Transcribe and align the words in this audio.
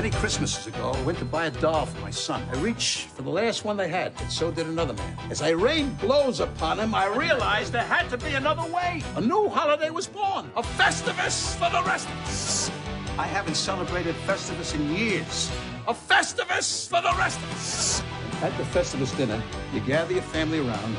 Many 0.00 0.10
Christmases 0.12 0.66
ago, 0.66 0.92
I 0.96 1.02
went 1.02 1.18
to 1.18 1.26
buy 1.26 1.44
a 1.44 1.50
doll 1.50 1.84
for 1.84 2.00
my 2.00 2.10
son. 2.10 2.42
I 2.50 2.56
reached 2.60 3.08
for 3.08 3.20
the 3.20 3.28
last 3.28 3.66
one 3.66 3.76
they 3.76 3.88
had, 3.88 4.14
and 4.18 4.32
so 4.32 4.50
did 4.50 4.66
another 4.66 4.94
man. 4.94 5.18
As 5.28 5.42
I 5.42 5.50
rained 5.50 5.98
blows 5.98 6.40
upon 6.40 6.80
him, 6.80 6.94
I 6.94 7.06
realized 7.06 7.74
there 7.74 7.82
had 7.82 8.08
to 8.08 8.16
be 8.16 8.32
another 8.32 8.66
way. 8.72 9.02
A 9.16 9.20
new 9.20 9.50
holiday 9.50 9.90
was 9.90 10.06
born, 10.06 10.50
a 10.56 10.62
Festivus 10.62 11.54
for 11.56 11.68
the 11.70 11.82
rest 11.86 12.08
of 12.08 12.16
us. 12.22 12.70
I 13.18 13.26
haven't 13.26 13.56
celebrated 13.56 14.14
Festivus 14.26 14.74
in 14.74 14.90
years. 14.96 15.50
A 15.86 15.92
Festivus 15.92 16.88
for 16.88 17.02
the 17.02 17.14
rest 17.18 17.38
of 17.38 17.52
us. 17.52 18.02
At 18.42 18.56
the 18.56 18.64
Festivus 18.64 19.14
dinner, 19.18 19.42
you 19.74 19.80
gather 19.80 20.14
your 20.14 20.22
family 20.22 20.60
around 20.60 20.96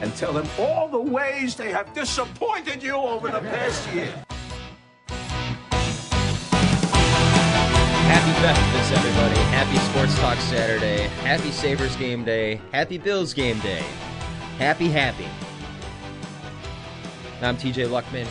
and 0.00 0.12
tell 0.16 0.32
them 0.32 0.48
all 0.58 0.88
the 0.88 1.00
ways 1.00 1.54
they 1.54 1.70
have 1.70 1.94
disappointed 1.94 2.82
you 2.82 2.94
over 2.94 3.28
the 3.28 3.38
past 3.38 3.94
year. 3.94 4.12
Happy 8.10 8.32
Festivus, 8.44 8.98
everybody. 8.98 9.40
Happy 9.52 9.78
Sports 9.90 10.18
Talk 10.18 10.36
Saturday. 10.38 11.06
Happy 11.22 11.52
Sabres 11.52 11.94
game 11.94 12.24
day. 12.24 12.60
Happy 12.72 12.98
Bills 12.98 13.32
game 13.32 13.60
day. 13.60 13.84
Happy, 14.58 14.88
happy. 14.88 15.28
I'm 17.40 17.56
TJ 17.56 17.86
Luckman. 17.86 18.26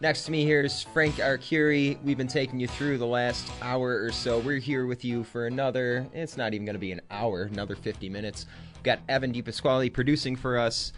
Next 0.00 0.24
to 0.24 0.32
me 0.32 0.42
here 0.42 0.62
is 0.62 0.82
Frank 0.82 1.14
Arcuri. 1.18 2.02
We've 2.02 2.18
been 2.18 2.26
taking 2.26 2.58
you 2.58 2.66
through 2.66 2.98
the 2.98 3.06
last 3.06 3.48
hour 3.62 4.02
or 4.02 4.10
so. 4.10 4.40
We're 4.40 4.58
here 4.58 4.86
with 4.86 5.04
you 5.04 5.22
for 5.22 5.46
another, 5.46 6.08
it's 6.12 6.36
not 6.36 6.52
even 6.52 6.66
going 6.66 6.74
to 6.74 6.80
be 6.80 6.90
an 6.90 7.00
hour, 7.08 7.42
another 7.42 7.76
50 7.76 8.08
minutes. 8.08 8.46
We've 8.74 8.82
got 8.82 8.98
Evan 9.08 9.32
DePasquale 9.32 9.92
producing 9.92 10.34
for 10.34 10.58
us. 10.58 10.92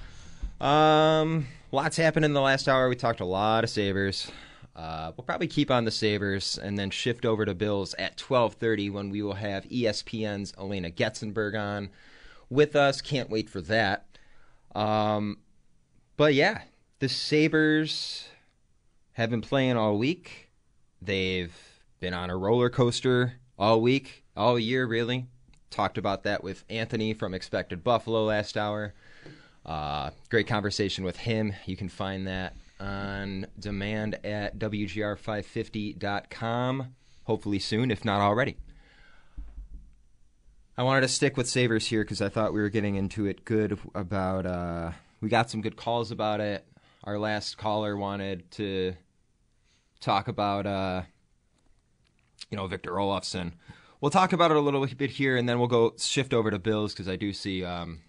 Um, 0.59 1.49
lots 1.71 1.99
happened 1.99 2.25
in 2.25 2.33
the 2.33 2.41
last 2.41 2.67
hour. 2.67 2.89
We 2.89 2.97
talked 2.97 3.21
a 3.21 3.27
lot 3.27 3.63
of 3.63 3.69
Sabres. 3.69 4.33
Uh, 4.75 5.13
we'll 5.17 5.25
probably 5.25 5.49
keep 5.49 5.71
on 5.71 5.85
the 5.85 5.91
Sabres 5.91 6.59
and 6.59 6.79
then 6.79 6.91
shift 6.91 7.27
over 7.27 7.45
to 7.45 7.55
Bills 7.55 7.95
at 7.99 8.17
12:30 8.17 8.91
when 8.91 9.11
we 9.11 9.23
will 9.23 9.35
have 9.35 9.65
ESPN's 9.65 10.55
Elena 10.59 10.91
Getzenberg 10.91 11.59
on 11.59 11.91
with 12.49 12.75
us. 12.75 13.01
Can't 13.01 13.31
wait 13.31 13.51
for 13.51 13.61
that. 13.63 14.07
Um, 14.75 15.39
but 16.17 16.35
yeah, 16.35 16.63
the 17.01 17.09
Sabres 17.09 18.29
have 19.13 19.31
been 19.31 19.43
playing 19.43 19.77
all 19.77 19.99
week. 19.99 20.51
They've 21.01 21.55
been 22.01 22.15
on 22.15 22.31
a 22.31 22.37
roller 22.37 22.71
coaster 22.71 23.35
all 23.59 23.81
week, 23.81 24.25
all 24.37 24.59
year, 24.59 24.87
really. 24.87 25.27
Talked 25.71 25.99
about 25.99 26.23
that 26.25 26.43
with 26.43 26.65
Anthony 26.71 27.13
from 27.15 27.35
Expected 27.35 27.85
Buffalo 27.85 28.25
last 28.25 28.57
hour. 28.57 28.95
Uh, 29.65 30.11
great 30.29 30.47
conversation 30.47 31.05
with 31.05 31.17
him. 31.17 31.53
You 31.67 31.77
can 31.77 31.89
find 31.89 32.27
that 32.27 32.55
on 32.83 33.47
demand 33.59 34.19
at 34.25 34.59
WGR550.com, 34.59 36.95
hopefully 37.25 37.59
soon, 37.59 37.91
if 37.91 38.05
not 38.05 38.21
already. 38.21 38.59
I 40.77 40.83
wanted 40.83 41.01
to 41.03 41.09
stick 41.09 41.37
with 41.37 41.49
Sabres 41.49 41.87
here 41.87 42.03
because 42.03 42.21
I 42.21 42.29
thought 42.29 42.53
we 42.53 42.61
were 42.61 42.69
getting 42.69 42.97
into 42.97 43.27
it 43.27 43.45
good 43.45 43.79
about. 43.95 44.47
Uh, 44.47 44.91
we 45.21 45.29
got 45.29 45.51
some 45.51 45.61
good 45.61 45.77
calls 45.77 46.11
about 46.11 46.41
it. 46.41 46.67
Our 47.05 47.17
last 47.19 47.59
caller 47.59 47.97
wanted 47.97 48.51
to 48.53 48.95
talk 50.01 50.29
about, 50.29 50.67
uh, 50.67 51.03
you 52.51 52.57
know, 52.57 52.67
Victor 52.67 52.93
Olofsson. 52.93 53.53
We'll 54.01 54.11
talk 54.11 54.33
about 54.33 54.51
it 54.51 54.57
a 54.57 54.61
little 54.61 54.87
bit 54.87 55.11
here, 55.11 55.37
and 55.37 55.47
then 55.49 55.59
we'll 55.59 55.69
go 55.69 55.95
shift 55.99 56.35
over 56.35 56.51
to 56.51 56.59
Bills 56.59 56.93
because 56.93 57.09
I 57.09 57.17
do 57.17 57.33
see 57.33 57.65
um, 57.65 58.01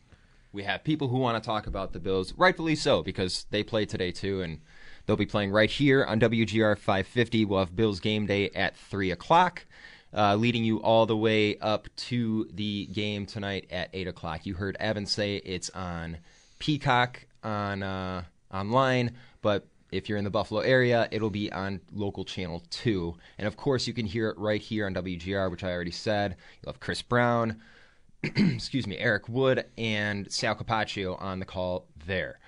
we 0.53 0.63
have 0.63 0.83
people 0.83 1.07
who 1.07 1.17
want 1.17 1.41
to 1.41 1.45
talk 1.45 1.65
about 1.65 1.91
the 1.91 1.99
Bills, 1.99 2.33
rightfully 2.37 2.75
so, 2.75 3.01
because 3.01 3.45
they 3.49 3.63
play 3.63 3.85
today 3.85 4.11
too, 4.11 4.41
and 4.41 4.61
they'll 5.05 5.15
be 5.15 5.25
playing 5.25 5.51
right 5.51 5.69
here 5.69 6.05
on 6.05 6.19
WGR 6.19 6.77
550. 6.77 7.43
We'll 7.45 7.59
have 7.59 7.75
Bills 7.75 7.99
game 7.99 8.27
day 8.27 8.51
at 8.51 8.77
3 8.77 9.09
o'clock, 9.11 9.65
uh, 10.15 10.35
leading 10.35 10.63
you 10.63 10.77
all 10.77 11.07
the 11.07 11.17
way 11.17 11.57
up 11.57 11.87
to 11.95 12.47
the 12.53 12.85
game 12.85 13.25
tonight 13.25 13.67
at 13.71 13.89
8 13.93 14.07
o'clock. 14.07 14.45
You 14.45 14.53
heard 14.53 14.77
Evan 14.79 15.07
say 15.07 15.37
it's 15.37 15.71
on 15.71 16.19
Peacock 16.59 17.25
on 17.43 17.81
uh, 17.81 18.23
online, 18.53 19.15
but 19.41 19.65
if 19.91 20.07
you're 20.07 20.19
in 20.19 20.23
the 20.23 20.29
Buffalo 20.29 20.61
area, 20.61 21.07
it'll 21.11 21.31
be 21.31 21.51
on 21.51 21.81
local 21.91 22.25
channel 22.25 22.63
2. 22.69 23.15
And 23.39 23.47
of 23.47 23.57
course, 23.57 23.87
you 23.87 23.93
can 23.93 24.05
hear 24.05 24.29
it 24.29 24.37
right 24.37 24.61
here 24.61 24.85
on 24.85 24.93
WGR, 24.93 25.49
which 25.49 25.63
I 25.63 25.71
already 25.71 25.91
said. 25.91 26.35
You'll 26.61 26.73
have 26.73 26.79
Chris 26.79 27.01
Brown, 27.01 27.59
excuse 28.35 28.87
me, 28.87 28.97
Eric 28.97 29.27
Wood 29.27 29.65
and 29.77 30.31
Sal 30.31 30.55
Capaccio 30.55 31.21
on 31.21 31.39
the 31.39 31.45
call 31.45 31.87
there. 32.05 32.39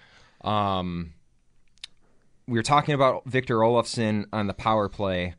Um, 0.41 1.13
we 2.47 2.53
were 2.53 2.63
talking 2.63 2.95
about 2.95 3.25
Victor 3.25 3.57
Olofsson 3.57 4.25
on 4.31 4.47
the 4.47 4.53
power 4.53 4.87
play, 4.87 5.35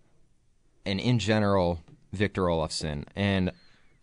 and 0.85 1.01
in 1.01 1.19
general, 1.19 1.81
Victor 2.13 2.43
Olofsson, 2.43 3.05
and 3.15 3.53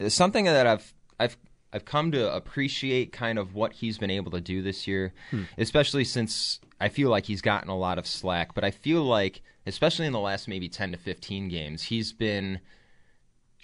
something 0.07 0.45
that 0.45 0.65
I've 0.65 0.93
I've 1.19 1.37
I've 1.71 1.85
come 1.85 2.11
to 2.11 2.33
appreciate 2.33 3.11
kind 3.11 3.37
of 3.37 3.53
what 3.53 3.73
he's 3.73 3.97
been 3.97 4.11
able 4.11 4.31
to 4.31 4.41
do 4.41 4.61
this 4.61 4.87
year, 4.87 5.13
especially 5.57 6.03
since 6.03 6.59
I 6.79 6.89
feel 6.89 7.09
like 7.09 7.25
he's 7.25 7.41
gotten 7.41 7.69
a 7.69 7.77
lot 7.77 7.97
of 7.97 8.07
slack. 8.07 8.55
But 8.55 8.63
I 8.63 8.71
feel 8.71 9.03
like, 9.03 9.41
especially 9.67 10.07
in 10.07 10.13
the 10.13 10.19
last 10.19 10.47
maybe 10.47 10.69
ten 10.69 10.91
to 10.93 10.97
fifteen 10.97 11.47
games, 11.47 11.83
he's 11.83 12.11
been 12.11 12.59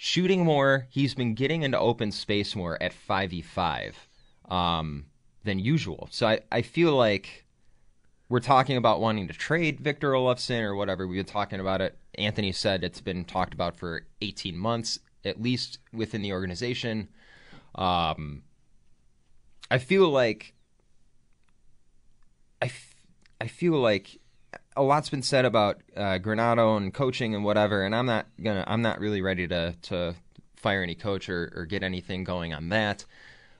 shooting 0.02 0.46
more. 0.46 0.86
He's 0.88 1.14
been 1.14 1.34
getting 1.34 1.62
into 1.62 1.78
open 1.78 2.10
space 2.10 2.56
more 2.56 2.82
at 2.82 2.94
5v5 3.06 3.92
um, 4.48 5.04
than 5.44 5.58
usual. 5.58 6.08
So 6.10 6.26
I, 6.26 6.40
I 6.50 6.62
feel 6.62 6.94
like 6.94 7.44
we're 8.30 8.40
talking 8.40 8.78
about 8.78 9.02
wanting 9.02 9.28
to 9.28 9.34
trade 9.34 9.78
Victor 9.78 10.12
Olofsson 10.12 10.62
or 10.62 10.74
whatever. 10.74 11.06
We've 11.06 11.18
been 11.18 11.30
talking 11.30 11.60
about 11.60 11.82
it. 11.82 11.98
Anthony 12.14 12.50
said 12.50 12.82
it's 12.82 13.02
been 13.02 13.26
talked 13.26 13.52
about 13.52 13.76
for 13.76 14.06
18 14.22 14.56
months, 14.56 15.00
at 15.22 15.42
least 15.42 15.80
within 15.92 16.22
the 16.22 16.32
organization. 16.32 17.08
Um, 17.74 18.44
I 19.70 19.76
feel 19.76 20.08
like 20.08 20.54
I, 22.62 22.66
f- 22.66 22.94
I 23.38 23.48
feel 23.48 23.74
like 23.74 24.18
a 24.76 24.82
lot's 24.82 25.10
been 25.10 25.22
said 25.22 25.44
about 25.44 25.82
uh, 25.96 26.18
Granato 26.18 26.76
and 26.76 26.94
coaching 26.94 27.34
and 27.34 27.44
whatever, 27.44 27.84
and 27.84 27.94
I'm 27.94 28.06
not 28.06 28.26
gonna 28.42 28.64
I'm 28.66 28.82
not 28.82 29.00
really 29.00 29.22
ready 29.22 29.48
to 29.48 29.74
to 29.82 30.14
fire 30.56 30.82
any 30.82 30.94
coach 30.94 31.28
or, 31.28 31.52
or 31.56 31.66
get 31.66 31.82
anything 31.82 32.24
going 32.24 32.52
on 32.54 32.68
that. 32.68 33.04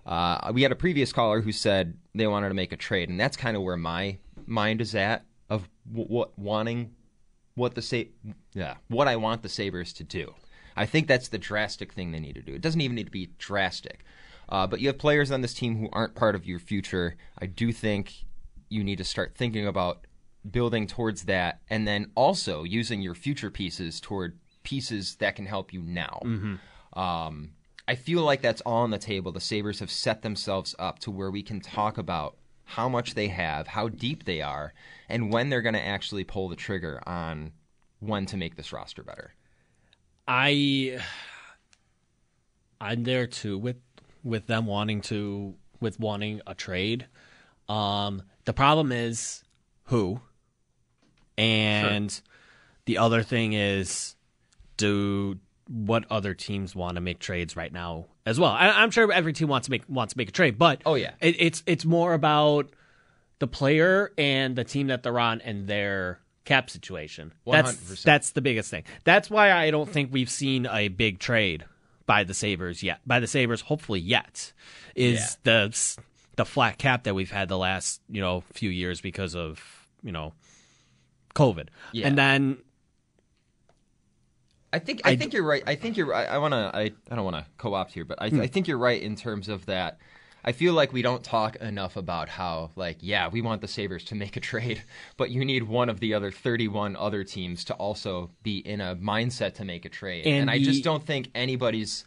Uh, 0.07 0.51
we 0.53 0.63
had 0.63 0.73
a 0.73 0.77
previous 0.77 1.13
caller 1.13 1.41
who 1.41 1.53
said 1.53 1.97
they 2.15 2.27
wanted 2.27 2.49
to 2.49 2.55
make 2.55 2.73
a 2.73 2.77
trade, 2.77 3.09
and 3.09 3.19
that's 3.19 3.37
kind 3.37 3.57
of 3.57 3.63
where 3.63 3.77
my 3.77 4.19
mind 4.47 4.81
is 4.81 4.95
at 4.95 5.25
of 5.49 5.69
w- 5.89 6.09
what 6.09 6.39
wanting 6.39 6.95
what 7.55 7.75
the 7.75 7.83
Sa- 7.83 8.11
yeah 8.53 8.75
what 8.89 9.09
I 9.09 9.17
want 9.17 9.43
the 9.43 9.49
Sabres 9.49 9.93
to 9.95 10.05
do. 10.05 10.35
I 10.77 10.87
think 10.87 11.09
that's 11.09 11.29
the 11.29 11.39
drastic 11.39 11.93
thing 11.93 12.13
they 12.13 12.21
need 12.21 12.37
to 12.37 12.43
do. 12.43 12.55
It 12.55 12.63
doesn't 12.63 12.81
even 12.81 12.95
need 12.95 13.07
to 13.07 13.11
be 13.11 13.31
drastic. 13.39 14.05
Uh, 14.49 14.67
but 14.67 14.81
you 14.81 14.89
have 14.89 14.99
players 14.99 15.31
on 15.31 15.43
this 15.43 15.55
team 15.55 15.79
who 15.79 15.89
aren't 15.93 16.15
part 16.15 16.35
of 16.35 16.47
your 16.47 16.59
future. 16.59 17.17
I 17.39 17.47
do 17.47 17.73
think 17.73 18.25
you 18.69 18.83
need 18.83 18.99
to 18.99 19.05
start 19.05 19.35
thinking 19.37 19.67
about 19.67 20.07
building 20.49 20.87
towards 20.87 21.25
that 21.25 21.61
and 21.69 21.87
then 21.87 22.11
also 22.15 22.63
using 22.63 23.01
your 23.01 23.15
future 23.15 23.51
pieces 23.51 24.01
toward 24.01 24.39
pieces 24.63 25.17
that 25.17 25.37
can 25.37 25.47
help 25.47 25.73
you 25.73 25.83
now. 25.83 26.21
Um, 26.95 27.53
I 27.89 27.95
feel 27.95 28.23
like 28.23 28.41
that's 28.41 28.61
all 28.63 28.83
on 28.83 28.91
the 28.91 28.99
table. 28.99 29.33
The 29.33 29.41
Sabres 29.41 29.81
have 29.81 29.91
set 29.91 30.23
themselves 30.23 30.75
up 30.79 30.99
to 31.01 31.11
where 31.11 31.31
we 31.31 31.43
can 31.43 31.61
talk 31.61 31.99
about 31.99 32.37
how 32.65 32.89
much 32.89 33.15
they 33.15 33.29
have, 33.29 33.67
how 33.67 33.89
deep 33.89 34.25
they 34.25 34.41
are, 34.41 34.73
and 35.09 35.33
when 35.33 35.49
they're 35.49 35.63
going 35.63 35.75
to 35.75 35.85
actually 35.85 36.23
pull 36.25 36.49
the 36.49 36.57
trigger 36.57 37.03
on 37.07 37.53
when 37.99 38.27
to 38.27 38.37
make 38.37 38.57
this 38.57 38.73
roster 38.73 39.03
better. 39.03 39.35
I 40.29 41.01
I'm 42.81 43.03
there 43.03 43.27
too 43.27 43.59
with 43.59 43.77
with 44.23 44.47
them 44.47 44.67
wanting 44.67 45.01
to 45.03 45.55
with 45.81 45.99
wanting 45.99 46.41
a 46.47 46.55
trade. 46.55 47.07
Um, 47.69 48.23
the 48.45 48.53
problem 48.53 48.93
is 48.93 49.43
who, 49.85 50.21
and 51.41 52.11
sure. 52.11 52.23
the 52.87 52.99
other 52.99 53.23
thing 53.23 53.53
is 53.53 54.15
do 54.77 55.39
what 55.69 56.05
other 56.11 56.35
teams 56.35 56.75
want 56.75 56.97
to 56.97 57.01
make 57.01 57.21
trades 57.21 57.57
right 57.57 57.73
now 57.73 58.07
as 58.27 58.41
well. 58.41 58.51
I, 58.51 58.83
am 58.83 58.91
sure 58.91 59.11
every 59.13 59.33
team 59.33 59.49
wants 59.49 59.67
to 59.67 59.71
make 59.71 59.83
wants 59.89 60.15
to 60.15 60.19
make 60.19 60.29
a 60.29 60.33
trade, 60.33 60.59
but 60.59 60.83
oh 60.85 60.95
yeah, 60.95 61.13
it, 61.21 61.37
it's 61.39 61.63
it's 61.67 61.85
more 61.85 62.13
about 62.13 62.71
the 63.39 63.47
player 63.47 64.13
and 64.19 64.57
the 64.57 64.65
team 64.65 64.89
that 64.89 65.03
they're 65.03 65.19
on 65.19 65.41
and 65.41 65.67
their 65.67 66.21
cap 66.45 66.71
situation. 66.71 67.33
100%. 67.47 67.53
That's 67.53 68.03
that's 68.03 68.31
the 68.33 68.41
biggest 68.41 68.71
thing. 68.71 68.85
That's 69.05 69.31
why 69.31 69.53
I 69.53 69.71
don't 69.71 69.89
think 69.89 70.13
we've 70.13 70.31
seen 70.31 70.67
a 70.67 70.89
big 70.89 71.19
trade 71.19 71.65
by 72.07 72.25
the 72.25 72.35
Sabres 72.35 72.83
yet. 72.83 73.01
By 73.07 73.21
the 73.21 73.27
Sabres, 73.27 73.61
hopefully 73.61 74.01
yet, 74.01 74.53
is 74.95 75.21
yeah. 75.45 75.69
the 75.69 75.97
the 76.37 76.45
flat 76.45 76.79
cap 76.79 77.05
that 77.05 77.15
we've 77.15 77.31
had 77.31 77.49
the 77.49 77.59
last 77.59 78.01
you 78.09 78.21
know 78.21 78.43
few 78.53 78.71
years 78.71 79.01
because 79.01 79.37
of 79.37 79.63
you 80.03 80.13
know 80.13 80.33
COVID, 81.35 81.69
yeah. 81.93 82.07
and 82.07 82.19
then. 82.19 82.59
I 84.73 84.79
think 84.79 85.01
I, 85.05 85.11
I 85.11 85.17
think 85.17 85.33
d- 85.33 85.39
you're 85.39 85.47
right. 85.47 85.65
I 85.67 85.75
think 85.75 85.97
you're. 85.97 86.15
I, 86.15 86.27
I 86.27 86.39
want 86.39 86.53
to. 86.53 86.71
I, 86.73 86.93
I 87.11 87.15
don't 87.17 87.25
want 87.25 87.37
to 87.37 87.45
co-opt 87.59 87.93
here, 87.93 88.05
but 88.05 88.23
I, 88.23 88.29
hmm. 88.29 88.41
I 88.41 88.47
think 88.47 88.69
you're 88.69 88.79
right 88.79 89.03
in 89.03 89.17
terms 89.17 89.49
of 89.49 89.67
that 89.67 89.99
I 90.45 90.53
feel 90.53 90.73
like 90.73 90.93
we 90.93 91.03
don't 91.03 91.23
talk 91.23 91.57
enough 91.57 91.97
about 91.97 92.29
how, 92.29 92.71
like, 92.77 92.99
yeah, 93.01 93.29
we 93.29 93.43
want 93.43 93.61
the 93.61 93.69
Sabres 93.69 94.05
to 94.05 94.15
make 94.15 94.37
a 94.37 94.41
trade, 94.41 94.83
but 95.17 95.31
you 95.31 95.45
need 95.45 95.65
one 95.65 95.89
of 95.89 96.01
the 96.01 96.15
other 96.15 96.31
31 96.31 96.97
other 96.97 97.25
teams 97.25 97.65
to 97.65 97.75
also 97.75 98.31
be 98.43 98.59
in 98.59 98.81
a 98.81 98.97
mindset 98.97 99.55
to 99.55 99.65
make 99.65 99.85
a 99.85 99.89
trade. 99.89 100.27
And, 100.27 100.43
and 100.43 100.51
I 100.51 100.59
just 100.59 100.83
don't 100.83 101.05
think 101.05 101.31
anybody's 101.35 102.05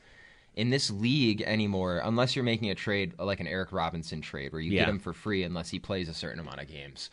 in 0.56 0.70
this 0.70 0.90
league 0.92 1.42
anymore, 1.42 2.02
unless 2.04 2.36
you're 2.36 2.46
making 2.46 2.70
a 2.70 2.76
trade 2.76 3.14
like 3.20 3.40
an 3.40 3.48
Eric 3.48 3.72
Robinson 3.72 4.22
trade 4.22 4.52
where 4.52 4.62
you 4.62 4.72
yeah. 4.72 4.82
get 4.82 4.90
him 4.90 5.00
for 5.00 5.14
free 5.14 5.44
unless 5.44 5.70
he 5.70 5.80
plays 5.80 6.10
a 6.10 6.14
certain 6.14 6.40
amount 6.40 6.62
of 6.62 6.68
games. 6.68 7.10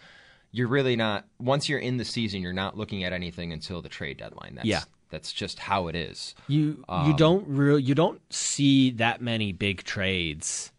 You're 0.52 0.68
really 0.68 0.96
not, 0.96 1.26
once 1.38 1.68
you're 1.68 1.78
in 1.78 1.96
the 1.96 2.04
season, 2.04 2.42
you're 2.42 2.52
not 2.52 2.76
looking 2.76 3.04
at 3.04 3.12
anything 3.12 3.52
until 3.52 3.82
the 3.82 3.88
trade 3.88 4.18
deadline. 4.18 4.56
That's, 4.56 4.66
yeah 4.66 4.82
that's 5.10 5.32
just 5.32 5.58
how 5.58 5.88
it 5.88 5.96
is. 5.96 6.34
You 6.48 6.84
um, 6.88 7.08
you 7.08 7.16
don't 7.16 7.46
real 7.48 7.78
you 7.78 7.94
don't 7.94 8.20
see 8.32 8.92
that 8.92 9.20
many 9.20 9.52
big 9.52 9.82
trades 9.82 10.72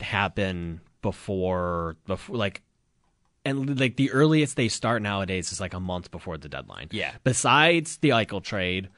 happen 0.00 0.80
before 1.00 1.96
before 2.06 2.36
like 2.36 2.62
and 3.44 3.78
like 3.80 3.96
the 3.96 4.10
earliest 4.12 4.56
they 4.56 4.68
start 4.68 5.02
nowadays 5.02 5.52
is 5.52 5.60
like 5.60 5.74
a 5.74 5.80
month 5.80 6.10
before 6.10 6.36
the 6.36 6.48
deadline. 6.48 6.88
Yeah. 6.90 7.12
Besides 7.24 7.96
the 7.98 8.10
Eichel 8.10 8.42
trade, 8.42 8.88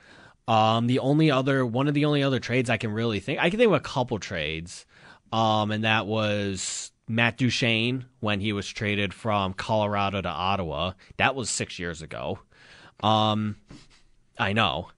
um, 0.49 0.87
the 0.87 0.99
only 0.99 1.31
other 1.31 1.65
one 1.65 1.89
of 1.89 1.95
the 1.95 2.05
only 2.05 2.23
other 2.23 2.41
trades 2.41 2.69
I 2.69 2.77
can 2.77 2.93
really 2.93 3.21
think 3.21 3.39
I 3.41 3.51
can 3.51 3.59
think 3.59 3.69
of 3.69 3.75
a 3.75 3.81
couple 3.81 4.19
trades, 4.19 4.87
um, 5.33 5.71
and 5.71 5.85
that 5.85 6.07
was 6.07 6.93
Matt 7.09 7.37
Duchene 7.37 8.07
when 8.21 8.41
he 8.41 8.53
was 8.53 8.69
traded 8.69 9.13
from 9.13 9.53
Colorado 9.53 10.21
to 10.23 10.29
Ottawa. 10.29 10.93
That 11.17 11.35
was 11.35 11.51
six 11.51 11.79
years 11.79 12.03
ago. 12.03 12.39
Um, 13.03 13.57
I 14.39 14.53
know, 14.53 14.89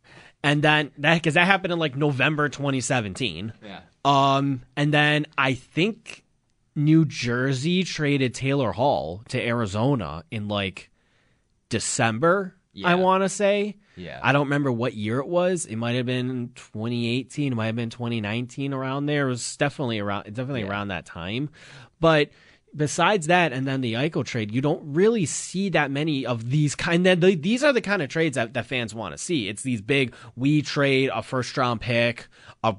and 0.42 0.62
then 0.62 0.92
that 0.98 1.14
because 1.14 1.34
that 1.34 1.46
happened 1.46 1.72
in 1.72 1.78
like 1.78 1.96
November 1.96 2.48
2017. 2.48 3.52
Yeah. 3.64 3.80
Um, 4.04 4.62
and 4.76 4.94
then 4.94 5.26
I 5.36 5.54
think 5.54 6.24
New 6.76 7.04
Jersey 7.04 7.82
traded 7.82 8.34
Taylor 8.34 8.70
Hall 8.72 9.22
to 9.28 9.44
Arizona 9.44 10.22
in 10.30 10.46
like 10.46 10.90
December. 11.68 12.54
Yeah. 12.72 12.88
I 12.88 12.94
want 12.94 13.24
to 13.24 13.28
say. 13.28 13.76
Yeah. 13.96 14.20
I 14.22 14.32
don't 14.32 14.46
remember 14.46 14.70
what 14.70 14.94
year 14.94 15.18
it 15.18 15.26
was. 15.26 15.64
It 15.64 15.76
might 15.76 15.96
have 15.96 16.06
been 16.06 16.50
2018. 16.54 17.52
It 17.52 17.56
might 17.56 17.66
have 17.66 17.76
been 17.76 17.90
2019. 17.90 18.72
Around 18.72 19.06
there. 19.06 19.26
It 19.26 19.30
was 19.30 19.56
definitely 19.56 19.98
around. 19.98 20.24
Definitely 20.24 20.62
yeah. 20.62 20.68
around 20.68 20.88
that 20.88 21.06
time. 21.06 21.50
But 21.98 22.30
besides 22.74 23.26
that, 23.28 23.52
and 23.52 23.66
then 23.66 23.80
the 23.80 23.94
Eichel 23.94 24.24
trade, 24.24 24.52
you 24.52 24.60
don't 24.60 24.82
really 24.94 25.24
see 25.26 25.70
that 25.70 25.90
many 25.90 26.26
of 26.26 26.50
these 26.50 26.74
kind. 26.74 27.06
Then 27.06 27.20
these 27.20 27.64
are 27.64 27.72
the 27.72 27.80
kind 27.80 28.02
of 28.02 28.08
trades 28.08 28.34
that, 28.34 28.54
that 28.54 28.66
fans 28.66 28.94
want 28.94 29.14
to 29.14 29.18
see. 29.18 29.48
It's 29.48 29.62
these 29.62 29.80
big. 29.80 30.14
We 30.36 30.62
trade 30.62 31.10
a 31.12 31.22
first 31.22 31.56
round 31.56 31.80
pick, 31.80 32.28
a 32.62 32.76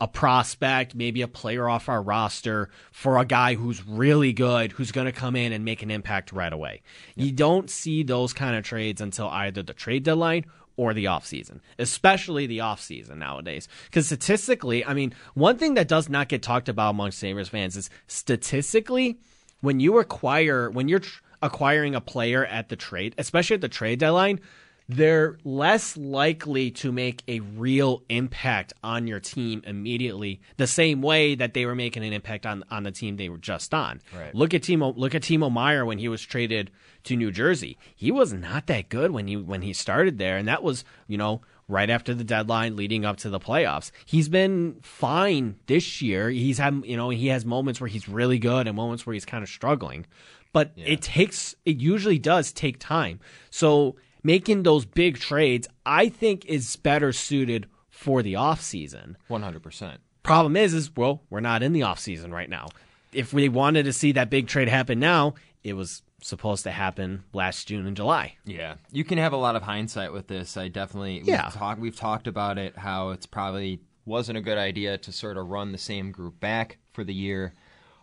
a 0.00 0.06
prospect, 0.06 0.94
maybe 0.94 1.22
a 1.22 1.28
player 1.28 1.68
off 1.68 1.88
our 1.88 2.02
roster 2.02 2.70
for 2.90 3.18
a 3.18 3.24
guy 3.24 3.54
who's 3.54 3.86
really 3.86 4.32
good, 4.32 4.72
who's 4.72 4.92
going 4.92 5.06
to 5.06 5.12
come 5.12 5.34
in 5.34 5.52
and 5.52 5.64
make 5.64 5.82
an 5.82 5.90
impact 5.90 6.32
right 6.32 6.52
away. 6.52 6.82
You 7.16 7.32
don't 7.32 7.70
see 7.70 8.02
those 8.02 8.32
kind 8.32 8.56
of 8.56 8.64
trades 8.64 9.00
until 9.00 9.28
either 9.28 9.62
the 9.62 9.74
trade 9.74 10.04
deadline 10.04 10.44
or 10.76 10.94
the 10.94 11.04
offseason, 11.04 11.60
especially 11.78 12.46
the 12.46 12.58
offseason 12.58 13.16
nowadays. 13.16 13.68
Because 13.86 14.06
statistically, 14.06 14.84
I 14.84 14.94
mean, 14.94 15.14
one 15.34 15.58
thing 15.58 15.74
that 15.74 15.88
does 15.88 16.08
not 16.08 16.28
get 16.28 16.42
talked 16.42 16.68
about 16.68 16.90
among 16.90 17.10
Sabres 17.10 17.48
fans 17.48 17.76
is 17.76 17.90
statistically, 18.06 19.18
when 19.60 19.80
you 19.80 19.98
acquire, 19.98 20.70
when 20.70 20.88
you're 20.88 21.00
tr- 21.00 21.20
acquiring 21.42 21.94
a 21.94 22.00
player 22.00 22.46
at 22.46 22.68
the 22.68 22.76
trade, 22.76 23.14
especially 23.18 23.54
at 23.54 23.60
the 23.60 23.68
trade 23.68 23.98
deadline, 23.98 24.40
they're 24.88 25.38
less 25.44 25.96
likely 25.96 26.70
to 26.70 26.92
make 26.92 27.22
a 27.28 27.40
real 27.40 28.02
impact 28.08 28.72
on 28.82 29.06
your 29.06 29.20
team 29.20 29.62
immediately 29.66 30.40
the 30.56 30.66
same 30.66 31.02
way 31.02 31.34
that 31.34 31.54
they 31.54 31.66
were 31.66 31.74
making 31.74 32.04
an 32.04 32.12
impact 32.12 32.46
on, 32.46 32.64
on 32.70 32.82
the 32.82 32.90
team 32.90 33.16
they 33.16 33.28
were 33.28 33.38
just 33.38 33.72
on. 33.72 34.00
Right. 34.16 34.34
Look 34.34 34.54
at 34.54 34.62
Timo 34.62 34.96
look 34.96 35.14
at 35.14 35.22
Timo 35.22 35.50
Meier 35.50 35.84
when 35.84 35.98
he 35.98 36.08
was 36.08 36.22
traded 36.22 36.70
to 37.04 37.16
New 37.16 37.30
Jersey. 37.30 37.78
He 37.94 38.10
was 38.10 38.32
not 38.32 38.66
that 38.66 38.88
good 38.88 39.10
when 39.10 39.26
he 39.26 39.36
when 39.36 39.62
he 39.62 39.72
started 39.72 40.18
there 40.18 40.36
and 40.36 40.48
that 40.48 40.62
was, 40.62 40.84
you 41.06 41.18
know, 41.18 41.42
right 41.68 41.90
after 41.90 42.14
the 42.14 42.24
deadline 42.24 42.76
leading 42.76 43.04
up 43.04 43.16
to 43.18 43.30
the 43.30 43.40
playoffs. 43.40 43.90
He's 44.04 44.28
been 44.28 44.76
fine 44.82 45.56
this 45.66 46.02
year. 46.02 46.28
He's 46.28 46.58
had, 46.58 46.82
you 46.84 46.96
know, 46.96 47.08
he 47.08 47.28
has 47.28 47.44
moments 47.44 47.80
where 47.80 47.88
he's 47.88 48.08
really 48.08 48.38
good 48.38 48.66
and 48.66 48.76
moments 48.76 49.06
where 49.06 49.14
he's 49.14 49.24
kind 49.24 49.42
of 49.42 49.48
struggling. 49.48 50.06
But 50.52 50.72
yeah. 50.76 50.86
it 50.88 51.02
takes 51.02 51.54
it 51.64 51.78
usually 51.78 52.18
does 52.18 52.52
take 52.52 52.78
time. 52.78 53.20
So 53.50 53.96
making 54.22 54.62
those 54.62 54.84
big 54.84 55.18
trades, 55.18 55.68
I 55.84 56.08
think 56.08 56.44
is 56.46 56.76
better 56.76 57.12
suited 57.12 57.66
for 57.90 58.22
the 58.22 58.34
offseason. 58.34 59.16
100%. 59.30 59.98
Problem 60.22 60.56
is, 60.56 60.74
is 60.74 60.94
well, 60.96 61.22
we're 61.30 61.40
not 61.40 61.62
in 61.62 61.72
the 61.72 61.80
offseason 61.80 62.32
right 62.32 62.48
now. 62.48 62.68
If 63.12 63.32
we 63.32 63.48
wanted 63.48 63.84
to 63.84 63.92
see 63.92 64.12
that 64.12 64.30
big 64.30 64.46
trade 64.46 64.68
happen 64.68 64.98
now, 64.98 65.34
it 65.64 65.74
was 65.74 66.02
supposed 66.22 66.64
to 66.64 66.70
happen 66.70 67.24
last 67.32 67.68
June 67.68 67.86
and 67.86 67.96
July. 67.96 68.36
Yeah, 68.44 68.76
you 68.90 69.04
can 69.04 69.18
have 69.18 69.32
a 69.32 69.36
lot 69.36 69.56
of 69.56 69.62
hindsight 69.62 70.12
with 70.12 70.28
this. 70.28 70.56
I 70.56 70.68
definitely 70.68 71.22
yeah. 71.24 71.46
We've, 71.46 71.54
talk, 71.54 71.78
we've 71.80 71.96
talked 71.96 72.26
about 72.26 72.58
it 72.58 72.76
how 72.76 73.10
it's 73.10 73.26
probably 73.26 73.80
wasn't 74.04 74.38
a 74.38 74.40
good 74.40 74.58
idea 74.58 74.98
to 74.98 75.12
sort 75.12 75.36
of 75.36 75.48
run 75.48 75.72
the 75.72 75.78
same 75.78 76.10
group 76.10 76.38
back 76.40 76.78
for 76.92 77.04
the 77.04 77.14
year. 77.14 77.54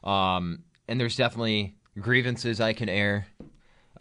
Um, 0.04 0.64
and 0.88 1.00
there's 1.00 1.16
definitely 1.16 1.76
grievances 2.00 2.62
I 2.62 2.74
can 2.74 2.90
air 2.90 3.28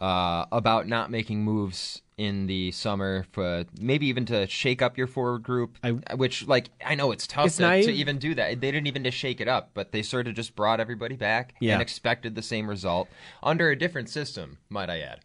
uh, 0.01 0.45
about 0.51 0.87
not 0.87 1.11
making 1.11 1.43
moves 1.43 2.01
in 2.17 2.47
the 2.47 2.69
summer 2.71 3.25
for 3.31 3.63
maybe 3.79 4.07
even 4.07 4.25
to 4.25 4.45
shake 4.47 4.81
up 4.81 4.97
your 4.97 5.07
forward 5.07 5.41
group, 5.41 5.77
I, 5.81 5.91
which 5.91 6.45
like 6.47 6.69
I 6.85 6.95
know 6.95 7.11
it's 7.11 7.25
tough 7.25 7.47
it's 7.47 7.57
to, 7.57 7.83
to, 7.83 7.91
even 7.91 8.17
do 8.17 8.35
that. 8.35 8.59
They 8.59 8.71
didn't 8.71 8.87
even 8.87 9.05
just 9.05 9.17
shake 9.17 9.39
it 9.39 9.47
up, 9.47 9.71
but 9.73 9.93
they 9.93 10.01
sort 10.01 10.27
of 10.27 10.33
just 10.33 10.53
brought 10.55 10.81
everybody 10.81 11.15
back 11.15 11.53
yeah. 11.61 11.73
and 11.73 11.81
expected 11.81 12.35
the 12.35 12.41
same 12.41 12.69
result 12.69 13.07
under 13.41 13.69
a 13.71 13.75
different 13.77 14.09
system, 14.09 14.57
might 14.69 14.89
I 14.89 14.99
add. 14.99 15.21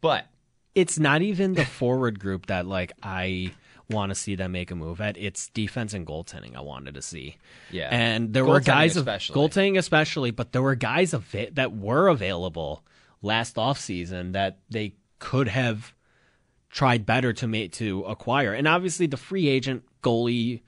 But 0.00 0.26
it's 0.74 0.98
not 0.98 1.20
even 1.20 1.52
the 1.52 1.66
forward 1.66 2.18
group 2.18 2.46
that 2.46 2.66
like 2.66 2.92
I 3.02 3.52
want 3.90 4.10
to 4.10 4.14
see 4.14 4.34
them 4.34 4.52
make 4.52 4.70
a 4.70 4.74
move 4.74 5.02
at. 5.02 5.18
It's 5.18 5.48
defense 5.48 5.92
and 5.92 6.06
goaltending 6.06 6.56
I 6.56 6.60
wanted 6.60 6.94
to 6.94 7.02
see. 7.02 7.36
Yeah, 7.70 7.88
and 7.90 8.32
there 8.32 8.46
were 8.46 8.60
guys 8.60 8.96
of 8.96 9.04
goaltending 9.04 9.76
especially, 9.76 10.30
but 10.30 10.52
there 10.52 10.62
were 10.62 10.76
guys 10.76 11.12
of 11.12 11.34
it 11.34 11.56
that 11.56 11.76
were 11.76 12.08
available 12.08 12.84
last 13.22 13.56
offseason 13.56 14.32
that 14.32 14.58
they 14.70 14.94
could 15.18 15.48
have 15.48 15.94
tried 16.70 17.06
better 17.06 17.32
to 17.32 17.46
make 17.46 17.72
to 17.72 18.02
acquire. 18.02 18.52
And 18.52 18.68
obviously, 18.68 19.06
the 19.06 19.16
free 19.16 19.48
agent 19.48 19.84
goalie 20.02 20.62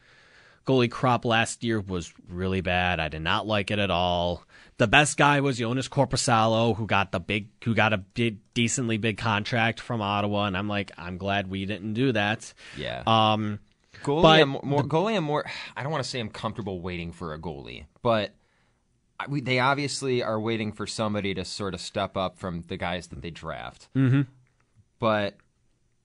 goalie 0.66 0.90
crop 0.90 1.24
last 1.24 1.64
year 1.64 1.80
was 1.80 2.12
really 2.28 2.60
bad. 2.60 3.00
I 3.00 3.08
did 3.08 3.22
not 3.22 3.46
like 3.46 3.70
it 3.70 3.78
at 3.78 3.90
all. 3.90 4.44
The 4.78 4.86
best 4.86 5.16
guy 5.16 5.40
was 5.40 5.58
Jonas 5.58 5.88
Korpisalo, 5.88 6.76
who 6.76 6.86
got 6.86 7.12
the 7.12 7.20
big, 7.20 7.48
who 7.64 7.74
got 7.74 7.92
a 7.92 7.98
big, 7.98 8.38
decently 8.54 8.96
big 8.96 9.18
contract 9.18 9.80
from 9.80 10.00
Ottawa, 10.00 10.46
and 10.46 10.56
I'm 10.56 10.68
like, 10.68 10.90
I'm 10.96 11.18
glad 11.18 11.50
we 11.50 11.66
didn't 11.66 11.94
do 11.94 12.12
that. 12.12 12.52
Yeah. 12.76 13.02
Um, 13.06 13.58
goalie, 14.02 14.40
I'm 14.40 14.50
more, 14.62 14.82
the, 14.82 14.88
goalie, 14.88 15.16
I'm 15.16 15.24
more. 15.24 15.44
I 15.76 15.82
don't 15.82 15.92
want 15.92 16.04
to 16.04 16.08
say 16.08 16.20
I'm 16.20 16.30
comfortable 16.30 16.80
waiting 16.80 17.12
for 17.12 17.34
a 17.34 17.38
goalie, 17.38 17.86
but 18.02 18.32
we, 19.28 19.40
they 19.40 19.58
obviously 19.58 20.22
are 20.22 20.40
waiting 20.40 20.72
for 20.72 20.86
somebody 20.86 21.34
to 21.34 21.44
sort 21.44 21.74
of 21.74 21.80
step 21.80 22.16
up 22.16 22.38
from 22.38 22.62
the 22.68 22.76
guys 22.76 23.08
that 23.08 23.22
they 23.22 23.30
draft. 23.30 23.88
Mm-hmm. 23.96 24.22
But 24.98 25.36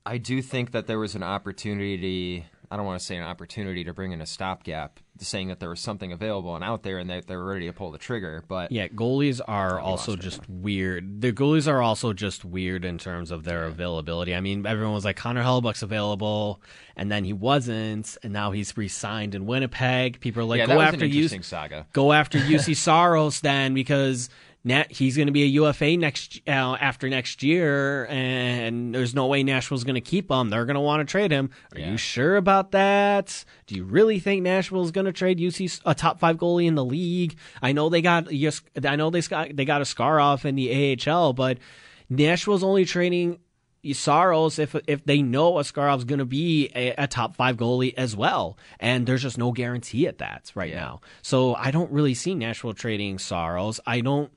I 0.05 0.17
do 0.17 0.41
think 0.41 0.71
that 0.71 0.87
there 0.87 0.99
was 0.99 1.15
an 1.15 1.23
opportunity. 1.23 2.45
I 2.75 2.77
don't 2.77 2.85
want 2.85 2.99
to 2.99 3.05
say 3.05 3.15
an 3.15 3.23
opportunity 3.23 3.85
to 3.85 3.93
bring 3.93 4.11
in 4.11 4.19
a 4.19 4.25
stopgap, 4.25 4.99
saying 5.17 5.47
that 5.47 5.61
there 5.61 5.69
was 5.69 5.79
something 5.79 6.11
available 6.11 6.55
and 6.55 6.63
out 6.63 6.83
there 6.83 6.97
and 6.97 7.09
that 7.09 7.25
they 7.25 7.37
were 7.37 7.45
ready 7.45 7.67
to 7.67 7.71
pull 7.71 7.89
the 7.89 7.97
trigger. 7.97 8.43
But 8.49 8.69
Yeah, 8.69 8.89
goalies 8.89 9.39
are 9.47 9.79
also 9.79 10.17
just 10.17 10.41
weird. 10.49 11.21
The 11.21 11.31
goalies 11.31 11.69
are 11.71 11.81
also 11.81 12.11
just 12.11 12.43
weird 12.43 12.83
in 12.83 12.97
terms 12.97 13.31
of 13.31 13.45
their 13.45 13.63
availability. 13.63 14.35
I 14.35 14.41
mean, 14.41 14.65
everyone 14.65 14.93
was 14.93 15.05
like 15.05 15.15
Connor 15.15 15.41
Hellebuyck's 15.41 15.83
available, 15.83 16.61
and 16.97 17.09
then 17.09 17.23
he 17.23 17.31
wasn't, 17.31 18.17
and 18.23 18.33
now 18.33 18.51
he's 18.51 18.75
re-signed 18.75 19.35
in 19.35 19.45
Winnipeg. 19.45 20.19
People 20.19 20.41
are 20.41 20.45
like, 20.45 20.57
Yeah, 20.57 20.65
go 20.65 20.71
that 20.73 20.77
was 20.77 20.87
an 20.89 20.93
after 20.95 21.05
interesting 21.05 21.43
saga. 21.43 21.87
go 21.93 22.11
after 22.11 22.37
Juuse 22.39 22.75
Saros 22.75 23.39
then 23.39 23.73
because. 23.73 24.27
Nat, 24.65 24.91
he's 24.91 25.15
going 25.15 25.27
to 25.27 25.31
be 25.31 25.43
a 25.43 25.45
UFA 25.45 25.95
next 25.95 26.41
uh, 26.47 26.75
after 26.81 27.07
next 27.07 27.43
year, 27.43 28.07
and 28.07 28.95
there's 28.95 29.13
no 29.13 29.27
way 29.27 29.43
Nashville's 29.43 29.83
going 29.83 29.93
to 29.93 30.01
keep 30.01 30.29
him. 30.29 30.49
They're 30.49 30.65
going 30.65 30.73
to 30.73 30.81
want 30.81 31.07
to 31.07 31.11
trade 31.11 31.29
him. 31.29 31.51
Are 31.75 31.79
you 31.79 31.97
sure 31.97 32.35
about 32.35 32.71
that? 32.71 33.45
Do 33.67 33.75
you 33.75 33.83
really 33.83 34.17
think 34.17 34.41
Nashville's 34.41 34.89
going 34.89 35.05
to 35.05 35.13
trade 35.13 35.37
Juuse 35.37 35.81
a 35.85 35.93
top 35.93 36.19
five 36.19 36.37
goalie 36.37 36.65
in 36.65 36.73
the 36.73 36.83
league? 36.83 37.37
I 37.61 37.73
know 37.73 37.89
they 37.89 38.01
got 38.01 38.27
I 38.83 38.95
know 38.95 39.11
they 39.11 39.21
got 39.21 39.55
they 39.55 39.65
got 39.65 39.83
Askarov 39.83 40.45
in 40.45 40.55
the 40.55 40.97
AHL, 41.07 41.33
but 41.33 41.59
Nashville's 42.09 42.63
only 42.63 42.85
trading 42.85 43.37
Saros 43.93 44.57
if 44.57 44.75
if 44.87 45.05
they 45.05 45.21
know 45.21 45.53
Askarov's 45.53 46.05
going 46.05 46.19
to 46.19 46.25
be 46.25 46.71
a, 46.75 46.95
a 46.97 47.07
top 47.07 47.35
five 47.35 47.57
goalie 47.57 47.93
as 47.95 48.15
well, 48.15 48.57
and 48.79 49.05
there's 49.05 49.21
just 49.21 49.37
no 49.37 49.51
guarantee 49.51 50.07
at 50.07 50.17
that 50.17 50.51
right 50.55 50.73
now. 50.73 51.01
So 51.21 51.53
I 51.53 51.69
don't 51.69 51.91
really 51.91 52.15
see 52.15 52.33
Nashville 52.33 52.73
trading 52.73 53.19
Saros. 53.19 53.79
I 53.85 54.01
don't 54.01 54.31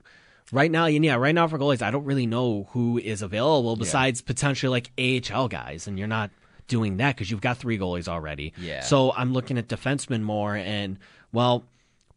right 0.51 0.71
now. 0.71 0.85
Yeah, 0.85 1.15
right 1.15 1.35
now 1.35 1.47
for 1.47 1.57
goalies, 1.57 1.81
I 1.81 1.91
don't 1.91 2.05
really 2.05 2.27
know 2.27 2.67
who 2.71 2.97
is 2.97 3.21
available 3.21 3.75
besides 3.75 4.21
potentially 4.21 4.69
like 4.69 4.91
AHL 5.31 5.47
guys, 5.47 5.87
and 5.87 5.97
you're 5.97 6.07
not 6.07 6.31
doing 6.67 6.97
that 6.97 7.15
because 7.15 7.31
you've 7.31 7.41
got 7.41 7.57
three 7.57 7.77
goalies 7.77 8.07
already. 8.07 8.53
Yeah. 8.57 8.81
So 8.81 9.11
I'm 9.11 9.33
looking 9.33 9.57
at 9.57 9.67
defensemen 9.67 10.21
more, 10.21 10.55
and 10.55 10.97
well. 11.31 11.65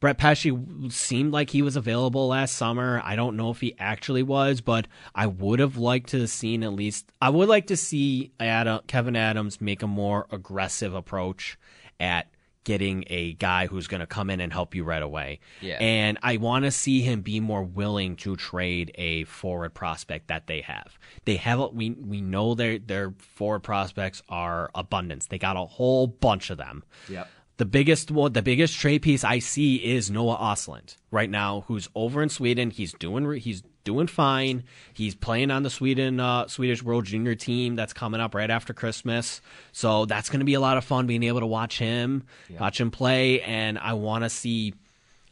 Brett 0.01 0.19
Pesce 0.19 0.49
seemed 0.89 1.33
like 1.33 1.51
he 1.51 1.63
was 1.63 1.77
available 1.77 2.27
last 2.27 2.57
summer. 2.57 3.01
I 3.05 3.15
don't 3.15 3.37
know 3.37 3.51
if 3.51 3.61
he 3.61 3.77
actually 3.79 4.25
was, 4.25 4.61
but 4.61 4.89
I 5.15 5.29
would 5.29 5.61
have 5.61 5.77
liked 5.77 6.09
to 6.09 6.19
have 6.23 6.29
seen 6.29 6.65
at 6.65 6.73
least. 6.73 7.13
I 7.23 7.31
would 7.31 7.49
like 7.49 7.69
to 7.69 7.77
see 7.77 8.33
Adam, 8.41 8.81
Kevin 8.89 9.15
Adams 9.15 9.61
make 9.61 9.81
a 9.81 9.87
more 9.87 10.27
aggressive 10.33 10.93
approach 10.93 11.57
at 12.01 12.27
getting 12.65 13.05
a 13.09 13.35
guy 13.35 13.67
who's 13.67 13.87
going 13.87 14.01
to 14.01 14.07
come 14.07 14.31
in 14.31 14.41
and 14.41 14.53
help 14.53 14.75
you 14.75 14.85
right 14.85 15.03
away. 15.03 15.41
Yeah. 15.61 15.79
And 15.81 16.19
I 16.23 16.37
want 16.37 16.65
to 16.65 16.71
see 16.71 17.03
him 17.03 17.23
be 17.23 17.41
more 17.41 17.63
willing 17.63 18.17
to 18.17 18.37
trade 18.37 18.93
a 18.97 19.25
forward 19.25 19.75
prospect 19.75 20.29
that 20.29 20.47
they 20.47 20.61
have. 20.63 20.99
They 21.25 21.37
have 21.37 21.73
we 21.73 21.91
we 21.91 22.21
know 22.21 22.55
their 22.55 22.79
their 22.79 23.15
forward 23.19 23.61
prospects 23.61 24.23
are 24.29 24.71
abundance. 24.75 25.27
They 25.27 25.39
got 25.39 25.57
a 25.57 25.65
whole 25.65 26.07
bunch 26.07 26.51
of 26.51 26.59
them. 26.59 26.85
Yep. 27.09 27.29
The 27.59 27.67
biggest 27.67 28.11
one, 28.11 28.33
the 28.33 28.43
biggest 28.43 28.79
trade 28.79 29.03
piece 29.03 29.25
I 29.25 29.39
see 29.39 29.77
is 29.77 30.11
Noah 30.11 30.37
Östlund 30.39 30.97
right 31.11 31.31
now, 31.31 31.65
who's 31.69 31.89
over 31.95 32.23
in 32.23 32.29
Sweden. 32.29 32.71
He's 32.71 32.93
doing 32.95 33.31
he's 33.35 33.63
doing 33.85 34.07
fine. 34.07 34.65
He's 34.93 35.15
playing 35.15 35.51
on 35.51 35.63
the 35.63 35.71
Sweden 35.71 36.21
uh, 36.21 36.49
Swedish 36.49 36.83
World 36.83 37.05
Junior 37.05 37.35
team 37.35 37.77
that's 37.77 37.93
coming 37.93 38.21
up 38.21 38.35
right 38.35 38.51
after 38.51 38.73
Christmas. 38.73 39.41
So 39.73 40.05
that's 40.07 40.29
going 40.29 40.41
to 40.41 40.45
be 40.47 40.55
a 40.55 40.61
lot 40.61 40.77
of 40.77 40.85
fun 40.85 41.07
being 41.07 41.23
able 41.23 41.41
to 41.41 41.47
watch 41.47 41.79
him, 41.79 42.25
watch 42.61 42.81
him 42.81 42.91
play, 42.91 43.41
and 43.43 43.79
I 43.79 43.95
want 43.95 44.25
to 44.25 44.31
see. 44.31 44.75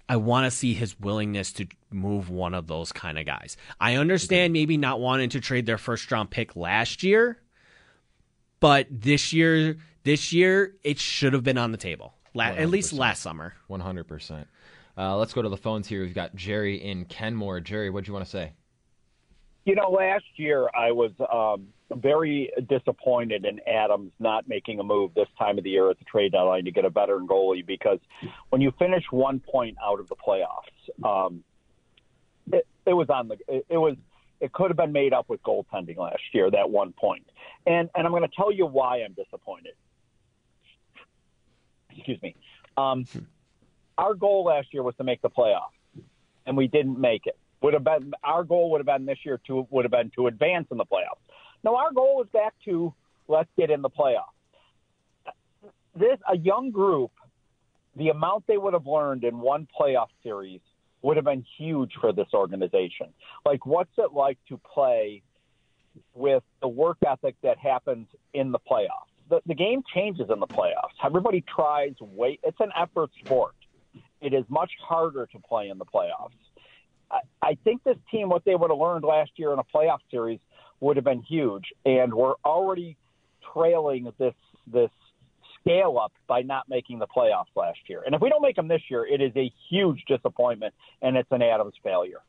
I 0.09 0.17
want 0.17 0.45
to 0.45 0.51
see 0.51 0.75
his 0.75 0.99
willingness 0.99 1.53
to 1.53 1.69
move 1.93 2.31
one 2.31 2.53
of 2.53 2.67
those 2.67 2.91
kind 2.91 3.17
of 3.17 3.27
guys. 3.27 3.57
I 3.81 3.95
understand 3.95 4.53
maybe 4.53 4.77
not 4.77 4.99
wanting 4.99 5.29
to 5.31 5.41
trade 5.41 5.67
their 5.67 5.79
first 5.79 6.11
round 6.11 6.31
pick 6.31 6.57
last 6.57 7.05
year, 7.05 7.39
but 8.59 8.89
this 8.91 9.33
year, 9.33 9.77
this 10.03 10.33
year 10.33 10.75
it 10.83 10.99
should 10.99 11.33
have 11.33 11.45
been 11.45 11.59
on 11.59 11.71
the 11.71 11.79
table. 11.79 12.15
La- 12.35 12.47
at 12.47 12.71
least 12.71 12.93
last 12.93 13.23
summer. 13.23 13.55
One 13.69 13.79
hundred 13.79 14.09
percent. 14.09 14.49
Uh, 14.97 15.17
let's 15.17 15.33
go 15.33 15.43
to 15.43 15.49
the 15.49 15.57
phones 15.57 15.87
here. 15.87 16.03
We've 16.03 16.15
got 16.15 16.35
Jerry 16.35 16.77
in 16.77 17.05
Kenmore. 17.07 17.61
Jerry, 17.61 17.91
what 17.91 18.05
do 18.05 18.09
you 18.09 18.13
want 18.13 18.25
to 18.25 18.31
say? 18.31 18.53
You 19.65 19.75
know, 19.75 19.91
last 19.91 20.25
year 20.37 20.69
I 20.75 20.91
was 20.91 21.13
um, 21.33 21.69
very 21.95 22.51
disappointed 22.69 23.45
in 23.45 23.61
Adams 23.69 24.13
not 24.19 24.49
making 24.49 24.81
a 24.81 24.83
move 24.83 25.13
this 25.15 25.29
time 25.39 25.59
of 25.59 25.65
the 25.65 25.71
year 25.71 25.91
at 25.91 25.99
the 25.99 26.05
trade 26.05 26.33
deadline 26.33 26.65
to 26.65 26.71
get 26.71 26.85
a 26.85 26.91
veteran 26.91 27.27
goalie 27.27 27.65
because 27.65 27.99
when 28.49 28.61
you 28.61 28.73
finish 28.79 29.05
one 29.11 29.41
point 29.41 29.77
out 29.85 30.01
of 30.01 30.09
the 30.09 30.17
playoffs, 30.17 31.05
um, 31.05 31.45
it, 32.53 32.67
it 32.87 32.95
was 32.95 33.09
on 33.11 33.29
the 33.29 33.37
it, 33.49 33.67
it 33.69 33.77
was 33.77 33.97
it 34.41 34.53
could 34.53 34.71
have 34.71 34.77
been 34.77 34.93
made 34.93 35.13
up 35.13 35.29
with 35.29 35.43
goaltending 35.43 35.99
last 35.99 36.23
year 36.33 36.51
that 36.51 36.71
one 36.71 36.93
point, 36.93 37.27
and 37.67 37.91
and 37.95 38.07
I'm 38.07 38.13
going 38.13 38.23
to 38.23 38.35
tell 38.35 38.51
you 38.51 38.67
why 38.67 39.03
I'm 39.03 39.13
disappointed. 39.13 39.75
Excuse 41.91 42.21
me. 42.23 42.35
Um, 42.77 43.05
our 44.01 44.15
goal 44.15 44.45
last 44.45 44.69
year 44.73 44.83
was 44.83 44.95
to 44.97 45.05
make 45.05 45.21
the 45.21 45.29
playoffs, 45.29 45.77
and 46.47 46.57
we 46.57 46.67
didn't 46.67 46.99
make 46.99 47.27
it. 47.27 47.37
Would 47.63 47.75
have 47.75 47.85
been 47.85 48.13
our 48.25 48.45
goal 48.45 48.71
would 48.71 48.79
have 48.79 48.87
been 48.87 49.05
this 49.05 49.19
year 49.25 49.39
to 49.47 49.67
would 49.69 49.85
have 49.85 49.93
been 49.93 50.11
to 50.17 50.27
advance 50.27 50.69
in 50.71 50.79
the 50.79 50.87
playoffs. 50.87 51.21
No, 51.63 51.77
our 51.77 51.93
goal 51.93 52.23
is 52.23 52.29
back 52.33 52.55
to 52.65 52.95
let's 53.29 53.51
get 53.59 53.71
in 53.71 53.83
the 53.83 53.91
playoffs. 53.91 54.33
This 55.95 56.19
a 56.27 56.39
young 56.39 56.71
group, 56.71 57.11
the 57.95 58.09
amount 58.09 58.47
they 58.47 58.57
would 58.57 58.73
have 58.73 58.87
learned 58.87 59.25
in 59.25 59.39
one 59.39 59.69
playoff 59.79 60.09
series 60.23 60.61
would 61.03 61.17
have 61.17 61.27
been 61.27 61.45
huge 61.59 61.93
for 62.01 62.13
this 62.13 62.29
organization. 62.33 63.09
Like, 63.45 63.67
what's 63.67 63.93
it 63.99 64.13
like 64.15 64.39
to 64.49 64.59
play 64.59 65.23
with 66.15 66.43
the 66.63 66.69
work 66.69 66.99
ethic 67.07 67.35
that 67.43 67.59
happens 67.59 68.07
in 68.33 68.53
the 68.53 68.59
playoffs? 68.59 69.11
The, 69.29 69.41
the 69.47 69.55
game 69.55 69.83
changes 69.95 70.29
in 70.33 70.41
the 70.41 70.47
playoffs. 70.47 70.97
Everybody 71.05 71.45
tries 71.55 71.95
way. 72.01 72.39
It's 72.43 72.61
an 72.61 72.71
effort 72.77 73.11
sport. 73.23 73.55
It 74.21 74.35
is 74.35 74.45
much 74.49 74.71
harder 74.81 75.27
to 75.27 75.39
play 75.39 75.69
in 75.69 75.79
the 75.79 75.87
playoffs. 75.87 76.31
I, 77.11 77.21
I 77.43 77.59
think 77.65 77.85
this 77.85 77.97
team, 78.11 78.29
what 78.29 78.45
they 78.45 78.55
would 78.55 78.71
have 78.71 78.79
learned 78.79 79.05
last 79.05 79.33
year 79.37 79.53
in 79.53 79.59
a 79.59 79.65
playoff 79.65 80.01
series, 80.11 80.41
would 80.81 80.97
have 80.97 81.05
been 81.05 81.23
huge. 81.23 81.73
And 81.85 82.15
we're 82.15 82.35
already 82.45 82.97
trailing 83.53 84.13
this 84.19 84.35
this 84.67 84.91
scale 85.61 85.99
up 85.99 86.13
by 86.27 86.43
not 86.43 86.69
making 86.69 86.99
the 86.99 87.07
playoffs 87.07 87.55
last 87.55 87.79
year. 87.87 88.03
And 88.05 88.15
if 88.15 88.21
we 88.21 88.29
don't 88.31 88.43
make 88.43 88.57
them 88.57 88.69
this 88.69 88.83
year, 88.89 89.07
it 89.07 89.21
is 89.21 89.33
a 89.37 89.53
huge 89.69 90.05
disappointment, 90.07 90.75
and 91.03 91.17
it's 91.17 91.31
an 91.31 91.43
Adams 91.43 91.75
failure. 91.83 92.21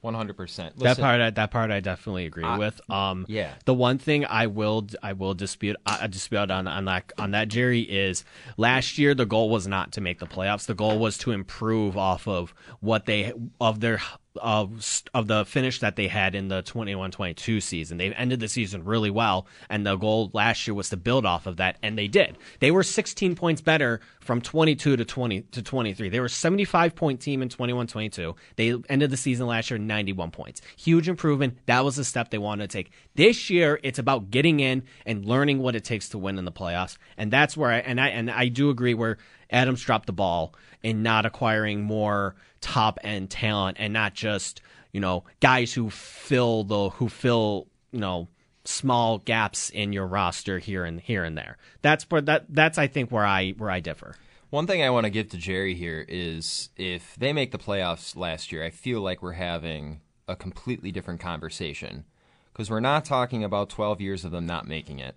One 0.00 0.14
hundred 0.14 0.36
percent. 0.36 0.78
that 0.78 0.98
part, 0.98 1.20
I, 1.20 1.30
that 1.30 1.50
part, 1.50 1.70
I 1.70 1.80
definitely 1.80 2.26
agree 2.26 2.44
I- 2.44 2.58
with. 2.58 2.80
Um, 2.90 3.26
yeah. 3.28 3.54
The 3.64 3.74
one 3.74 3.98
thing 3.98 4.24
I 4.24 4.46
will, 4.46 4.86
I 5.02 5.12
will 5.12 5.34
dispute, 5.34 5.76
I 5.86 5.98
I 6.02 6.06
dispute 6.06 6.50
on 6.50 6.68
on 6.68 6.84
that 6.84 7.12
on 7.18 7.32
that 7.32 7.48
Jerry 7.48 7.80
is 7.80 8.24
last 8.56 8.98
year 8.98 9.14
the 9.14 9.26
goal 9.26 9.50
was 9.50 9.66
not 9.66 9.92
to 9.92 10.00
make 10.00 10.18
the 10.20 10.26
playoffs. 10.26 10.66
The 10.66 10.74
goal 10.74 10.98
was 10.98 11.18
to 11.18 11.32
improve 11.32 11.96
off 11.96 12.28
of 12.28 12.54
what 12.80 13.06
they 13.06 13.32
of 13.60 13.80
their 13.80 14.00
of 14.40 15.02
of 15.14 15.26
the 15.26 15.44
finish 15.44 15.80
that 15.80 15.96
they 15.96 16.08
had 16.08 16.34
in 16.34 16.48
the 16.48 16.62
21-22 16.62 17.62
season. 17.62 17.98
They 17.98 18.12
ended 18.12 18.40
the 18.40 18.48
season 18.48 18.84
really 18.84 19.10
well, 19.10 19.46
and 19.68 19.86
the 19.86 19.96
goal 19.96 20.30
last 20.32 20.66
year 20.66 20.74
was 20.74 20.90
to 20.90 20.96
build 20.96 21.26
off 21.26 21.46
of 21.46 21.56
that, 21.58 21.76
and 21.82 21.98
they 21.98 22.08
did. 22.08 22.38
They 22.60 22.70
were 22.70 22.82
16 22.82 23.34
points 23.34 23.60
better 23.60 24.00
from 24.20 24.40
22 24.40 24.96
to 24.96 25.04
20 25.04 25.40
to 25.42 25.62
23. 25.62 26.08
They 26.08 26.20
were 26.20 26.28
75 26.28 26.94
point 26.94 27.20
team 27.20 27.42
in 27.42 27.48
21-22. 27.48 28.34
They 28.56 28.74
ended 28.88 29.10
the 29.10 29.16
season 29.16 29.46
last 29.46 29.70
year 29.70 29.78
91 29.78 30.30
points. 30.30 30.60
Huge 30.76 31.08
improvement. 31.08 31.58
That 31.66 31.84
was 31.84 31.96
the 31.96 32.04
step 32.04 32.30
they 32.30 32.38
wanted 32.38 32.70
to 32.70 32.76
take. 32.76 32.90
This 33.14 33.50
year, 33.50 33.80
it's 33.82 33.98
about 33.98 34.30
getting 34.30 34.60
in 34.60 34.84
and 35.06 35.24
learning 35.24 35.58
what 35.60 35.76
it 35.76 35.84
takes 35.84 36.08
to 36.10 36.18
win 36.18 36.38
in 36.38 36.44
the 36.44 36.52
playoffs, 36.52 36.96
and 37.16 37.30
that's 37.30 37.56
where 37.56 37.70
I 37.70 37.78
and 37.78 38.00
I 38.00 38.08
and 38.08 38.30
I 38.30 38.48
do 38.48 38.70
agree 38.70 38.94
where 38.94 39.18
Adams 39.50 39.82
dropped 39.82 40.06
the 40.06 40.12
ball 40.12 40.54
in 40.82 41.02
not 41.02 41.26
acquiring 41.26 41.82
more 41.82 42.36
top 42.60 42.98
end 43.02 43.30
talent 43.30 43.76
and 43.80 43.92
not 43.92 44.14
just 44.14 44.60
you 44.92 45.00
know 45.00 45.24
guys 45.40 45.72
who 45.72 45.90
fill 45.90 46.64
the 46.64 46.88
who 46.90 47.08
fill 47.08 47.66
you 47.92 48.00
know 48.00 48.28
small 48.64 49.18
gaps 49.18 49.70
in 49.70 49.92
your 49.92 50.06
roster 50.06 50.58
here 50.58 50.84
and 50.84 51.00
here 51.00 51.24
and 51.24 51.36
there. 51.38 51.56
That's 51.82 52.04
where 52.10 52.20
that 52.22 52.46
that's 52.48 52.78
I 52.78 52.86
think 52.86 53.10
where 53.10 53.24
I 53.26 53.50
where 53.52 53.70
I 53.70 53.80
differ. 53.80 54.14
One 54.50 54.66
thing 54.66 54.82
I 54.82 54.90
want 54.90 55.04
to 55.04 55.10
give 55.10 55.28
to 55.30 55.36
Jerry 55.36 55.74
here 55.74 56.04
is 56.08 56.70
if 56.76 57.14
they 57.16 57.32
make 57.34 57.50
the 57.50 57.58
playoffs 57.58 58.16
last 58.16 58.50
year, 58.50 58.64
I 58.64 58.70
feel 58.70 59.00
like 59.02 59.22
we're 59.22 59.32
having 59.32 60.00
a 60.26 60.34
completely 60.36 60.90
different 60.90 61.20
conversation 61.20 62.04
because 62.52 62.70
we're 62.70 62.80
not 62.80 63.04
talking 63.04 63.44
about 63.44 63.68
12 63.68 64.00
years 64.00 64.24
of 64.24 64.30
them 64.32 64.46
not 64.46 64.66
making 64.66 65.00
it. 65.00 65.16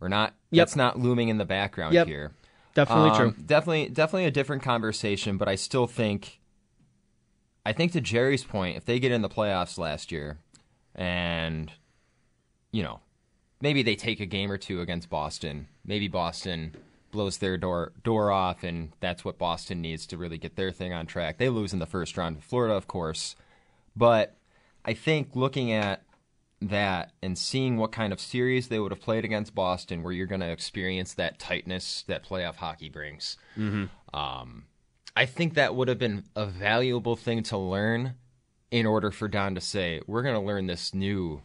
We're 0.00 0.08
not. 0.08 0.34
Yep. 0.50 0.60
That's 0.66 0.76
not 0.76 0.98
looming 0.98 1.28
in 1.28 1.38
the 1.38 1.44
background 1.44 1.94
Yep. 1.94 2.06
here. 2.08 2.32
Definitely 2.74 3.10
Um, 3.10 3.16
true. 3.16 3.42
Definitely, 3.46 3.88
definitely 3.88 4.24
a 4.26 4.30
different 4.32 4.62
conversation. 4.64 5.36
But 5.36 5.48
I 5.48 5.54
still 5.54 5.86
think, 5.86 6.40
I 7.64 7.72
think 7.72 7.92
to 7.92 8.00
Jerry's 8.00 8.44
point, 8.44 8.76
if 8.76 8.84
they 8.84 8.98
get 8.98 9.12
in 9.12 9.22
the 9.22 9.28
playoffs 9.28 9.78
last 9.78 10.10
year, 10.10 10.38
and 10.94 11.70
you 12.72 12.82
know, 12.82 13.00
maybe 13.60 13.82
they 13.82 13.94
take 13.94 14.20
a 14.20 14.26
game 14.26 14.50
or 14.50 14.58
two 14.58 14.80
against 14.80 15.10
Boston, 15.10 15.68
maybe 15.84 16.08
Boston 16.08 16.74
blows 17.10 17.38
their 17.38 17.56
door 17.56 17.92
door 18.02 18.30
off, 18.30 18.64
and 18.64 18.92
that's 19.00 19.24
what 19.24 19.38
Boston 19.38 19.80
needs 19.80 20.06
to 20.06 20.16
really 20.16 20.38
get 20.38 20.56
their 20.56 20.72
thing 20.72 20.92
on 20.92 21.06
track. 21.06 21.38
They 21.38 21.48
lose 21.48 21.72
in 21.72 21.78
the 21.78 21.86
first 21.86 22.16
round 22.16 22.36
to 22.36 22.42
Florida, 22.42 22.74
of 22.74 22.88
course, 22.88 23.36
but 23.94 24.36
I 24.84 24.94
think 24.94 25.30
looking 25.34 25.70
at 25.70 26.02
that 26.60 27.12
and 27.22 27.36
seeing 27.36 27.76
what 27.76 27.92
kind 27.92 28.12
of 28.12 28.20
series 28.20 28.68
they 28.68 28.78
would 28.78 28.92
have 28.92 29.00
played 29.00 29.24
against 29.24 29.54
Boston, 29.54 30.02
where 30.02 30.12
you're 30.12 30.26
going 30.26 30.40
to 30.40 30.50
experience 30.50 31.14
that 31.14 31.38
tightness 31.38 32.04
that 32.08 32.24
playoff 32.24 32.56
hockey 32.56 32.88
brings. 32.88 33.36
Mm-hmm. 33.56 34.16
Um, 34.18 34.64
I 35.14 35.26
think 35.26 35.54
that 35.54 35.74
would 35.74 35.88
have 35.88 35.98
been 35.98 36.24
a 36.34 36.46
valuable 36.46 37.16
thing 37.16 37.42
to 37.44 37.58
learn 37.58 38.14
in 38.70 38.86
order 38.86 39.10
for 39.10 39.28
Don 39.28 39.54
to 39.54 39.60
say, 39.60 40.00
"We're 40.06 40.22
going 40.22 40.34
to 40.34 40.40
learn 40.40 40.66
this 40.66 40.94
new 40.94 41.42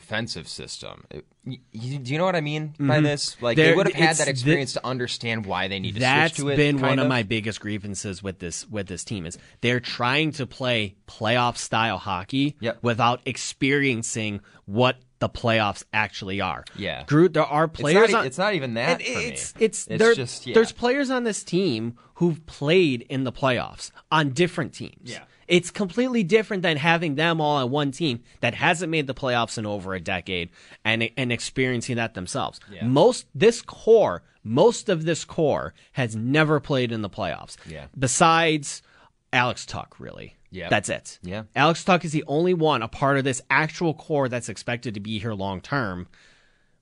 defensive 0.00 0.46
system." 0.48 1.04
It- 1.10 1.24
y- 1.44 1.58
y- 1.74 1.98
do 2.02 2.12
you 2.12 2.18
know 2.18 2.24
what 2.24 2.36
I 2.36 2.40
mean 2.40 2.74
by 2.78 2.98
Mhm. 3.00 3.02
this? 3.04 3.36
Like 3.40 3.56
There- 3.56 3.70
they 3.70 3.76
would 3.76 3.86
have 3.86 3.94
had 3.96 4.10
it's 4.10 4.18
that 4.18 4.24
the- 4.26 4.30
experience 4.30 4.72
to 4.74 4.86
understand 4.86 5.46
why 5.46 5.68
they 5.68 5.78
need 5.78 5.94
to 5.94 6.00
switch 6.00 6.34
to 6.34 6.48
it. 6.48 6.56
That's 6.56 6.56
been 6.56 6.76
one 6.80 6.88
kind 6.90 7.00
of 7.00 7.08
my 7.08 7.22
biggest 7.22 7.60
grievances 7.60 8.22
with 8.22 8.38
this 8.38 8.68
with 8.68 8.86
this 8.88 9.04
team 9.04 9.26
is 9.26 9.38
they're 9.60 9.80
trying 9.80 10.32
to 10.32 10.46
play 10.46 10.94
playoff 11.08 11.56
style 11.56 11.98
hockey 11.98 12.56
without 12.82 13.20
experiencing 13.60 14.40
what 14.66 14.96
the 15.18 15.28
playoffs 15.30 15.82
actually 15.94 16.40
are. 16.42 16.62
Yeah. 16.76 17.04
Drew, 17.06 17.28
there 17.30 17.42
are 17.44 17.64
It's 17.64 17.80
players. 17.80 18.10
not, 18.10 18.20
on, 18.20 18.26
it's 18.26 18.36
not 18.36 18.54
even 18.54 18.74
that 18.74 19.00
It- 19.00 19.06
for 19.06 19.18
me. 19.18 19.24
it's 19.26 19.54
it's, 19.58 19.86
It's 19.86 19.98
there- 19.98 20.14
just 20.14 20.46
yeah. 20.46 20.52
there's 20.54 20.72
players 20.72 21.08
on 21.10 21.24
this 21.24 21.42
team 21.42 21.94
who've 22.16 22.44
played 22.46 23.06
in 23.08 23.24
the 23.24 23.32
playoffs 23.32 23.90
on 24.10 24.30
different 24.30 24.74
teams. 24.74 25.10
Yeah. 25.10 25.20
It's 25.48 25.70
completely 25.70 26.22
different 26.22 26.62
than 26.62 26.76
having 26.76 27.14
them 27.14 27.40
all 27.40 27.56
on 27.56 27.70
one 27.70 27.92
team 27.92 28.22
that 28.40 28.54
hasn't 28.54 28.90
made 28.90 29.06
the 29.06 29.14
playoffs 29.14 29.58
in 29.58 29.66
over 29.66 29.94
a 29.94 30.00
decade 30.00 30.50
and 30.84 31.08
and 31.16 31.32
experiencing 31.32 31.96
that 31.96 32.14
themselves. 32.14 32.60
Yeah. 32.70 32.86
Most 32.86 33.26
this 33.34 33.62
core, 33.62 34.22
most 34.42 34.88
of 34.88 35.04
this 35.04 35.24
core 35.24 35.74
has 35.92 36.16
never 36.16 36.60
played 36.60 36.92
in 36.92 37.02
the 37.02 37.10
playoffs. 37.10 37.56
Yeah. 37.66 37.86
Besides 37.98 38.82
Alex 39.32 39.66
Tuch, 39.66 39.98
really. 39.98 40.36
Yeah. 40.50 40.68
That's 40.68 40.88
it. 40.88 41.18
Yeah. 41.22 41.44
Alex 41.54 41.84
Tuch 41.84 42.04
is 42.04 42.12
the 42.12 42.24
only 42.26 42.54
one 42.54 42.82
a 42.82 42.88
part 42.88 43.18
of 43.18 43.24
this 43.24 43.42
actual 43.50 43.94
core 43.94 44.28
that's 44.28 44.48
expected 44.48 44.94
to 44.94 45.00
be 45.00 45.18
here 45.18 45.34
long 45.34 45.60
term 45.60 46.08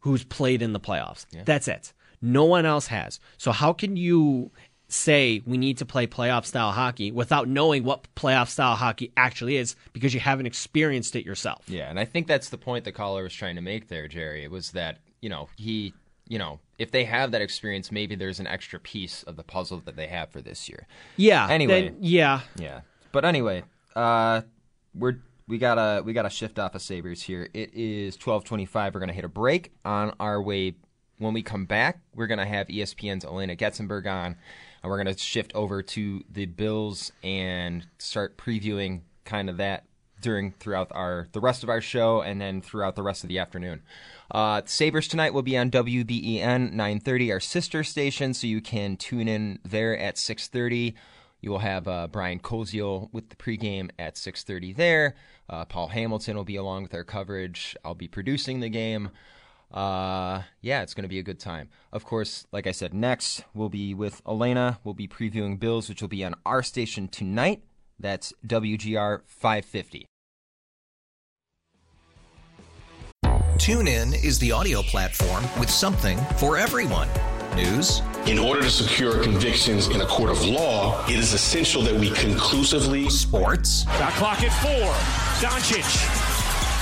who's 0.00 0.24
played 0.24 0.62
in 0.62 0.72
the 0.72 0.80
playoffs. 0.80 1.26
Yeah. 1.30 1.42
That's 1.44 1.66
it. 1.66 1.92
No 2.20 2.44
one 2.44 2.64
else 2.64 2.86
has. 2.86 3.20
So 3.36 3.52
how 3.52 3.72
can 3.72 3.96
you 3.96 4.50
say 4.94 5.42
we 5.44 5.56
need 5.58 5.78
to 5.78 5.84
play 5.86 6.06
playoff 6.06 6.44
style 6.44 6.72
hockey 6.72 7.10
without 7.10 7.48
knowing 7.48 7.84
what 7.84 8.06
playoff 8.14 8.48
style 8.48 8.76
hockey 8.76 9.12
actually 9.16 9.56
is 9.56 9.76
because 9.92 10.14
you 10.14 10.20
haven't 10.20 10.46
experienced 10.46 11.16
it 11.16 11.24
yourself? 11.26 11.64
Yeah, 11.68 11.90
and 11.90 11.98
I 11.98 12.04
think 12.04 12.26
that's 12.26 12.48
the 12.48 12.58
point 12.58 12.84
the 12.84 12.92
caller 12.92 13.24
was 13.24 13.34
trying 13.34 13.56
to 13.56 13.60
make 13.62 13.88
there, 13.88 14.08
Jerry. 14.08 14.44
It 14.44 14.50
was 14.50 14.70
that, 14.72 14.98
you 15.20 15.28
know, 15.28 15.48
he, 15.56 15.92
you 16.28 16.38
know, 16.38 16.60
if 16.78 16.90
they 16.90 17.04
have 17.04 17.32
that 17.32 17.42
experience, 17.42 17.90
maybe 17.92 18.14
there's 18.14 18.40
an 18.40 18.46
extra 18.46 18.78
piece 18.80 19.22
of 19.24 19.36
the 19.36 19.42
puzzle 19.42 19.82
that 19.84 19.96
they 19.96 20.06
have 20.06 20.30
for 20.30 20.40
this 20.40 20.68
year. 20.68 20.86
Yeah. 21.16 21.46
Anyway. 21.50 21.88
then- 21.88 21.96
yeah. 22.00 22.40
Yeah. 22.56 22.80
But 23.12 23.24
anyway, 23.24 23.64
uh 23.94 24.42
we're 24.94 25.16
we 25.46 25.58
gotta 25.58 26.02
we 26.04 26.12
gotta 26.12 26.30
shift 26.30 26.58
off 26.58 26.74
of 26.74 26.82
Sabres 26.82 27.22
here. 27.22 27.48
It 27.52 27.70
is 27.74 28.16
twelve 28.16 28.44
twenty 28.44 28.64
five. 28.66 28.94
We're 28.94 29.00
gonna 29.00 29.12
hit 29.12 29.24
a 29.24 29.28
break 29.28 29.72
on 29.84 30.14
our 30.18 30.40
way. 30.42 30.74
When 31.18 31.32
we 31.32 31.42
come 31.42 31.64
back, 31.64 32.00
we're 32.14 32.26
gonna 32.26 32.46
have 32.46 32.68
E 32.70 32.78
ESPN's 32.80 33.24
Elena 33.24 33.54
Getzenberg 33.54 34.06
on, 34.10 34.36
and 34.84 34.90
we're 34.90 34.98
gonna 34.98 35.16
shift 35.16 35.50
over 35.54 35.82
to 35.82 36.22
the 36.30 36.44
Bills 36.44 37.10
and 37.22 37.86
start 37.96 38.36
previewing 38.36 39.00
kind 39.24 39.48
of 39.48 39.56
that 39.56 39.84
during 40.20 40.52
throughout 40.52 40.88
our 40.90 41.26
the 41.32 41.40
rest 41.40 41.62
of 41.62 41.70
our 41.70 41.80
show 41.80 42.20
and 42.20 42.38
then 42.38 42.60
throughout 42.60 42.94
the 42.94 43.02
rest 43.02 43.24
of 43.24 43.28
the 43.28 43.38
afternoon. 43.38 43.80
Uh, 44.30 44.60
Sabres 44.66 45.08
tonight 45.08 45.32
will 45.32 45.40
be 45.40 45.56
on 45.56 45.70
WBEN 45.70 46.72
930, 46.72 47.32
our 47.32 47.40
sister 47.40 47.82
station, 47.82 48.34
so 48.34 48.46
you 48.46 48.60
can 48.60 48.98
tune 48.98 49.26
in 49.26 49.58
there 49.64 49.96
at 49.96 50.18
630. 50.18 50.94
You 51.40 51.50
will 51.50 51.60
have 51.60 51.88
uh, 51.88 52.06
Brian 52.08 52.38
Koziol 52.38 53.08
with 53.10 53.30
the 53.30 53.36
pregame 53.36 53.90
at 53.98 54.16
6:30 54.16 54.76
there. 54.76 55.14
Uh, 55.48 55.64
Paul 55.64 55.88
Hamilton 55.88 56.36
will 56.36 56.44
be 56.44 56.56
along 56.56 56.82
with 56.82 56.94
our 56.94 57.04
coverage. 57.04 57.74
I'll 57.82 57.94
be 57.94 58.08
producing 58.08 58.60
the 58.60 58.68
game. 58.68 59.12
Uh, 59.74 60.42
yeah, 60.60 60.82
it's 60.82 60.94
going 60.94 61.02
to 61.02 61.08
be 61.08 61.18
a 61.18 61.22
good 61.22 61.40
time. 61.40 61.68
Of 61.92 62.04
course, 62.04 62.46
like 62.52 62.68
I 62.68 62.70
said, 62.70 62.94
next 62.94 63.44
we'll 63.54 63.68
be 63.68 63.92
with 63.92 64.22
Elena. 64.26 64.78
We'll 64.84 64.94
be 64.94 65.08
previewing 65.08 65.58
Bills, 65.58 65.88
which 65.88 66.00
will 66.00 66.08
be 66.08 66.24
on 66.24 66.36
our 66.46 66.62
station 66.62 67.08
tonight. 67.08 67.64
That's 67.98 68.32
WGR 68.46 69.22
550. 69.26 70.06
TuneIn 73.56 74.24
is 74.24 74.38
the 74.38 74.52
audio 74.52 74.82
platform 74.82 75.44
with 75.58 75.70
something 75.70 76.18
for 76.36 76.56
everyone. 76.56 77.08
News, 77.56 78.02
In 78.26 78.38
order 78.38 78.62
to 78.62 78.70
secure 78.70 79.22
convictions 79.22 79.86
in 79.86 80.00
a 80.00 80.06
court 80.06 80.28
of 80.28 80.44
law, 80.44 81.06
it 81.06 81.16
is 81.16 81.32
essential 81.32 81.82
that 81.82 81.94
we 81.94 82.10
conclusively. 82.10 83.08
Sports. 83.08 83.84
Shot 83.84 84.12
clock 84.14 84.42
at 84.42 84.52
four. 84.60 85.48
Doncic. 85.48 86.23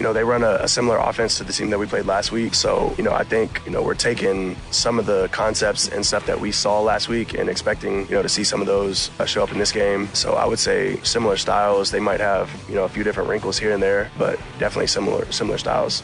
You 0.00 0.04
know, 0.04 0.14
they 0.14 0.24
run 0.24 0.42
a, 0.42 0.54
a 0.62 0.66
similar 0.66 0.96
offense 0.96 1.36
to 1.36 1.44
the 1.44 1.52
team 1.52 1.68
that 1.68 1.78
we 1.78 1.84
played 1.84 2.06
last 2.06 2.32
week. 2.32 2.54
So, 2.54 2.94
you 2.96 3.04
know, 3.04 3.12
I 3.12 3.22
think, 3.22 3.60
you 3.66 3.70
know, 3.70 3.82
we're 3.82 3.92
taking 3.92 4.56
some 4.70 4.98
of 4.98 5.04
the 5.04 5.28
concepts 5.30 5.88
and 5.90 6.06
stuff 6.06 6.24
that 6.24 6.40
we 6.40 6.52
saw 6.52 6.80
last 6.80 7.10
week 7.10 7.34
and 7.34 7.50
expecting, 7.50 8.08
you 8.08 8.14
know, 8.14 8.22
to 8.22 8.28
see 8.30 8.42
some 8.42 8.62
of 8.62 8.66
those 8.66 9.10
uh, 9.20 9.26
show 9.26 9.42
up 9.42 9.52
in 9.52 9.58
this 9.58 9.72
game. 9.72 10.08
So 10.14 10.36
I 10.36 10.46
would 10.46 10.58
say 10.58 10.96
similar 11.02 11.36
styles. 11.36 11.90
They 11.90 12.00
might 12.00 12.20
have, 12.20 12.50
you 12.66 12.76
know, 12.76 12.84
a 12.84 12.88
few 12.88 13.04
different 13.04 13.28
wrinkles 13.28 13.58
here 13.58 13.72
and 13.72 13.82
there, 13.82 14.10
but 14.16 14.38
definitely 14.58 14.86
similar, 14.86 15.30
similar 15.30 15.58
styles. 15.58 16.02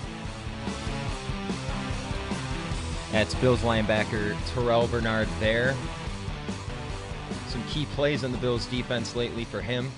That's 3.13 3.35
Bills 3.37 3.63
linebacker 3.63 4.37
Terrel 4.53 4.91
Bernard 4.91 5.29
there. 5.41 5.75
Some 7.49 7.65
key 7.71 7.87
plays 7.95 8.25
on 8.25 8.33
the 8.33 8.39
Bills 8.39 8.67
defense 8.67 9.17
lately 9.17 9.47
for 9.47 9.63
him. 9.63 9.91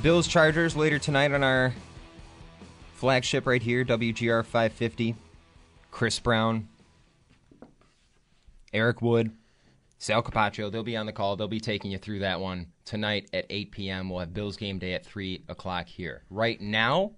Bills 0.00 0.28
Chargers 0.28 0.76
later 0.76 1.00
tonight 1.00 1.32
on 1.32 1.42
our 1.42 1.74
flagship 2.94 3.48
right 3.48 3.60
here, 3.60 3.84
WGR 3.84 4.44
550. 4.44 5.16
Chris 5.90 6.20
Brown, 6.20 6.68
Eric 8.72 9.02
Wood, 9.02 9.32
Sal 9.98 10.22
Capaccio, 10.22 10.70
they'll 10.70 10.84
be 10.84 10.96
on 10.96 11.06
the 11.06 11.12
call. 11.12 11.34
They'll 11.34 11.48
be 11.48 11.58
taking 11.58 11.90
you 11.90 11.98
through 11.98 12.20
that 12.20 12.38
one 12.38 12.68
tonight 12.84 13.28
at 13.32 13.46
8 13.50 13.72
p.m. 13.72 14.08
We'll 14.08 14.20
have 14.20 14.32
Bills 14.32 14.56
game 14.56 14.78
day 14.78 14.94
at 14.94 15.04
3 15.04 15.42
o'clock 15.48 15.88
here. 15.88 16.22
Right 16.30 16.60
now, 16.60 17.10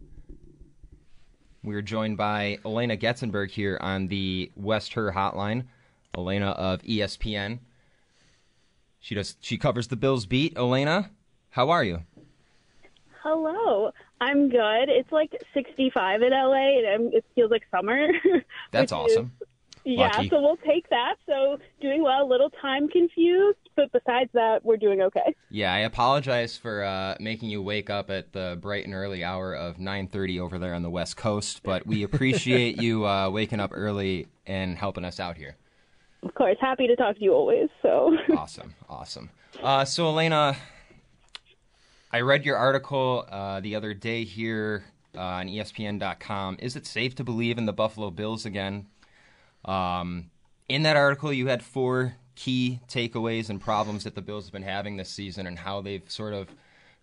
we're 1.62 1.82
joined 1.82 2.16
by 2.16 2.58
Elena 2.64 2.96
Getzenberg 2.96 3.50
here 3.50 3.76
on 3.82 4.08
the 4.08 4.50
West 4.56 4.94
Her 4.94 5.12
hotline. 5.12 5.66
Elena 6.16 6.52
of 6.52 6.80
ESPN. 6.82 7.58
She 9.00 9.14
does. 9.14 9.36
She 9.40 9.58
covers 9.58 9.88
the 9.88 9.96
Bills 9.96 10.24
beat. 10.24 10.56
Elena, 10.56 11.10
how 11.50 11.68
are 11.68 11.84
you? 11.84 12.04
Hello. 13.22 13.90
I'm 14.20 14.48
good. 14.48 14.88
It's 14.88 15.10
like 15.12 15.34
65 15.54 16.22
in 16.22 16.30
LA, 16.30 16.78
and 16.78 16.86
I'm, 16.86 17.12
it 17.12 17.24
feels 17.34 17.50
like 17.50 17.62
summer. 17.70 18.08
That's 18.70 18.92
which 18.92 19.10
is- 19.10 19.16
awesome. 19.16 19.32
yeah, 19.84 20.12
so 20.28 20.40
we'll 20.42 20.56
take 20.58 20.88
that. 20.90 21.16
So 21.26 21.58
doing 21.80 22.02
well. 22.02 22.22
A 22.22 22.28
little 22.28 22.50
time 22.50 22.88
confused, 22.88 23.58
but 23.76 23.90
besides 23.92 24.30
that, 24.34 24.64
we're 24.64 24.76
doing 24.76 25.00
okay. 25.02 25.34
Yeah, 25.50 25.72
I 25.72 25.78
apologize 25.80 26.56
for 26.56 26.82
uh, 26.84 27.14
making 27.18 27.48
you 27.50 27.62
wake 27.62 27.88
up 27.90 28.10
at 28.10 28.32
the 28.32 28.58
bright 28.60 28.84
and 28.84 28.94
early 28.94 29.24
hour 29.24 29.54
of 29.54 29.76
9:30 29.78 30.38
over 30.40 30.58
there 30.58 30.74
on 30.74 30.82
the 30.82 30.90
West 30.90 31.16
Coast, 31.16 31.62
but 31.62 31.86
we 31.86 32.02
appreciate 32.02 32.80
you 32.80 33.06
uh, 33.06 33.30
waking 33.30 33.58
up 33.60 33.70
early 33.72 34.26
and 34.46 34.76
helping 34.76 35.04
us 35.04 35.18
out 35.18 35.36
here. 35.38 35.56
Of 36.22 36.34
course, 36.34 36.56
happy 36.60 36.86
to 36.86 36.96
talk 36.96 37.16
to 37.16 37.22
you 37.22 37.32
always. 37.32 37.68
So 37.80 38.14
awesome, 38.36 38.74
awesome. 38.88 39.30
Uh, 39.62 39.84
so 39.86 40.08
Elena, 40.08 40.56
I 42.12 42.22
read 42.22 42.44
your 42.44 42.56
article 42.56 43.24
uh, 43.30 43.60
the 43.60 43.76
other 43.76 43.94
day 43.94 44.24
here 44.24 44.82
uh, 45.16 45.20
on 45.20 45.46
ESPN.com. 45.46 46.56
Is 46.58 46.74
it 46.74 46.84
safe 46.84 47.14
to 47.14 47.24
believe 47.24 47.56
in 47.56 47.66
the 47.66 47.72
Buffalo 47.72 48.10
Bills 48.10 48.44
again? 48.44 48.86
Um, 49.64 50.30
in 50.68 50.82
that 50.82 50.96
article, 50.96 51.32
you 51.32 51.46
had 51.46 51.62
four 51.62 52.16
key 52.34 52.80
takeaways 52.88 53.48
and 53.48 53.60
problems 53.60 54.02
that 54.02 54.16
the 54.16 54.22
Bills 54.22 54.46
have 54.46 54.52
been 54.52 54.64
having 54.64 54.96
this 54.96 55.08
season, 55.08 55.46
and 55.46 55.60
how 55.60 55.82
they've 55.82 56.02
sort 56.10 56.34
of 56.34 56.48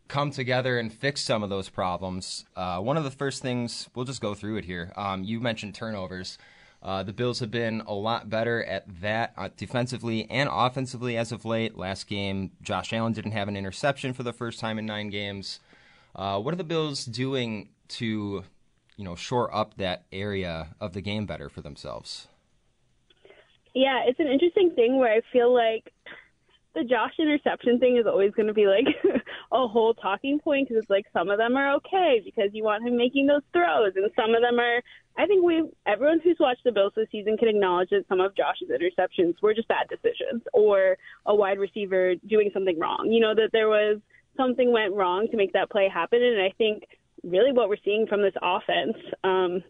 come 0.09 0.29
together 0.29 0.77
and 0.77 0.91
fixed 0.91 1.25
some 1.25 1.41
of 1.41 1.49
those 1.49 1.69
problems. 1.69 2.43
Uh, 2.57 2.79
one 2.79 2.97
of 2.97 3.05
the 3.05 3.11
first 3.11 3.41
things, 3.41 3.87
we'll 3.95 4.03
just 4.03 4.19
go 4.19 4.33
through 4.33 4.57
it 4.57 4.65
here. 4.65 4.91
Um, 4.97 5.23
you 5.23 5.39
mentioned 5.39 5.73
turnovers. 5.73 6.37
Uh, 6.81 7.03
the 7.03 7.13
Bills 7.13 7.39
have 7.39 7.51
been 7.51 7.81
a 7.87 7.93
lot 7.93 8.29
better 8.29 8.63
at 8.63 8.85
that 9.01 9.33
uh, 9.35 9.49
defensively 9.57 10.29
and 10.29 10.47
offensively 10.51 11.17
as 11.17 11.31
of 11.31 11.43
late. 11.43 11.77
Last 11.77 12.07
game, 12.07 12.51
Josh 12.61 12.93
Allen 12.93 13.13
didn't 13.13 13.31
have 13.31 13.47
an 13.47 13.57
interception 13.57 14.13
for 14.13 14.23
the 14.23 14.33
first 14.33 14.59
time 14.59 14.77
in 14.77 14.85
nine 14.85 15.09
games. 15.09 15.59
Uh, 16.15 16.39
what 16.39 16.53
are 16.53 16.57
the 16.57 16.63
Bills 16.63 17.05
doing 17.05 17.69
to, 17.89 18.43
you 18.95 19.03
know, 19.03 19.15
shore 19.15 19.53
up 19.55 19.77
that 19.77 20.05
area 20.11 20.75
of 20.79 20.93
the 20.93 21.01
game 21.01 21.25
better 21.25 21.49
for 21.49 21.61
themselves? 21.61 22.27
Yeah, 23.73 24.01
it's 24.05 24.19
an 24.19 24.27
interesting 24.27 24.71
thing 24.71 24.97
where 24.97 25.13
I 25.13 25.21
feel 25.31 25.53
like 25.53 25.93
the 26.77 26.83
Josh 26.83 27.13
interception 27.17 27.79
thing 27.79 27.97
is 27.97 28.05
always 28.05 28.31
going 28.33 28.47
to 28.47 28.53
be 28.53 28.67
like 28.67 28.85
a 29.51 29.67
whole 29.67 29.95
talking 29.95 30.39
point 30.39 30.67
because 30.67 30.83
it's 30.83 30.89
like 30.89 31.05
some 31.11 31.29
of 31.29 31.39
them 31.39 31.55
are 31.55 31.73
okay 31.75 32.21
because 32.23 32.51
you 32.53 32.63
want 32.63 32.87
him 32.87 32.95
making 32.95 33.25
those 33.25 33.41
throws, 33.51 33.93
and 33.95 34.09
some 34.15 34.35
of 34.35 34.41
them 34.41 34.59
are. 34.59 34.81
I 35.17 35.25
think 35.25 35.43
we 35.43 35.63
everyone 35.87 36.19
who's 36.23 36.37
watched 36.39 36.63
the 36.63 36.71
Bills 36.71 36.93
this 36.95 37.07
season 37.11 37.37
can 37.37 37.47
acknowledge 37.47 37.89
that 37.89 38.05
some 38.07 38.21
of 38.21 38.35
Josh's 38.35 38.69
interceptions 38.69 39.41
were 39.41 39.55
just 39.55 39.67
bad 39.67 39.87
decisions 39.89 40.43
or 40.53 40.97
a 41.25 41.35
wide 41.35 41.57
receiver 41.57 42.13
doing 42.27 42.51
something 42.53 42.77
wrong. 42.79 43.09
You 43.09 43.21
know 43.21 43.33
that 43.33 43.49
there 43.51 43.69
was 43.69 43.99
something 44.37 44.71
went 44.71 44.93
wrong 44.93 45.27
to 45.31 45.37
make 45.37 45.53
that 45.53 45.71
play 45.71 45.89
happen, 45.91 46.21
and 46.21 46.39
I 46.39 46.53
think 46.59 46.83
really 47.23 47.51
what 47.51 47.69
we're 47.69 47.83
seeing 47.83 48.05
from 48.05 48.21
this 48.21 48.35
offense. 48.39 48.97
Um, 49.23 49.63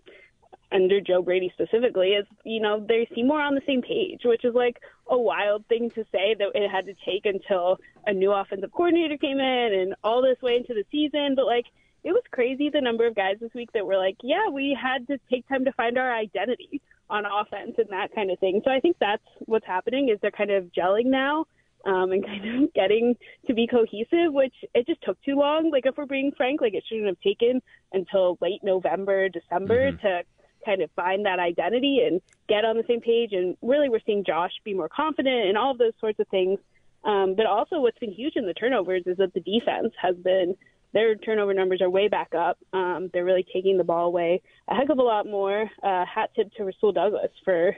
under 0.71 0.99
Joe 0.99 1.21
Brady 1.21 1.51
specifically 1.53 2.09
is, 2.09 2.25
you 2.43 2.59
know, 2.59 2.85
they 2.85 3.07
seem 3.15 3.27
more 3.27 3.41
on 3.41 3.55
the 3.55 3.61
same 3.65 3.81
page, 3.81 4.21
which 4.25 4.43
is 4.43 4.53
like 4.53 4.77
a 5.09 5.17
wild 5.17 5.65
thing 5.67 5.89
to 5.91 6.03
say 6.11 6.35
that 6.37 6.49
it 6.53 6.69
had 6.69 6.85
to 6.87 6.93
take 7.05 7.25
until 7.25 7.79
a 8.05 8.13
new 8.13 8.31
offensive 8.31 8.71
coordinator 8.71 9.17
came 9.17 9.39
in 9.39 9.73
and 9.73 9.95
all 10.03 10.21
this 10.21 10.41
way 10.41 10.57
into 10.57 10.73
the 10.73 10.83
season. 10.91 11.35
But 11.35 11.45
like, 11.45 11.65
it 12.03 12.11
was 12.11 12.23
crazy 12.31 12.69
the 12.69 12.81
number 12.81 13.07
of 13.07 13.15
guys 13.15 13.37
this 13.39 13.53
week 13.53 13.71
that 13.73 13.85
were 13.85 13.97
like, 13.97 14.17
yeah, 14.21 14.49
we 14.51 14.77
had 14.79 15.07
to 15.07 15.17
take 15.29 15.47
time 15.47 15.65
to 15.65 15.71
find 15.73 15.97
our 15.97 16.13
identity 16.13 16.81
on 17.09 17.25
offense 17.25 17.75
and 17.77 17.89
that 17.89 18.13
kind 18.13 18.29
of 18.31 18.39
thing. 18.39 18.61
So 18.63 18.71
I 18.71 18.79
think 18.79 18.97
that's 18.99 19.23
what's 19.45 19.65
happening 19.65 20.09
is 20.09 20.19
they're 20.21 20.31
kind 20.31 20.51
of 20.51 20.65
gelling 20.77 21.05
now. 21.05 21.45
Um, 21.85 22.11
and 22.11 22.25
kind 22.25 22.63
of 22.63 22.73
getting 22.73 23.15
to 23.45 23.53
be 23.53 23.67
cohesive, 23.67 24.33
which 24.33 24.53
it 24.73 24.85
just 24.87 25.01
took 25.03 25.21
too 25.23 25.35
long. 25.35 25.71
Like 25.71 25.85
if 25.85 25.95
we're 25.95 26.05
being 26.05 26.33
frank, 26.35 26.59
like 26.59 26.73
it 26.73 26.83
shouldn't 26.87 27.07
have 27.07 27.19
taken 27.21 27.61
until 27.93 28.37
late 28.41 28.61
November, 28.63 29.29
December 29.29 29.91
mm-hmm. 29.91 30.05
to 30.05 30.23
kind 30.65 30.81
of 30.81 30.89
find 30.95 31.25
that 31.25 31.39
identity 31.39 32.01
and 32.05 32.21
get 32.47 32.65
on 32.65 32.77
the 32.77 32.83
same 32.87 33.01
page. 33.01 33.31
And 33.33 33.57
really, 33.61 33.89
we're 33.89 34.01
seeing 34.05 34.23
Josh 34.25 34.51
be 34.63 34.73
more 34.73 34.89
confident 34.89 35.47
and 35.47 35.57
all 35.57 35.71
of 35.71 35.77
those 35.77 35.93
sorts 35.99 36.19
of 36.19 36.27
things. 36.27 36.59
Um, 37.03 37.35
but 37.35 37.45
also, 37.45 37.79
what's 37.79 37.99
been 37.99 38.11
huge 38.11 38.33
in 38.35 38.45
the 38.45 38.53
turnovers 38.53 39.03
is 39.05 39.17
that 39.17 39.33
the 39.33 39.39
defense 39.39 39.93
has 40.01 40.15
been 40.15 40.55
their 40.93 41.15
turnover 41.15 41.53
numbers 41.53 41.81
are 41.81 41.89
way 41.89 42.07
back 42.07 42.33
up. 42.33 42.57
Um, 42.73 43.09
they're 43.13 43.25
really 43.25 43.45
taking 43.53 43.77
the 43.77 43.83
ball 43.83 44.07
away 44.07 44.41
a 44.67 44.75
heck 44.75 44.89
of 44.89 44.97
a 44.97 45.03
lot 45.03 45.25
more. 45.25 45.69
Uh, 45.83 46.05
hat 46.05 46.31
tip 46.35 46.51
to 46.53 46.63
Rasul 46.63 46.91
Douglas 46.91 47.31
for 47.43 47.75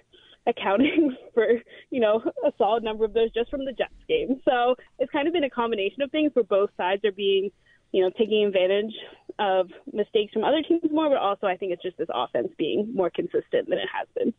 accounting 0.48 1.16
for 1.34 1.48
you 1.92 2.00
know 2.00 2.22
a 2.46 2.52
solid 2.58 2.84
number 2.84 3.06
of 3.06 3.14
those 3.14 3.32
just 3.32 3.50
from 3.50 3.66
the 3.66 3.74
Jets 3.74 3.94
game. 4.08 4.42
So 4.46 4.76
it's 4.98 5.12
kind 5.12 5.28
of 5.28 5.34
been 5.34 5.44
a 5.44 5.50
combination 5.50 6.02
of 6.02 6.12
things 6.12 6.32
where 6.34 6.46
both 6.46 6.70
sides 6.78 7.04
are 7.06 7.12
being 7.12 7.52
you 7.92 8.04
know 8.04 8.12
taking 8.18 8.46
advantage 8.46 8.94
of 9.40 9.70
mistakes 9.92 10.34
from 10.34 10.44
other 10.44 10.62
teams 10.62 10.84
more, 10.92 11.10
but 11.10 11.18
also 11.18 11.48
I 11.48 11.56
think 11.56 11.72
it's 11.72 11.82
just 11.82 11.98
this 11.98 12.10
offense 12.14 12.50
being 12.58 12.92
more 12.94 13.10
consistent 13.10 13.70
than 13.70 13.80
it 13.80 13.88
has 13.94 14.08
been. 14.16 14.34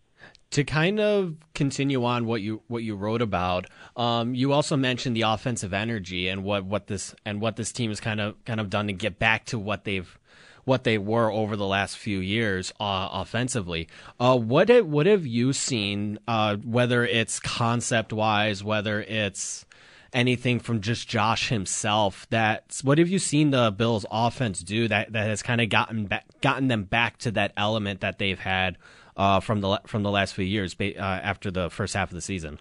To 0.50 0.64
kind 0.64 1.00
of 1.00 1.36
continue 1.54 2.04
on 2.04 2.26
what 2.26 2.42
you 2.42 2.62
what 2.68 2.82
you 2.82 2.94
wrote 2.94 3.22
about, 3.22 3.66
um, 3.96 4.34
you 4.34 4.52
also 4.52 4.76
mentioned 4.76 5.16
the 5.16 5.22
offensive 5.22 5.72
energy 5.72 6.28
and 6.28 6.44
what, 6.44 6.64
what 6.64 6.88
this 6.88 7.14
and 7.24 7.40
what 7.40 7.56
this 7.56 7.72
team 7.72 7.90
has 7.90 8.00
kind 8.00 8.20
of 8.20 8.44
kind 8.44 8.60
of 8.60 8.68
done 8.68 8.88
to 8.88 8.92
get 8.92 9.18
back 9.18 9.46
to 9.46 9.58
what 9.58 9.84
they've 9.84 10.18
what 10.64 10.84
they 10.84 10.98
were 10.98 11.30
over 11.30 11.56
the 11.56 11.66
last 11.66 11.96
few 11.96 12.18
years 12.18 12.72
uh, 12.80 13.08
offensively. 13.12 13.88
Uh, 14.18 14.36
what 14.36 14.68
what 14.84 15.06
have 15.06 15.26
you 15.26 15.52
seen? 15.52 16.18
Uh, 16.28 16.56
whether 16.56 17.04
it's 17.04 17.40
concept 17.40 18.12
wise, 18.12 18.62
whether 18.62 19.00
it's 19.00 19.64
anything 20.12 20.60
from 20.60 20.80
just 20.80 21.08
Josh 21.08 21.48
himself. 21.48 22.26
That 22.30 22.80
what 22.82 22.98
have 22.98 23.08
you 23.08 23.18
seen 23.18 23.50
the 23.50 23.70
Bills' 23.70 24.06
offense 24.10 24.60
do 24.60 24.88
that 24.88 25.12
that 25.12 25.26
has 25.26 25.42
kind 25.42 25.60
of 25.60 25.68
gotten 25.68 26.06
back, 26.06 26.24
gotten 26.40 26.68
them 26.68 26.84
back 26.84 27.18
to 27.18 27.30
that 27.32 27.52
element 27.56 28.00
that 28.00 28.18
they've 28.18 28.38
had 28.38 28.78
uh, 29.16 29.40
from 29.40 29.60
the 29.60 29.80
from 29.86 30.02
the 30.02 30.10
last 30.10 30.34
few 30.34 30.44
years 30.44 30.74
uh, 30.80 30.98
after 30.98 31.50
the 31.50 31.70
first 31.70 31.94
half 31.94 32.10
of 32.10 32.14
the 32.14 32.20
season? 32.20 32.58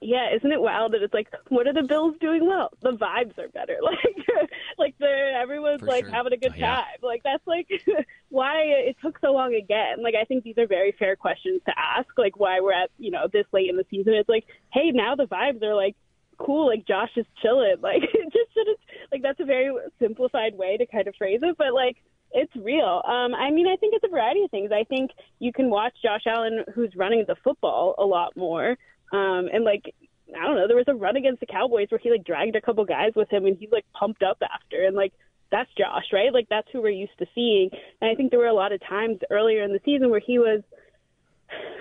Yeah, 0.00 0.34
isn't 0.36 0.52
it 0.52 0.60
wild 0.60 0.92
that 0.92 1.02
it's 1.02 1.14
like, 1.14 1.28
what 1.48 1.66
are 1.66 1.72
the 1.72 1.82
Bills 1.82 2.14
doing 2.20 2.46
well? 2.46 2.70
The 2.82 2.92
vibes 2.92 3.38
are 3.38 3.48
better. 3.48 3.78
Like, 4.36 4.50
like 4.78 4.98
the 4.98 5.32
everyone's 5.40 5.80
For 5.80 5.86
like 5.86 6.04
sure. 6.04 6.12
having 6.12 6.32
a 6.32 6.36
good 6.36 6.52
oh, 6.52 6.58
yeah. 6.58 6.76
time. 6.76 6.84
Like 7.02 7.22
that's 7.22 7.46
like 7.46 7.68
why 8.28 8.62
it 8.62 8.96
took 9.00 9.18
so 9.20 9.32
long 9.32 9.54
again. 9.54 10.02
Like 10.02 10.14
I 10.20 10.24
think 10.24 10.42
these 10.42 10.58
are 10.58 10.66
very 10.66 10.92
fair 10.98 11.14
questions 11.14 11.62
to 11.66 11.72
ask. 11.78 12.08
Like 12.18 12.38
why 12.38 12.60
we're 12.60 12.72
at 12.72 12.90
you 12.98 13.10
know 13.10 13.28
this 13.32 13.46
late 13.52 13.70
in 13.70 13.76
the 13.76 13.86
season. 13.90 14.14
It's 14.14 14.28
like, 14.28 14.44
hey, 14.72 14.90
now 14.90 15.14
the 15.14 15.26
vibes 15.26 15.62
are 15.62 15.74
like 15.74 15.94
cool, 16.38 16.66
like 16.66 16.86
Josh 16.86 17.10
is 17.16 17.26
chilling. 17.42 17.76
Like 17.80 18.02
it 18.02 18.32
just 18.32 18.54
shouldn't 18.54 18.78
like 19.12 19.22
that's 19.22 19.40
a 19.40 19.44
very 19.44 19.72
simplified 19.98 20.56
way 20.56 20.76
to 20.76 20.86
kind 20.86 21.08
of 21.08 21.14
phrase 21.16 21.40
it, 21.42 21.56
but 21.58 21.74
like 21.74 21.96
it's 22.32 22.54
real. 22.56 23.02
Um, 23.06 23.34
I 23.34 23.50
mean, 23.50 23.68
I 23.68 23.76
think 23.76 23.94
it's 23.94 24.04
a 24.04 24.08
variety 24.08 24.42
of 24.42 24.50
things. 24.50 24.70
I 24.72 24.84
think 24.84 25.12
you 25.38 25.52
can 25.52 25.70
watch 25.70 25.94
Josh 26.02 26.22
Allen, 26.26 26.64
who's 26.74 26.92
running 26.96 27.24
the 27.26 27.36
football 27.44 27.94
a 27.96 28.04
lot 28.04 28.36
more, 28.36 28.76
um, 29.12 29.48
and 29.52 29.64
like 29.64 29.94
I 30.36 30.46
don't 30.46 30.56
know, 30.56 30.66
there 30.66 30.76
was 30.76 30.88
a 30.88 30.94
run 30.94 31.16
against 31.16 31.40
the 31.40 31.46
Cowboys 31.46 31.88
where 31.90 32.00
he 32.02 32.10
like 32.10 32.24
dragged 32.24 32.56
a 32.56 32.60
couple 32.60 32.84
guys 32.84 33.12
with 33.14 33.30
him, 33.30 33.46
and 33.46 33.56
he's 33.56 33.70
like 33.70 33.84
pumped 33.92 34.22
up 34.22 34.38
after, 34.42 34.84
and 34.84 34.96
like 34.96 35.12
that's 35.50 35.70
Josh, 35.78 36.06
right? 36.12 36.32
Like 36.32 36.48
that's 36.50 36.66
who 36.72 36.82
we're 36.82 36.90
used 36.90 37.16
to 37.18 37.26
seeing. 37.34 37.70
And 38.00 38.10
I 38.10 38.14
think 38.14 38.30
there 38.30 38.40
were 38.40 38.46
a 38.46 38.54
lot 38.54 38.72
of 38.72 38.80
times 38.80 39.18
earlier 39.30 39.62
in 39.62 39.72
the 39.72 39.80
season 39.84 40.10
where 40.10 40.20
he 40.24 40.38
was 40.38 40.62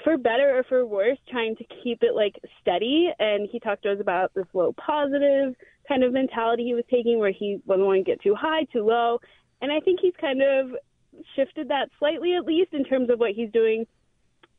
for 0.04 0.18
better 0.18 0.58
or 0.58 0.64
for 0.64 0.86
worse, 0.86 1.18
trying 1.30 1.56
to 1.56 1.64
keep 1.84 2.04
it 2.04 2.16
like 2.16 2.36
steady. 2.62 3.10
And 3.20 3.48
he 3.52 3.60
talked 3.60 3.84
to 3.84 3.92
us 3.94 4.00
about 4.00 4.34
this 4.34 4.46
low 4.54 4.74
positive 4.74 5.56
kind 5.88 6.04
of 6.04 6.14
mentality 6.14 6.64
he 6.64 6.74
was 6.74 6.86
taking 6.90 7.20
where 7.20 7.32
he 7.32 7.60
wasn't 7.66 7.86
wanting 7.86 8.06
to 8.06 8.12
get 8.12 8.22
too 8.22 8.36
high, 8.36 8.64
too 8.72 8.86
low. 8.86 9.20
And 9.62 9.72
I 9.72 9.80
think 9.80 10.00
he's 10.02 10.14
kind 10.20 10.42
of 10.42 10.72
shifted 11.36 11.70
that 11.70 11.90
slightly, 12.00 12.36
at 12.36 12.46
least 12.46 12.74
in 12.74 12.84
terms 12.84 13.10
of 13.10 13.20
what 13.20 13.32
he's 13.32 13.52
doing 13.52 13.86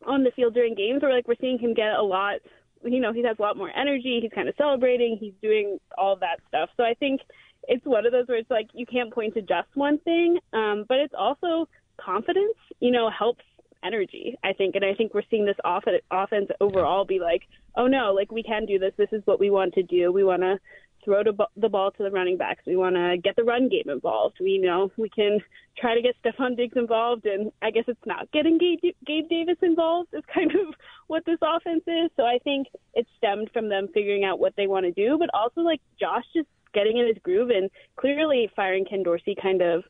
on 0.07 0.23
the 0.23 0.31
field 0.33 0.55
during 0.55 0.75
games, 0.75 1.03
where 1.03 1.15
like 1.15 1.29
we're 1.29 1.35
seeing 1.41 1.59
him 1.59 1.75
get 1.75 1.95
a 1.95 2.03
lot, 2.03 2.41
you 2.85 3.01
know, 3.01 3.13
he 3.13 3.23
has 3.25 3.37
a 3.39 3.43
lot 3.43 3.57
more 3.57 3.71
energy. 3.75 4.21
He's 4.23 4.33
kind 4.35 4.49
of 4.49 4.55
celebrating. 4.57 5.17
He's 5.19 5.35
doing 5.43 5.79
all 5.97 6.17
that 6.17 6.41
stuff. 6.49 6.69
So 6.77 6.85
I 6.85 6.95
think 6.95 7.21
it's 7.69 7.85
one 7.85 8.07
of 8.07 8.13
those 8.13 8.29
where 8.29 8.39
it's 8.39 8.51
like 8.51 8.69
you 8.75 8.87
can't 8.87 9.13
point 9.13 9.35
to 9.35 9.41
just 9.41 9.69
one 9.75 9.99
thing, 9.99 10.39
um, 10.53 10.85
but 10.89 10.99
it's 10.99 11.15
also 11.17 11.69
confidence, 11.99 12.57
you 12.81 12.91
know, 12.91 13.11
helps 13.11 13.45
energy, 13.85 14.37
I 14.43 14.53
think. 14.53 14.75
And 14.75 14.85
I 14.85 14.95
think 14.95 15.15
we're 15.15 15.23
seeing 15.31 15.45
this 15.45 15.57
off- 15.65 15.85
offense 16.11 16.51
overall 16.61 17.05
be 17.05 17.21
like, 17.21 17.43
oh 17.77 17.87
no, 17.87 18.13
like 18.13 18.33
we 18.33 18.43
can 18.43 18.67
do 18.67 18.79
this. 18.79 18.93
This 18.97 19.13
is 19.13 19.23
what 19.25 19.41
we 19.41 19.51
want 19.51 19.75
to 19.75 19.83
do. 19.83 20.13
We 20.13 20.25
want 20.25 20.43
to 20.43 20.59
throw 21.05 21.23
the 21.23 21.69
ball 21.69 21.91
to 21.93 22.03
the 22.03 22.11
running 22.11 22.37
backs. 22.37 22.63
We 22.67 22.77
want 22.77 22.97
to 22.97 23.17
get 23.23 23.37
the 23.37 23.45
run 23.45 23.69
game 23.69 23.89
involved. 23.89 24.37
We 24.41 24.59
know 24.59 24.91
we 24.97 25.11
can 25.11 25.39
try 25.79 25.95
to 25.95 26.03
get 26.03 26.17
Stefon 26.25 26.57
Diggs 26.57 26.77
involved, 26.77 27.27
and 27.27 27.53
I 27.63 27.71
guess 27.71 27.85
it's 27.87 28.07
not 28.07 28.31
getting 28.33 28.59
Gabe 28.59 29.29
Davis 29.29 29.59
involved 29.63 30.15
is 30.15 30.23
kind 30.33 30.51
of 30.53 30.75
what 31.07 31.25
this 31.27 31.39
offense 31.43 31.85
is. 31.87 32.11
So 32.17 32.25
I 32.25 32.39
think 32.43 32.69
it 32.95 33.07
stemmed 33.19 33.51
from 33.53 33.69
them 33.69 33.89
figuring 33.93 34.25
out 34.25 34.39
what 34.39 34.55
they 34.57 34.67
want 34.67 34.87
to 34.87 34.93
do, 34.93 35.19
but 35.19 35.29
also 35.35 35.61
like 35.61 35.81
Josh 36.01 36.25
just 36.35 36.49
getting 36.73 36.99
in 36.99 37.07
his 37.07 37.19
groove 37.23 37.51
and 37.51 37.71
clearly 37.97 38.51
firing 38.57 38.85
Ken 38.85 39.03
Dorsey 39.03 39.37
kind 39.41 39.63
of 39.63 39.85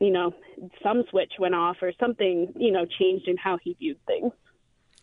you 0.00 0.10
know, 0.10 0.32
some 0.82 1.04
switch 1.10 1.32
went 1.38 1.54
off 1.54 1.76
or 1.82 1.92
something, 1.98 2.52
you 2.56 2.70
know, 2.70 2.86
changed 2.98 3.28
in 3.28 3.36
how 3.36 3.58
he 3.62 3.74
viewed 3.78 3.98
things. 4.06 4.32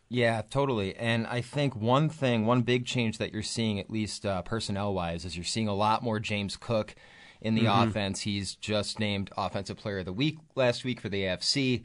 Yeah, 0.07 0.43
totally. 0.49 0.95
And 0.95 1.25
I 1.27 1.41
think 1.41 1.75
one 1.75 2.09
thing, 2.09 2.45
one 2.45 2.61
big 2.61 2.85
change 2.85 3.17
that 3.17 3.33
you're 3.33 3.43
seeing, 3.43 3.79
at 3.79 3.89
least 3.89 4.25
uh, 4.25 4.41
personnel 4.43 4.93
wise, 4.93 5.25
is 5.25 5.35
you're 5.35 5.43
seeing 5.43 5.67
a 5.67 5.73
lot 5.73 6.03
more 6.03 6.19
James 6.19 6.55
Cook 6.57 6.95
in 7.41 7.55
the 7.55 7.63
mm-hmm. 7.63 7.89
offense. 7.89 8.21
He's 8.21 8.55
just 8.55 8.99
named 8.99 9.31
Offensive 9.35 9.77
Player 9.77 9.99
of 9.99 10.05
the 10.05 10.13
Week 10.13 10.37
last 10.55 10.83
week 10.85 11.01
for 11.01 11.09
the 11.09 11.23
AFC. 11.23 11.83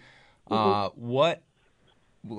Mm-hmm. 0.50 0.54
Uh, 0.54 0.88
what 0.90 1.42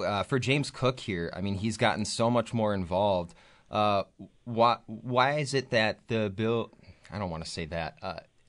uh, 0.05 0.23
for 0.23 0.39
James 0.39 0.69
Cook 0.71 0.99
here? 0.99 1.33
I 1.35 1.41
mean, 1.41 1.55
he's 1.55 1.77
gotten 1.77 2.05
so 2.05 2.29
much 2.29 2.53
more 2.53 2.73
involved. 2.73 3.33
Uh, 3.69 4.03
why 4.43 4.77
why 4.85 5.39
is 5.39 5.53
it 5.53 5.71
that 5.71 5.99
the 6.07 6.29
bill? 6.29 6.71
I 7.11 7.17
don't 7.17 7.29
want 7.29 7.43
to 7.43 7.49
say 7.49 7.65
that. 7.65 7.97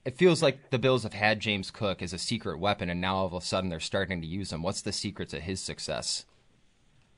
It 0.05 0.17
feels 0.17 0.43
like 0.43 0.71
the 0.71 0.79
Bills 0.81 1.05
have 1.05 1.12
had 1.12 1.38
James 1.38 1.71
Cook 1.71 2.03
as 2.03 2.12
a 2.12 2.19
secret 2.19 2.59
weapon, 2.59 2.91
and 2.91 3.01
now 3.01 3.17
all 3.17 3.27
of 3.27 3.35
a 3.35 3.41
sudden 3.41 3.71
they're 3.71 3.79
starting 3.79 4.21
to 4.21 4.27
use 4.27 4.53
him. 4.53 4.62
What's 4.62 4.83
the 4.83 4.93
secret 4.93 5.29
to 5.29 5.41
his 5.41 5.61
success? 5.61 6.25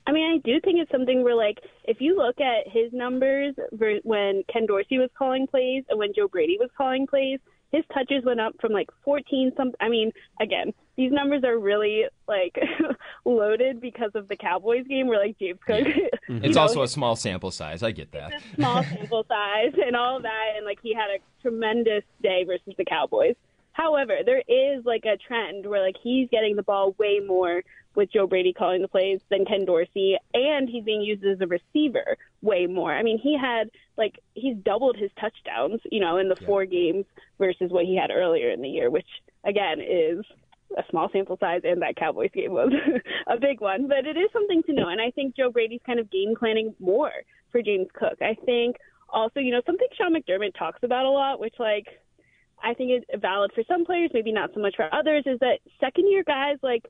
I 0.05 0.11
mean, 0.11 0.35
I 0.35 0.37
do 0.37 0.59
think 0.61 0.77
it's 0.79 0.91
something 0.91 1.23
where, 1.23 1.35
like, 1.35 1.57
if 1.85 1.99
you 1.99 2.15
look 2.15 2.39
at 2.39 2.67
his 2.67 2.93
numbers 2.93 3.55
when 4.03 4.43
Ken 4.53 4.67
Dorsey 4.67 4.99
was 4.99 5.09
calling 5.17 5.47
plays 5.47 5.83
and 5.89 5.97
when 5.97 6.13
Joe 6.13 6.27
Brady 6.27 6.57
was 6.59 6.69
calling 6.77 7.07
plays, 7.07 7.39
his 7.75 7.85
touches 7.93 8.23
went 8.23 8.39
up 8.39 8.55
from 8.59 8.71
like 8.71 8.89
14 9.03 9.51
some 9.57 9.71
I 9.79 9.89
mean 9.89 10.11
again 10.39 10.73
these 10.97 11.11
numbers 11.11 11.43
are 11.43 11.59
really 11.59 12.05
like 12.27 12.57
loaded 13.25 13.81
because 13.81 14.11
of 14.15 14.27
the 14.27 14.35
Cowboys 14.35 14.85
game 14.87 15.07
where 15.07 15.19
like 15.19 15.37
James 15.37 15.59
Cook 15.65 15.87
it's 16.29 16.55
know, 16.55 16.61
also 16.61 16.83
a 16.83 16.87
small 16.87 17.15
sample 17.15 17.51
size. 17.51 17.83
I 17.83 17.91
get 17.91 18.11
that. 18.13 18.41
Small 18.55 18.81
sample 18.83 19.25
size 19.27 19.73
and 19.85 19.95
all 19.95 20.21
that 20.21 20.53
and 20.55 20.65
like 20.65 20.79
he 20.81 20.93
had 20.93 21.09
a 21.09 21.19
tremendous 21.41 22.03
day 22.23 22.43
versus 22.45 22.73
the 22.77 22.85
Cowboys 22.85 23.35
however 23.75 24.19
there 24.25 24.43
is 24.47 24.85
like 24.85 25.03
a 25.05 25.17
trend 25.17 25.65
where 25.65 25.85
like 25.85 25.95
he's 26.01 26.29
getting 26.29 26.55
the 26.55 26.63
ball 26.63 26.95
way 26.97 27.19
more 27.25 27.61
with 27.95 28.11
Joe 28.11 28.27
Brady 28.27 28.53
calling 28.53 28.81
the 28.81 28.87
plays 28.87 29.19
than 29.29 29.45
Ken 29.45 29.65
Dorsey, 29.65 30.17
and 30.33 30.69
he's 30.69 30.83
being 30.83 31.01
used 31.01 31.23
as 31.23 31.39
a 31.41 31.47
receiver 31.47 32.17
way 32.41 32.67
more. 32.67 32.93
I 32.93 33.03
mean, 33.03 33.17
he 33.17 33.37
had 33.37 33.69
like 33.97 34.19
he's 34.33 34.57
doubled 34.57 34.97
his 34.97 35.11
touchdowns, 35.19 35.81
you 35.91 35.99
know, 35.99 36.17
in 36.17 36.29
the 36.29 36.37
yeah. 36.39 36.47
four 36.47 36.65
games 36.65 37.05
versus 37.37 37.71
what 37.71 37.85
he 37.85 37.95
had 37.95 38.11
earlier 38.11 38.51
in 38.51 38.61
the 38.61 38.69
year, 38.69 38.89
which 38.89 39.07
again 39.45 39.79
is 39.81 40.25
a 40.77 40.83
small 40.89 41.09
sample 41.11 41.37
size, 41.39 41.61
and 41.63 41.81
that 41.81 41.95
Cowboys 41.95 42.31
game 42.33 42.51
was 42.51 42.71
a 43.27 43.39
big 43.39 43.61
one. 43.61 43.87
But 43.87 44.05
it 44.05 44.17
is 44.17 44.29
something 44.33 44.63
to 44.63 44.73
know, 44.73 44.89
and 44.89 45.01
I 45.01 45.11
think 45.11 45.35
Joe 45.35 45.51
Brady's 45.51 45.81
kind 45.85 45.99
of 45.99 46.11
game 46.11 46.33
planning 46.37 46.75
more 46.79 47.11
for 47.51 47.61
James 47.61 47.87
Cook. 47.93 48.21
I 48.21 48.35
think 48.45 48.77
also, 49.09 49.39
you 49.39 49.51
know, 49.51 49.61
something 49.65 49.87
Sean 49.97 50.13
McDermott 50.13 50.57
talks 50.57 50.79
about 50.83 51.05
a 51.05 51.09
lot, 51.09 51.39
which 51.39 51.55
like 51.59 51.87
I 52.65 52.73
think 52.73 52.91
is 52.91 53.21
valid 53.21 53.51
for 53.53 53.63
some 53.67 53.85
players, 53.85 54.09
maybe 54.13 54.31
not 54.31 54.49
so 54.53 54.59
much 54.59 54.75
for 54.75 54.93
others, 54.93 55.23
is 55.25 55.39
that 55.39 55.59
second 55.79 56.09
year 56.09 56.23
guys 56.23 56.57
like 56.63 56.83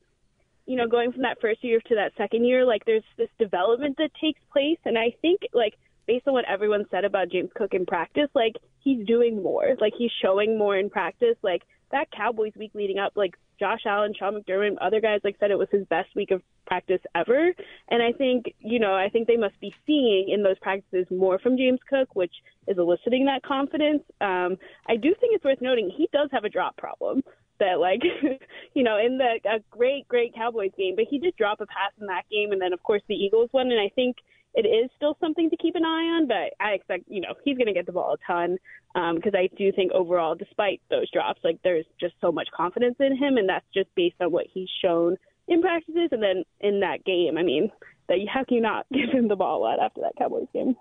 you 0.66 0.76
know, 0.76 0.88
going 0.88 1.12
from 1.12 1.22
that 1.22 1.40
first 1.40 1.64
year 1.64 1.80
to 1.80 1.96
that 1.96 2.12
second 2.18 2.46
year, 2.46 2.66
like 2.66 2.84
there's 2.86 3.04
this 3.18 3.30
development 3.38 3.98
that 3.98 4.10
takes 4.20 4.42
place. 4.52 4.80
And 4.86 4.98
I 4.98 5.16
think, 5.22 5.42
like, 5.54 5.76
based 6.08 6.28
on 6.28 6.34
what 6.34 6.46
everyone 6.50 6.86
said 6.92 7.06
about 7.06 7.32
James 7.32 7.50
Cook 7.56 7.74
in 7.74 7.86
practice, 7.86 8.30
like, 8.34 8.56
he's 8.80 9.06
doing 9.06 9.42
more. 9.42 9.76
Like, 9.80 9.94
he's 9.98 10.12
showing 10.22 10.58
more 10.58 10.78
in 10.78 10.90
practice. 10.90 11.36
Like, 11.44 11.64
that 11.92 12.12
Cowboys 12.12 12.54
week 12.58 12.72
leading 12.74 12.98
up, 12.98 13.14
like, 13.16 13.36
Josh 13.60 13.82
Allen, 13.86 14.14
Sean 14.18 14.34
McDermott, 14.34 14.78
other 14.82 15.02
guys, 15.02 15.22
like, 15.24 15.38
said 15.40 15.52
it 15.52 15.58
was 15.58 15.68
his 15.72 15.86
best 15.88 16.10
week 16.16 16.32
of 16.32 16.42
practice 16.66 17.02
ever. 17.14 17.54
And 17.90 18.02
I 18.02 18.12
think, 18.12 18.46
you 18.60 18.80
know, 18.80 18.94
I 18.94 19.10
think 19.10 19.28
they 19.28 19.38
must 19.38 19.60
be 19.60 19.74
seeing 19.86 20.30
in 20.30 20.44
those 20.44 20.60
practices 20.62 21.06
more 21.12 21.40
from 21.40 21.58
James 21.58 21.80
Cook, 21.90 22.16
which 22.16 22.34
is 22.68 22.78
eliciting 22.78 23.26
that 23.26 23.44
confidence. 23.44 24.04
Um, 24.22 24.58
I 24.88 24.96
do 24.96 25.14
think 25.20 25.36
it's 25.36 25.44
worth 25.44 25.62
noting 25.62 25.92
he 25.96 26.10
does 26.12 26.30
have 26.32 26.44
a 26.44 26.50
drop 26.50 26.78
problem 26.78 27.22
that 27.60 27.80
like 27.80 28.02
you 28.74 28.84
know 28.84 28.98
in 28.98 29.18
the 29.18 29.40
a 29.50 29.60
great 29.70 30.08
great 30.08 30.36
Cowboys 30.36 30.72
game, 30.78 30.96
but 30.96 31.06
he 31.10 31.20
did 31.20 31.36
drop 31.38 31.62
a 31.62 31.66
pass 31.66 31.92
in 32.00 32.08
that 32.08 32.24
game, 32.30 32.52
and 32.52 32.62
then 32.62 32.74
of 32.74 32.84
course 32.84 33.02
the 33.08 33.16
Eagles 33.16 33.50
won, 33.54 33.72
and 33.72 33.80
I 33.80 33.90
think 33.96 34.18
it 34.56 34.68
is 34.68 34.90
still 34.96 35.18
something 35.20 35.50
to 35.50 35.58
keep 35.58 35.76
an 35.76 35.86
eye 35.86 36.18
on. 36.18 36.28
But 36.28 36.54
I 36.60 36.72
expect 36.72 37.06
you 37.08 37.22
know 37.22 37.34
he's 37.44 37.58
going 37.58 37.68
to 37.68 37.74
get 37.74 37.86
the 37.86 37.92
ball 37.92 38.14
a 38.14 38.18
ton 38.26 38.58
because 38.94 39.34
um, 39.34 39.40
I 39.40 39.50
do 39.58 39.72
think 39.72 39.92
overall, 39.92 40.36
despite 40.36 40.82
those 40.90 41.10
drops, 41.12 41.42
like 41.44 41.60
there's 41.64 41.86
just 42.00 42.16
so 42.22 42.32
much 42.32 42.48
confidence 42.56 42.96
in 43.00 43.18
him, 43.18 43.38
and 43.38 43.48
that's 43.48 43.66
just 43.74 43.94
based 43.96 44.16
on 44.22 44.32
what 44.32 44.46
he's 44.52 44.70
shown 44.82 45.18
in 45.48 45.62
practices, 45.62 46.10
and 46.12 46.24
then 46.24 46.44
in 46.62 46.80
that 46.80 47.04
game. 47.06 47.38
I 47.38 47.44
mean, 47.44 47.70
that 48.08 48.18
how 48.32 48.44
can 48.44 48.56
you 48.56 48.62
not 48.62 48.86
give 48.94 49.10
him 49.10 49.28
the 49.28 49.36
ball 49.36 49.60
a 49.60 49.64
lot 49.64 49.80
after 49.80 50.02
that 50.02 50.16
Cowboys 50.18 50.48
game? 50.54 50.76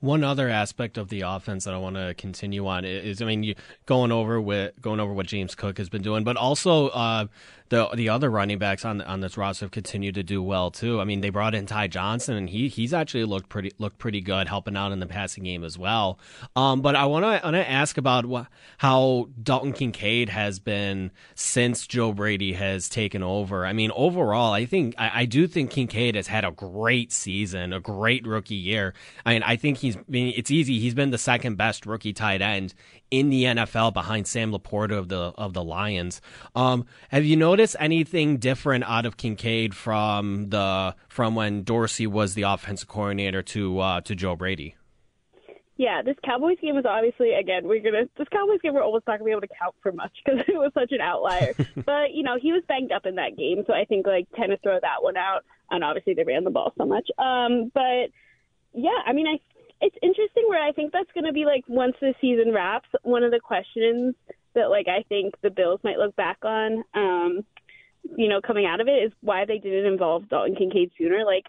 One 0.00 0.24
other 0.24 0.48
aspect 0.48 0.98
of 0.98 1.08
the 1.08 1.22
offense 1.22 1.64
that 1.64 1.74
I 1.74 1.78
want 1.78 1.96
to 1.96 2.14
continue 2.14 2.66
on 2.66 2.84
is, 2.84 3.22
I 3.22 3.24
mean, 3.24 3.42
you 3.42 3.54
going 3.86 4.12
over 4.12 4.40
with 4.40 4.80
going 4.80 5.00
over 5.00 5.12
what 5.12 5.26
James 5.26 5.54
Cook 5.54 5.78
has 5.78 5.88
been 5.88 6.02
doing, 6.02 6.24
but 6.24 6.36
also 6.36 6.88
uh, 6.88 7.26
the 7.68 7.88
the 7.94 8.08
other 8.08 8.30
running 8.30 8.58
backs 8.58 8.84
on 8.84 9.00
on 9.00 9.20
this 9.20 9.36
roster 9.36 9.64
have 9.64 9.70
continued 9.70 10.14
to 10.14 10.22
do 10.22 10.42
well 10.42 10.70
too. 10.70 11.00
I 11.00 11.04
mean, 11.04 11.20
they 11.20 11.30
brought 11.30 11.54
in 11.54 11.66
Ty 11.66 11.88
Johnson, 11.88 12.36
and 12.36 12.48
he 12.48 12.68
he's 12.68 12.94
actually 12.94 13.24
looked 13.24 13.48
pretty 13.48 13.72
looked 13.78 13.98
pretty 13.98 14.20
good, 14.20 14.48
helping 14.48 14.76
out 14.76 14.92
in 14.92 15.00
the 15.00 15.06
passing 15.06 15.44
game 15.44 15.64
as 15.64 15.78
well. 15.78 16.18
Um, 16.54 16.82
but 16.82 16.94
I 16.94 17.06
want 17.06 17.24
to 17.24 17.40
want 17.44 17.56
to 17.56 17.68
ask 17.68 17.98
about 17.98 18.26
what, 18.26 18.46
how 18.78 19.28
Dalton 19.42 19.72
Kincaid 19.72 20.28
has 20.28 20.58
been 20.58 21.10
since 21.34 21.86
Joe 21.86 22.12
Brady 22.12 22.52
has 22.52 22.88
taken 22.88 23.22
over. 23.22 23.66
I 23.66 23.72
mean, 23.72 23.90
overall, 23.94 24.52
I 24.52 24.66
think 24.66 24.94
I, 24.98 25.22
I 25.22 25.24
do 25.24 25.46
think 25.46 25.70
Kincaid 25.70 26.14
has 26.14 26.28
had 26.28 26.44
a 26.44 26.52
great 26.52 27.12
season, 27.12 27.72
a 27.72 27.80
great 27.80 28.26
rookie 28.26 28.54
year. 28.54 28.94
I 29.24 29.32
mean, 29.32 29.42
I 29.42 29.56
think 29.56 29.78
he 29.78 29.85
he's 29.86 29.96
been, 29.96 30.32
it's 30.36 30.50
easy. 30.50 30.78
He's 30.78 30.94
been 30.94 31.10
the 31.10 31.18
second 31.18 31.56
best 31.56 31.86
rookie 31.86 32.12
tight 32.12 32.42
end 32.42 32.74
in 33.10 33.30
the 33.30 33.44
NFL 33.44 33.92
behind 33.94 34.26
Sam 34.26 34.52
LaPorta 34.52 34.98
of 34.98 35.08
the 35.08 35.32
of 35.36 35.54
the 35.54 35.64
Lions. 35.64 36.20
Um, 36.54 36.86
have 37.10 37.24
you 37.24 37.36
noticed 37.36 37.76
anything 37.78 38.36
different 38.38 38.84
out 38.84 39.06
of 39.06 39.16
Kincaid 39.16 39.74
from 39.74 40.50
the 40.50 40.94
from 41.08 41.34
when 41.34 41.62
Dorsey 41.62 42.06
was 42.06 42.34
the 42.34 42.42
offensive 42.42 42.88
coordinator 42.88 43.42
to 43.42 43.78
uh, 43.78 44.00
to 44.02 44.14
Joe 44.14 44.36
Brady? 44.36 44.76
Yeah, 45.78 46.00
this 46.02 46.16
Cowboys 46.24 46.56
game 46.60 46.74
was 46.74 46.86
obviously 46.86 47.34
again 47.34 47.68
we're 47.68 47.82
gonna 47.82 48.04
this 48.16 48.28
Cowboys 48.32 48.60
game 48.62 48.72
we're 48.72 48.82
almost 48.82 49.06
not 49.06 49.18
gonna 49.18 49.26
be 49.26 49.30
able 49.30 49.42
to 49.42 49.54
count 49.60 49.74
for 49.82 49.92
much 49.92 50.12
because 50.24 50.40
it 50.48 50.56
was 50.56 50.72
such 50.72 50.92
an 50.92 51.00
outlier. 51.00 51.54
but 51.84 52.14
you 52.14 52.22
know 52.22 52.38
he 52.40 52.52
was 52.52 52.62
banged 52.66 52.92
up 52.92 53.04
in 53.04 53.16
that 53.16 53.36
game, 53.36 53.62
so 53.66 53.74
I 53.74 53.84
think 53.84 54.06
like 54.06 54.26
kind 54.34 54.52
of 54.52 54.60
throw 54.62 54.78
that 54.80 55.02
one 55.02 55.16
out. 55.16 55.44
And 55.70 55.84
obviously 55.84 56.14
they 56.14 56.24
ran 56.24 56.44
the 56.44 56.50
ball 56.50 56.72
so 56.78 56.86
much. 56.86 57.08
Um, 57.18 57.70
but 57.74 58.08
yeah, 58.72 58.98
I 59.04 59.12
mean 59.12 59.26
I 59.26 59.38
it's 59.80 59.96
interesting 60.02 60.44
where 60.48 60.62
I 60.62 60.72
think 60.72 60.92
that's 60.92 61.10
going 61.12 61.24
to 61.24 61.32
be 61.32 61.44
like 61.44 61.64
once 61.68 61.96
the 62.00 62.14
season 62.20 62.52
wraps, 62.52 62.88
one 63.02 63.22
of 63.22 63.30
the 63.30 63.40
questions 63.40 64.14
that 64.54 64.70
like 64.70 64.86
I 64.88 65.04
think 65.08 65.34
the 65.42 65.50
Bills 65.50 65.80
might 65.84 65.98
look 65.98 66.16
back 66.16 66.38
on, 66.42 66.84
um, 66.94 67.44
you 68.16 68.28
know, 68.28 68.40
coming 68.40 68.66
out 68.66 68.80
of 68.80 68.88
it 68.88 69.02
is 69.04 69.12
why 69.20 69.44
they 69.44 69.58
didn't 69.58 69.92
involve 69.92 70.28
Dalton 70.28 70.56
Kincaid 70.56 70.92
sooner. 70.96 71.24
Like 71.24 71.44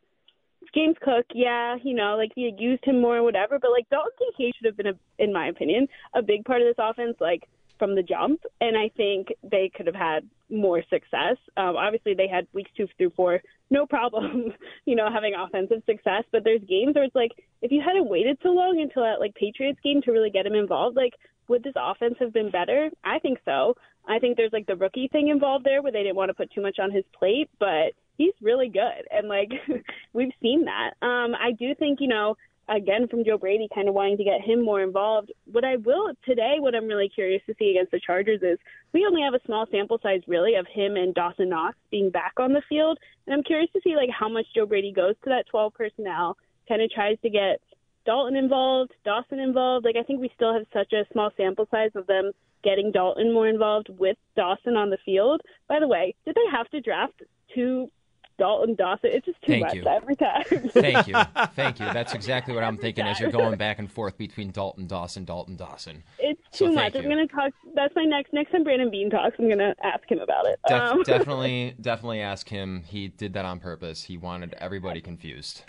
James 0.73 0.95
Cook, 1.01 1.25
yeah, 1.33 1.77
you 1.83 1.93
know, 1.93 2.15
like 2.17 2.31
you 2.35 2.51
used 2.57 2.83
him 2.83 3.01
more 3.01 3.17
or 3.17 3.23
whatever, 3.23 3.59
but 3.59 3.71
like 3.71 3.89
Dalton 3.89 4.11
Kincaid 4.19 4.53
should 4.55 4.65
have 4.65 4.77
been, 4.77 4.87
a, 4.87 4.93
in 5.19 5.31
my 5.31 5.47
opinion, 5.47 5.87
a 6.13 6.21
big 6.21 6.45
part 6.45 6.61
of 6.61 6.67
this 6.67 6.75
offense. 6.77 7.15
Like 7.19 7.43
from 7.77 7.95
the 7.95 8.03
jump, 8.03 8.41
and 8.61 8.77
I 8.77 8.89
think 8.95 9.29
they 9.43 9.71
could 9.75 9.87
have 9.87 9.95
had 9.95 10.27
more 10.49 10.81
success. 10.89 11.37
Um, 11.55 11.75
obviously, 11.75 12.13
they 12.13 12.27
had 12.27 12.47
weeks 12.53 12.71
two 12.75 12.87
through 12.97 13.11
four, 13.15 13.41
no 13.69 13.85
problem, 13.85 14.53
you 14.85 14.95
know, 14.95 15.09
having 15.11 15.33
offensive 15.35 15.83
success. 15.85 16.23
But 16.31 16.43
there's 16.43 16.61
games 16.61 16.95
where 16.95 17.03
it's 17.03 17.15
like, 17.15 17.31
if 17.61 17.71
you 17.71 17.81
hadn't 17.85 18.09
waited 18.09 18.37
so 18.43 18.49
long 18.49 18.79
until 18.81 19.03
that 19.03 19.19
like 19.19 19.35
Patriots 19.35 19.79
game 19.83 20.01
to 20.03 20.11
really 20.11 20.29
get 20.29 20.45
him 20.45 20.55
involved, 20.55 20.95
like, 20.95 21.13
would 21.47 21.63
this 21.63 21.73
offense 21.75 22.15
have 22.19 22.33
been 22.33 22.51
better? 22.51 22.89
I 23.03 23.19
think 23.19 23.39
so. 23.45 23.75
I 24.07 24.19
think 24.19 24.37
there's 24.37 24.53
like 24.53 24.67
the 24.67 24.75
rookie 24.75 25.09
thing 25.11 25.27
involved 25.29 25.65
there 25.65 25.81
where 25.81 25.91
they 25.91 26.03
didn't 26.03 26.15
want 26.15 26.29
to 26.29 26.33
put 26.33 26.51
too 26.51 26.61
much 26.61 26.79
on 26.79 26.91
his 26.91 27.03
plate, 27.17 27.49
but 27.59 27.93
he's 28.17 28.33
really 28.41 28.69
good, 28.69 29.07
and 29.11 29.27
like 29.27 29.49
we've 30.13 30.31
seen 30.41 30.65
that. 30.65 30.93
Um, 31.05 31.35
I 31.35 31.51
do 31.57 31.75
think 31.75 31.99
you 32.01 32.07
know 32.07 32.35
again 32.69 33.07
from 33.07 33.23
Joe 33.23 33.37
Brady, 33.37 33.67
kind 33.73 33.87
of 33.87 33.93
wanting 33.93 34.17
to 34.17 34.23
get 34.23 34.41
him 34.41 34.63
more 34.63 34.81
involved. 34.81 35.31
What 35.51 35.63
I 35.63 35.77
will 35.77 36.11
today, 36.25 36.55
what 36.59 36.75
I'm 36.75 36.87
really 36.87 37.09
curious 37.09 37.41
to 37.47 37.55
see 37.57 37.71
against 37.71 37.91
the 37.91 37.99
Chargers 38.05 38.41
is 38.41 38.59
we 38.93 39.05
only 39.05 39.21
have 39.21 39.33
a 39.33 39.45
small 39.45 39.65
sample 39.71 39.99
size 40.01 40.21
really 40.27 40.55
of 40.55 40.67
him 40.67 40.95
and 40.95 41.13
Dawson 41.13 41.49
Knox 41.49 41.77
being 41.91 42.09
back 42.09 42.33
on 42.37 42.53
the 42.53 42.61
field, 42.67 42.97
and 43.25 43.33
I'm 43.33 43.43
curious 43.43 43.71
to 43.73 43.81
see 43.83 43.95
like 43.95 44.09
how 44.09 44.29
much 44.29 44.45
Joe 44.55 44.65
Brady 44.65 44.91
goes 44.91 45.15
to 45.23 45.29
that 45.29 45.45
12 45.49 45.73
personnel, 45.73 46.37
kind 46.67 46.81
of 46.81 46.91
tries 46.91 47.17
to 47.21 47.29
get 47.29 47.61
Dalton 48.05 48.35
involved, 48.35 48.93
Dawson 49.05 49.39
involved. 49.39 49.85
Like 49.85 49.97
I 49.97 50.03
think 50.03 50.21
we 50.21 50.31
still 50.35 50.53
have 50.53 50.65
such 50.73 50.93
a 50.93 51.05
small 51.11 51.29
sample 51.37 51.67
size 51.71 51.91
of 51.95 52.07
them 52.07 52.31
getting 52.63 52.91
Dalton 52.91 53.33
more 53.33 53.47
involved 53.47 53.89
with 53.97 54.17
Dawson 54.35 54.75
on 54.75 54.89
the 54.89 54.97
field. 55.05 55.41
By 55.67 55.79
the 55.79 55.87
way, 55.87 56.15
did 56.25 56.35
they 56.35 56.51
have 56.51 56.69
to 56.69 56.81
draft 56.81 57.21
two 57.53 57.89
Dalton 58.37 58.75
Dawson. 58.75 59.09
It's 59.13 59.25
just 59.25 59.41
too 59.41 59.53
Thank 59.53 59.65
much 59.65 59.75
you. 59.75 59.85
every 59.85 60.15
time. 60.15 60.43
Thank 60.69 61.07
you. 61.07 61.15
Thank 61.55 61.79
you. 61.79 61.85
That's 61.85 62.13
exactly 62.13 62.53
what 62.53 62.63
I'm 62.63 62.77
thinking 62.77 63.05
as 63.05 63.19
you're 63.19 63.31
going 63.31 63.57
back 63.57 63.79
and 63.79 63.91
forth 63.91 64.17
between 64.17 64.51
Dalton 64.51 64.87
Dawson, 64.87 65.25
Dalton 65.25 65.55
Dawson. 65.55 66.03
It's 66.19 66.41
too 66.51 66.67
so 66.67 66.71
much. 66.71 66.95
I'm 66.95 67.03
going 67.03 67.27
to 67.27 67.33
talk. 67.33 67.53
That's 67.75 67.95
my 67.95 68.03
next. 68.03 68.33
Next 68.33 68.51
time 68.51 68.63
Brandon 68.63 68.89
Beane 68.89 69.09
talks, 69.09 69.35
I'm 69.39 69.47
going 69.47 69.57
to 69.59 69.75
ask 69.83 70.09
him 70.09 70.19
about 70.19 70.45
it. 70.47 70.59
Def- 70.67 70.81
um. 70.81 71.03
definitely, 71.05 71.75
definitely 71.81 72.21
ask 72.21 72.47
him. 72.47 72.83
He 72.87 73.07
did 73.07 73.33
that 73.33 73.45
on 73.45 73.59
purpose. 73.59 74.03
He 74.03 74.17
wanted 74.17 74.53
everybody 74.59 75.01
confused. 75.01 75.63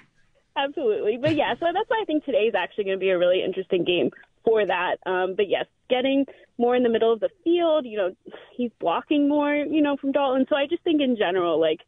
Absolutely. 0.56 1.18
But 1.20 1.36
yeah, 1.36 1.54
so 1.54 1.66
that's 1.72 1.88
why 1.88 2.00
I 2.02 2.04
think 2.04 2.24
today 2.24 2.48
is 2.48 2.54
actually 2.54 2.84
going 2.84 2.96
to 2.96 3.00
be 3.00 3.10
a 3.10 3.18
really 3.18 3.42
interesting 3.44 3.84
game 3.84 4.10
for 4.44 4.66
that. 4.66 4.96
Um, 5.06 5.34
but 5.36 5.48
yes, 5.48 5.66
getting 5.88 6.24
more 6.58 6.74
in 6.74 6.82
the 6.82 6.88
middle 6.88 7.12
of 7.12 7.20
the 7.20 7.30
field, 7.44 7.86
you 7.86 7.96
know, 7.96 8.14
he's 8.56 8.70
blocking 8.80 9.28
more, 9.28 9.54
you 9.54 9.80
know, 9.80 9.96
from 9.96 10.12
Dalton. 10.12 10.46
So 10.48 10.56
I 10.56 10.66
just 10.66 10.82
think 10.82 11.00
in 11.00 11.16
general, 11.16 11.60
like, 11.60 11.80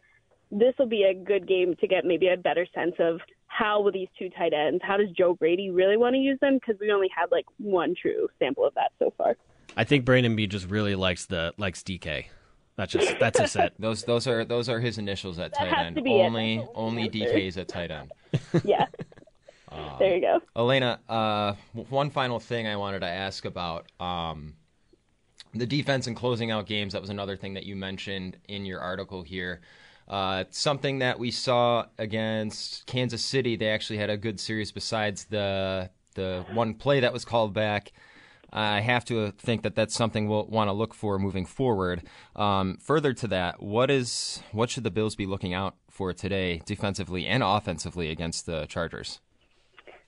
this 0.51 0.75
will 0.79 0.87
be 0.87 1.05
a 1.05 1.15
good 1.15 1.47
game 1.47 1.77
to 1.81 1.87
get 1.87 2.05
maybe 2.05 2.29
a 2.29 2.37
better 2.37 2.67
sense 2.75 2.95
of 2.99 3.21
how 3.47 3.81
will 3.81 3.93
these 3.93 4.09
two 4.19 4.31
tight 4.31 4.53
ends, 4.53 4.81
how 4.85 4.97
does 4.97 5.11
Joe 5.11 5.35
Brady 5.35 5.71
really 5.71 5.97
want 5.97 6.15
to 6.15 6.19
use 6.19 6.39
them? 6.41 6.55
Because 6.55 6.81
we 6.81 6.91
only 6.91 7.09
had 7.15 7.31
like 7.31 7.47
one 7.59 7.95
true 8.01 8.29
sample 8.39 8.65
of 8.65 8.75
that 8.75 8.93
so 8.99 9.13
far. 9.17 9.37
I 9.77 9.85
think 9.85 10.05
Brandon 10.05 10.35
Beane 10.35 10.51
just 10.51 10.69
really 10.69 10.95
likes 10.95 11.27
the 11.27 11.53
likes 11.57 11.83
DK. 11.83 12.27
That's 12.77 12.93
just 12.93 13.19
that's 13.19 13.39
a 13.39 13.47
set. 13.47 13.75
those 13.79 14.05
those 14.05 14.27
are 14.27 14.45
those 14.45 14.69
are 14.69 14.81
his 14.81 14.99
initials 14.99 15.39
at 15.39 15.53
that 15.53 15.59
tight 15.59 15.79
end. 15.79 15.99
Only 15.99 16.67
only 16.75 17.09
DK's 17.09 17.57
at 17.59 17.69
tight 17.69 17.91
end. 17.91 18.11
yeah. 18.65 18.87
there 19.99 20.17
you 20.17 20.21
go. 20.21 20.41
Elena, 20.57 20.99
uh, 21.09 21.55
one 21.91 22.11
final 22.11 22.41
thing 22.41 22.67
I 22.67 22.77
wanted 22.77 23.01
to 23.01 23.09
ask 23.09 23.45
about 23.45 23.91
um, 24.01 24.55
the 25.55 25.67
defense 25.67 26.07
and 26.07 26.17
closing 26.17 26.51
out 26.51 26.67
games. 26.67 26.93
That 26.93 27.03
was 27.03 27.11
another 27.11 27.37
thing 27.37 27.55
that 27.55 27.65
you 27.65 27.77
mentioned 27.77 28.37
in 28.49 28.65
your 28.65 28.81
article 28.81 29.23
here. 29.23 29.61
Uh, 30.11 30.43
something 30.51 30.99
that 30.99 31.21
we 31.21 31.31
saw 31.31 31.87
against 31.97 32.85
Kansas 32.87 33.25
City. 33.25 33.55
They 33.55 33.69
actually 33.69 33.99
had 33.99 34.11
a 34.11 34.17
good 34.17 34.41
series 34.41 34.73
besides 34.73 35.27
the 35.27 35.89
the 36.17 36.45
one 36.53 36.75
play 36.75 36.99
that 36.99 37.13
was 37.13 37.25
called 37.25 37.55
back. 37.55 37.93
I 38.53 38.81
have 38.81 39.05
to 39.05 39.31
think 39.31 39.63
that 39.63 39.77
that's 39.77 39.95
something 39.95 40.27
we'll 40.27 40.47
want 40.47 40.67
to 40.67 40.73
look 40.73 40.95
for 40.95 41.17
moving 41.21 41.47
forward. 41.47 42.03
Um, 42.35 42.79
further 42.81 43.13
to 43.15 43.29
that, 43.29 43.63
what 43.63 43.89
is 43.89 44.43
what 44.51 44.69
should 44.69 44.83
the 44.83 44.91
Bills 44.91 45.15
be 45.15 45.27
looking 45.27 45.55
out 45.55 45.77
for 45.89 46.13
today, 46.13 46.61
defensively 46.67 47.29
and 47.29 47.45
offensively, 47.45 48.11
against 48.11 48.47
the 48.47 48.67
Chargers? 48.67 49.21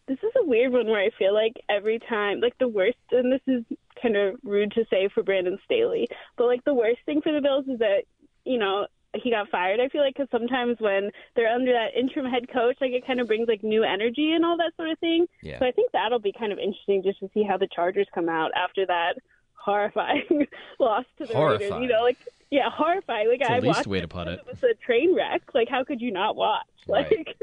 This 0.09 0.19
is 0.25 0.33
a 0.37 0.45
weird 0.45 0.73
one 0.73 0.89
where 0.89 1.01
I 1.01 1.11
feel 1.17 1.33
like 1.33 1.55
every 1.69 2.01
time, 2.01 2.41
like 2.41 2.59
the 2.59 2.67
worst, 2.67 2.99
and 3.13 3.31
this 3.31 3.41
is 3.47 3.63
kind 4.03 4.17
of 4.17 4.35
rude 4.43 4.73
to 4.73 4.85
say 4.91 5.09
for 5.15 5.23
Brandon 5.23 5.61
Staley, 5.65 6.09
but 6.37 6.47
like 6.47 6.65
the 6.65 6.75
worst 6.75 6.99
thing 7.07 7.21
for 7.23 7.33
the 7.33 7.41
Bills 7.41 7.67
is 7.69 7.79
that 7.79 8.03
you 8.45 8.59
know 8.59 8.89
he 9.15 9.31
got 9.31 9.49
fired. 9.51 9.81
I 9.81 9.89
feel 9.89 10.03
like 10.03 10.15
because 10.17 10.31
sometimes 10.31 10.77
when 10.81 11.11
they're 11.37 11.53
under 11.53 11.73
that 11.73 11.99
interim 11.99 12.31
head 12.31 12.49
coach, 12.53 12.77
like 12.81 12.93
it 12.93 13.07
kind 13.07 13.21
of 13.21 13.27
brings 13.27 13.49
like 13.49 13.63
new 13.63 13.85
energy 13.85 14.33
and 14.33 14.45
all 14.45 14.57
that 14.57 14.73
sort 14.77 14.91
of 14.91 14.99
thing. 14.99 15.27
Yeah. 15.43 15.59
So 15.59 15.67
I 15.67 15.73
think 15.73 15.93
that'll 15.93 16.19
be 16.19 16.33
kind 16.33 16.53
of 16.53 16.59
interesting 16.59 17.03
just 17.03 17.21
to 17.21 17.31
see 17.35 17.43
how 17.43 17.57
the 17.59 17.69
Chargers 17.75 18.07
come 18.15 18.29
out 18.29 18.51
after 18.57 18.87
that 18.87 19.15
horrifying 19.55 20.47
loss 20.81 21.05
to 21.19 21.27
the 21.27 21.35
Raiders. 21.35 21.71
You 21.83 21.89
know, 21.89 22.03
like 22.03 22.19
yeah, 22.51 22.69
horrifying. 22.71 23.29
Like 23.29 23.41
It's 23.41 23.51
I 23.51 23.59
least 23.59 23.77
watched 23.77 23.87
way 23.87 24.01
to 24.01 24.09
put 24.09 24.29
it. 24.29 24.41
It 24.41 24.47
was 24.47 24.63
a 24.63 24.75
train 24.85 25.15
wreck. 25.15 25.43
Like 25.55 25.69
how 25.69 25.85
could 25.85 26.01
you 26.01 26.11
not 26.11 26.37
watch? 26.37 26.67
Like 26.89 27.37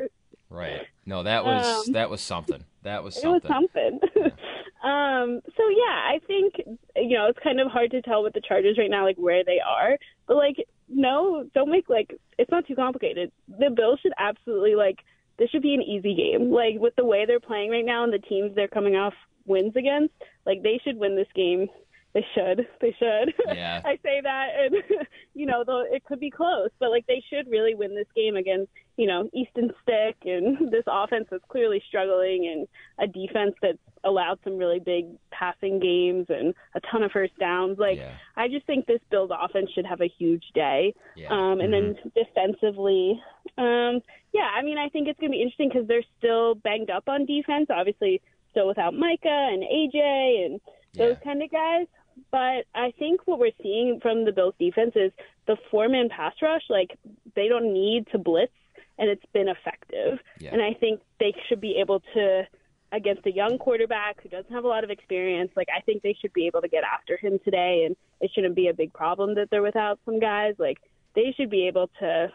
Right. 0.50 0.82
No, 1.06 1.24
that 1.24 1.46
was 1.46 1.88
Um, 1.88 1.94
that 1.94 2.10
was 2.10 2.22
something. 2.22 2.66
That 2.84 3.04
was 3.04 3.18
it 3.18 3.28
was 3.28 3.42
something. 3.48 4.00
something. 4.02 4.24
um, 4.84 5.42
so 5.56 5.70
yeah, 5.70 6.02
I 6.08 6.20
think 6.26 6.56
you 6.96 7.18
know 7.18 7.28
it's 7.28 7.40
kind 7.40 7.60
of 7.60 7.68
hard 7.72 7.92
to 7.92 8.02
tell 8.02 8.24
with 8.24 8.34
the 8.34 8.42
Chargers 8.42 8.78
right 8.78 8.90
now, 8.90 9.06
like 9.06 9.18
where 9.18 9.44
they 9.44 9.60
are. 9.60 9.98
But 10.28 10.38
like, 10.38 10.58
no, 10.90 11.46
don't 11.54 11.70
make 11.70 11.90
like 11.90 12.14
it's 12.38 12.52
not 12.52 12.68
too 12.68 12.76
complicated. 12.76 13.32
The 13.48 13.70
Bills 13.70 14.00
should 14.02 14.14
absolutely 14.18 14.76
like 14.76 15.00
this 15.38 15.50
should 15.50 15.62
be 15.62 15.74
an 15.74 15.82
easy 15.82 16.16
game. 16.16 16.52
Like 16.52 16.76
with 16.78 16.96
the 16.96 17.06
way 17.06 17.26
they're 17.26 17.40
playing 17.40 17.72
right 17.72 17.86
now 17.86 18.04
and 18.04 18.14
the 18.14 18.20
teams 18.20 18.54
they're 18.56 18.68
coming 18.68 18.96
off 18.96 19.14
wins 19.46 19.76
against, 19.76 20.14
like 20.46 20.64
they 20.64 20.80
should 20.84 20.98
win 20.98 21.16
this 21.16 21.28
game. 21.36 21.68
They 22.14 22.26
should. 22.34 22.68
They 22.82 22.96
should. 22.98 23.34
Yeah. 23.48 23.82
I 23.86 23.98
say 24.04 24.22
that, 24.24 24.48
and 24.58 24.76
you 25.34 25.46
know, 25.46 25.64
though 25.66 25.84
it 25.90 26.04
could 26.06 26.20
be 26.20 26.32
close, 26.32 26.70
but 26.80 26.90
like 26.90 27.06
they 27.08 27.24
should 27.30 27.50
really 27.50 27.76
win 27.76 27.96
this 27.96 28.08
game 28.16 28.36
against 28.36 28.72
you 29.00 29.08
know 29.08 29.30
Easton 29.34 29.72
Stick 29.82 30.18
and 30.26 30.70
this 30.72 30.84
offense 30.86 31.28
that's 31.32 31.44
clearly 31.48 31.82
struggling, 31.88 32.48
and 32.48 32.68
a 33.00 33.12
defense 33.12 33.56
that's 33.62 33.78
allowed 34.04 34.40
some 34.44 34.58
really 34.58 34.80
big 34.80 35.06
passing 35.32 35.80
games 35.80 36.26
and 36.30 36.54
a 36.76 36.82
ton 36.92 37.02
of 37.04 37.12
first 37.12 37.32
downs. 37.40 37.80
Like 37.80 37.98
I 38.36 38.50
just 38.50 38.68
think 38.68 38.86
this 38.86 39.00
Bills 39.10 39.32
offense 39.34 39.72
should 39.74 39.86
have 39.86 40.02
a 40.02 40.12
huge 40.20 40.44
day. 40.54 40.94
Um, 41.32 41.62
and 41.62 41.72
then 41.72 41.96
defensively, 42.14 43.22
um, 43.58 44.02
yeah, 44.34 44.50
I 44.54 44.64
mean, 44.64 44.78
I 44.78 44.90
think 44.90 45.08
it's 45.08 45.20
going 45.20 45.32
to 45.32 45.36
be 45.36 45.42
interesting 45.42 45.70
because 45.70 45.88
they're 45.88 46.04
still 46.18 46.56
banged 46.56 46.90
up 46.90 47.08
on 47.08 47.26
defense. 47.26 47.68
Obviously, 47.70 48.22
still 48.52 48.68
without 48.68 48.94
Micah 48.94 49.50
and 49.52 49.64
AJ 49.64 50.46
and 50.46 50.62
those 50.94 51.16
kind 51.24 51.42
of 51.42 51.50
guys. 51.50 51.88
But 52.32 52.66
I 52.76 52.92
think 53.00 53.22
what 53.26 53.40
we're 53.40 53.56
seeing 53.64 54.00
from 54.02 54.26
the 54.26 54.34
Bills 54.34 54.56
defense 54.60 54.92
is 54.96 55.14
the 55.48 55.56
four 55.72 55.88
man 55.88 56.10
pass 56.10 56.34
rush, 56.42 56.64
like 56.70 56.98
they 57.36 57.48
don't 57.48 57.74
need 57.74 58.08
to 58.12 58.18
blitz 58.18 58.52
and 59.00 59.10
it's 59.10 59.26
been 59.34 59.48
effective. 59.48 60.20
And 60.52 60.62
I 60.62 60.74
think 60.74 61.02
they 61.20 61.34
should 61.48 61.62
be 61.62 61.78
able 61.80 62.02
to 62.14 62.44
against 62.92 63.26
a 63.28 63.32
young 63.32 63.58
quarterback 63.60 64.22
who 64.22 64.30
doesn't 64.30 64.52
have 64.52 64.64
a 64.64 64.68
lot 64.68 64.84
of 64.84 64.90
experience, 64.90 65.52
like 65.56 65.68
I 65.76 65.82
think 65.82 66.02
they 66.02 66.18
should 66.20 66.34
be 66.34 66.48
able 66.48 66.62
to 66.62 66.68
get 66.68 66.84
after 66.84 67.18
him 67.18 67.40
today 67.46 67.84
and 67.86 67.96
it 68.20 68.32
shouldn't 68.34 68.56
be 68.56 68.68
a 68.68 68.74
big 68.74 68.94
problem 68.94 69.36
that 69.36 69.50
they're 69.52 69.62
without 69.62 70.00
some 70.06 70.20
guys. 70.20 70.56
Like 70.58 70.80
they 71.16 71.34
should 71.38 71.50
be 71.50 71.68
able 71.68 71.90
to 72.00 72.32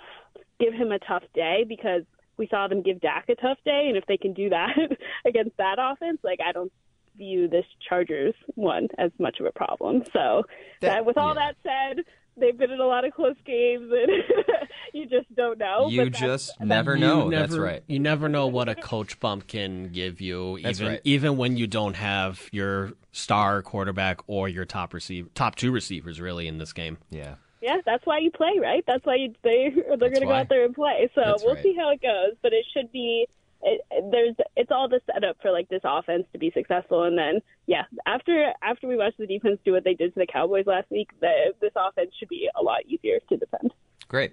give 0.61 0.73
him 0.73 0.93
a 0.93 0.99
tough 1.01 1.25
day 1.35 1.65
because 1.69 2.03
we 2.37 2.47
saw 2.49 2.69
them 2.69 2.83
give 2.83 3.01
Dak 3.01 3.29
a 3.29 3.35
tough 3.35 3.59
day 3.65 3.87
and 3.89 3.97
if 3.97 4.07
they 4.07 4.17
can 4.17 4.33
do 4.33 4.49
that 4.51 4.77
against 5.27 5.57
that 5.57 5.79
offense, 5.79 6.19
like 6.23 6.39
I 6.45 6.53
don't 6.53 6.73
view 7.17 7.49
this 7.49 7.67
Chargers 7.89 8.35
one 8.55 8.89
as 8.99 9.11
much 9.19 9.39
of 9.41 9.47
a 9.47 9.53
problem. 9.53 10.03
So, 10.13 10.45
that, 10.81 11.07
with 11.07 11.17
all 11.17 11.35
that 11.35 11.57
said, 11.63 12.05
they've 12.37 12.57
been 12.57 12.71
in 12.71 12.81
a 12.81 12.87
lot 12.87 13.05
of 13.05 13.13
close 13.15 13.37
games, 13.45 13.91
and 13.93 14.11
you 14.93 15.07
just 15.07 15.33
don't 15.35 15.59
know. 15.59 15.89
You 15.89 16.05
but 16.05 16.13
that's- 16.15 16.47
just 16.49 16.61
never 16.61 16.95
You 16.95 17.01
know. 17.01 17.29
never- 17.29 17.47
That's 17.47 17.59
right. 17.59 17.83
You 17.87 17.99
never 17.99 18.29
know 18.29 18.47
what 18.47 18.69
a 18.69 18.75
coach 18.75 19.19
bump 19.21 19.47
can 19.47 19.91
give 19.93 20.21
you, 20.21 20.59
That's 20.63 20.81
even 20.81 20.93
right. 20.93 21.01
even 21.05 21.37
when 21.37 21.57
you 21.57 21.67
don't 21.67 21.95
have 21.95 22.49
your 22.53 22.93
star 23.13 23.63
quarterback 23.63 24.21
or 24.27 24.49
your 24.49 24.65
top 24.65 24.93
receiver, 24.95 25.29
top 25.35 25.57
two 25.57 25.71
receivers 25.73 26.21
really 26.21 26.47
in 26.49 26.59
this 26.59 26.73
game. 26.73 26.99
Yeah. 27.11 27.35
Yeah, 27.61 27.79
that's 27.87 28.05
why 28.05 28.19
you 28.19 28.31
play, 28.31 28.59
right? 28.61 28.85
That's 28.87 29.07
why 29.07 29.15
you, 29.15 29.35
they 29.43 29.71
they're 29.89 29.97
going 29.97 30.15
to 30.17 30.27
go 30.27 30.33
out 30.33 30.51
there 30.51 30.67
and 30.67 30.75
play. 30.75 31.09
So 31.15 31.23
That's 31.25 31.43
we'll 31.45 31.55
right. 31.55 31.63
see 31.63 31.75
how 31.75 31.91
it 31.93 32.03
goes, 32.03 32.35
but 32.43 32.53
it 32.53 32.67
should 32.75 32.93
be. 32.93 33.27
It, 33.67 33.81
there's 34.11 34.35
it's 34.57 34.71
all 34.71 34.89
the 34.89 35.01
setup 35.07 35.37
for 35.41 35.51
like 35.51 35.69
this 35.69 35.81
offense 35.85 36.25
to 36.33 36.39
be 36.39 36.51
successful, 36.55 37.05
and 37.05 37.17
then 37.17 37.41
yeah, 37.67 37.85
after 38.07 38.53
after 38.63 38.87
we 38.87 38.97
watch 38.97 39.15
the 39.19 39.27
defense 39.27 39.59
do 39.65 39.73
what 39.73 39.85
they 39.85 39.95
did 39.95 40.13
to 40.15 40.21
the 40.21 40.27
Cowboys 40.27 40.67
last 40.67 40.91
week, 40.91 41.09
the, 41.21 41.55
this 41.61 41.73
offense 41.75 42.11
should 42.19 42.29
be 42.29 42.49
a 42.59 42.63
lot 42.63 42.85
easier 42.87 43.19
to 43.29 43.37
defend. 43.37 43.73
Great. 44.09 44.33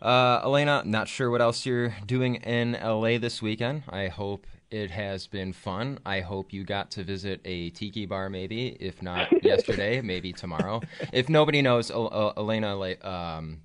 Uh, 0.00 0.40
Alaina, 0.44 0.84
not 0.84 1.08
sure 1.08 1.28
what 1.28 1.40
else 1.40 1.66
you're 1.66 1.92
doing 2.06 2.36
in 2.36 2.78
LA 2.80 3.18
this 3.18 3.42
weekend. 3.42 3.82
I 3.88 4.06
hope 4.06 4.46
it 4.70 4.90
has 4.92 5.26
been 5.26 5.52
fun. 5.52 5.98
I 6.06 6.20
hope 6.20 6.52
you 6.52 6.62
got 6.62 6.92
to 6.92 7.02
visit 7.02 7.40
a 7.44 7.70
tiki 7.70 8.06
bar, 8.06 8.30
maybe. 8.30 8.68
If 8.78 9.02
not 9.02 9.28
yesterday, 9.44 10.00
maybe 10.00 10.32
tomorrow. 10.32 10.82
If 11.12 11.28
nobody 11.28 11.62
knows, 11.62 11.90
El- 11.90 12.10
El- 12.12 12.34
Alaina, 12.36 13.04
um, 13.04 13.62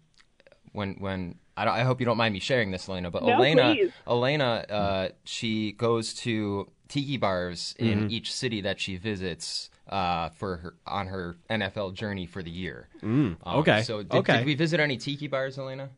when 0.72 0.96
when 0.96 1.36
I, 1.56 1.66
don't, 1.66 1.74
I 1.74 1.84
hope 1.84 2.00
you 2.00 2.06
don't 2.06 2.18
mind 2.18 2.34
me 2.34 2.40
sharing 2.40 2.72
this, 2.72 2.88
Alaina. 2.88 3.12
But 3.12 3.24
No, 3.24 3.38
Alaina, 3.38 3.76
please. 3.76 3.92
Alaina, 4.08 4.66
uh, 4.70 5.10
she 5.24 5.74
goes 5.74 6.14
to 6.16 6.70
tiki 6.88 7.18
bars 7.18 7.76
in 7.78 8.06
Mhm. 8.08 8.12
each 8.12 8.34
city 8.34 8.62
that 8.62 8.80
she 8.80 8.98
visits. 8.98 9.70
Uh, 9.90 10.30
for 10.30 10.56
her 10.58 10.74
on 10.88 11.08
her 11.08 11.36
NFL 11.50 11.94
journey 11.94 12.26
for 12.26 12.42
the 12.42 12.50
year. 12.50 12.88
Mm, 13.02 13.36
Um, 13.44 13.58
okay, 13.60 13.82
So 13.82 14.02
did, 14.02 14.14
okay. 14.20 14.38
did 14.38 14.46
we 14.46 14.56
visit 14.56 14.80
any 14.80 14.96
tiki 14.96 15.28
bars, 15.28 15.58
Alaina? 15.58 15.90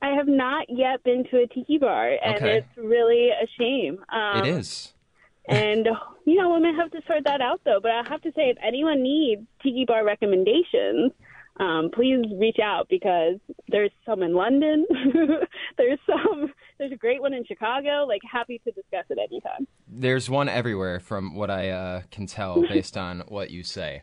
I 0.00 0.08
have 0.16 0.26
not 0.26 0.64
yet 0.70 1.04
been 1.04 1.22
to 1.30 1.42
a 1.42 1.46
tiki 1.46 1.76
bar, 1.76 2.12
and 2.24 2.36
Okay. 2.36 2.56
it's 2.56 2.76
really 2.78 3.28
a 3.28 3.46
shame. 3.58 4.02
Um, 4.08 4.38
it 4.42 4.46
is. 4.46 4.94
And 5.46 5.86
you 6.24 6.36
know, 6.36 6.54
we 6.54 6.60
might 6.60 6.74
have 6.76 6.90
to 6.92 7.02
sort 7.06 7.24
that 7.24 7.42
out 7.42 7.60
though. 7.64 7.78
But 7.80 7.90
I 7.90 8.08
have 8.08 8.22
to 8.22 8.32
say, 8.32 8.48
if 8.48 8.56
anyone 8.62 9.02
needs 9.02 9.42
tiki 9.62 9.84
bar 9.84 10.02
recommendations, 10.02 11.12
um, 11.60 11.90
please 11.94 12.24
reach 12.38 12.58
out 12.62 12.88
because 12.88 13.38
there's 13.68 13.92
some 14.04 14.22
in 14.22 14.34
London. 14.34 14.86
there's 15.78 15.98
some. 16.06 16.52
There's 16.78 16.92
a 16.92 16.96
great 16.96 17.20
one 17.20 17.32
in 17.32 17.44
Chicago. 17.44 18.04
Like, 18.08 18.22
happy 18.30 18.60
to 18.64 18.72
discuss 18.72 19.04
it 19.08 19.18
anytime. 19.18 19.68
There's 19.86 20.28
one 20.28 20.48
everywhere, 20.48 20.98
from 20.98 21.36
what 21.36 21.50
I 21.50 21.70
uh, 21.70 22.02
can 22.10 22.26
tell 22.26 22.62
based 22.68 22.96
on 22.96 23.20
what 23.28 23.50
you 23.50 23.62
say. 23.62 24.02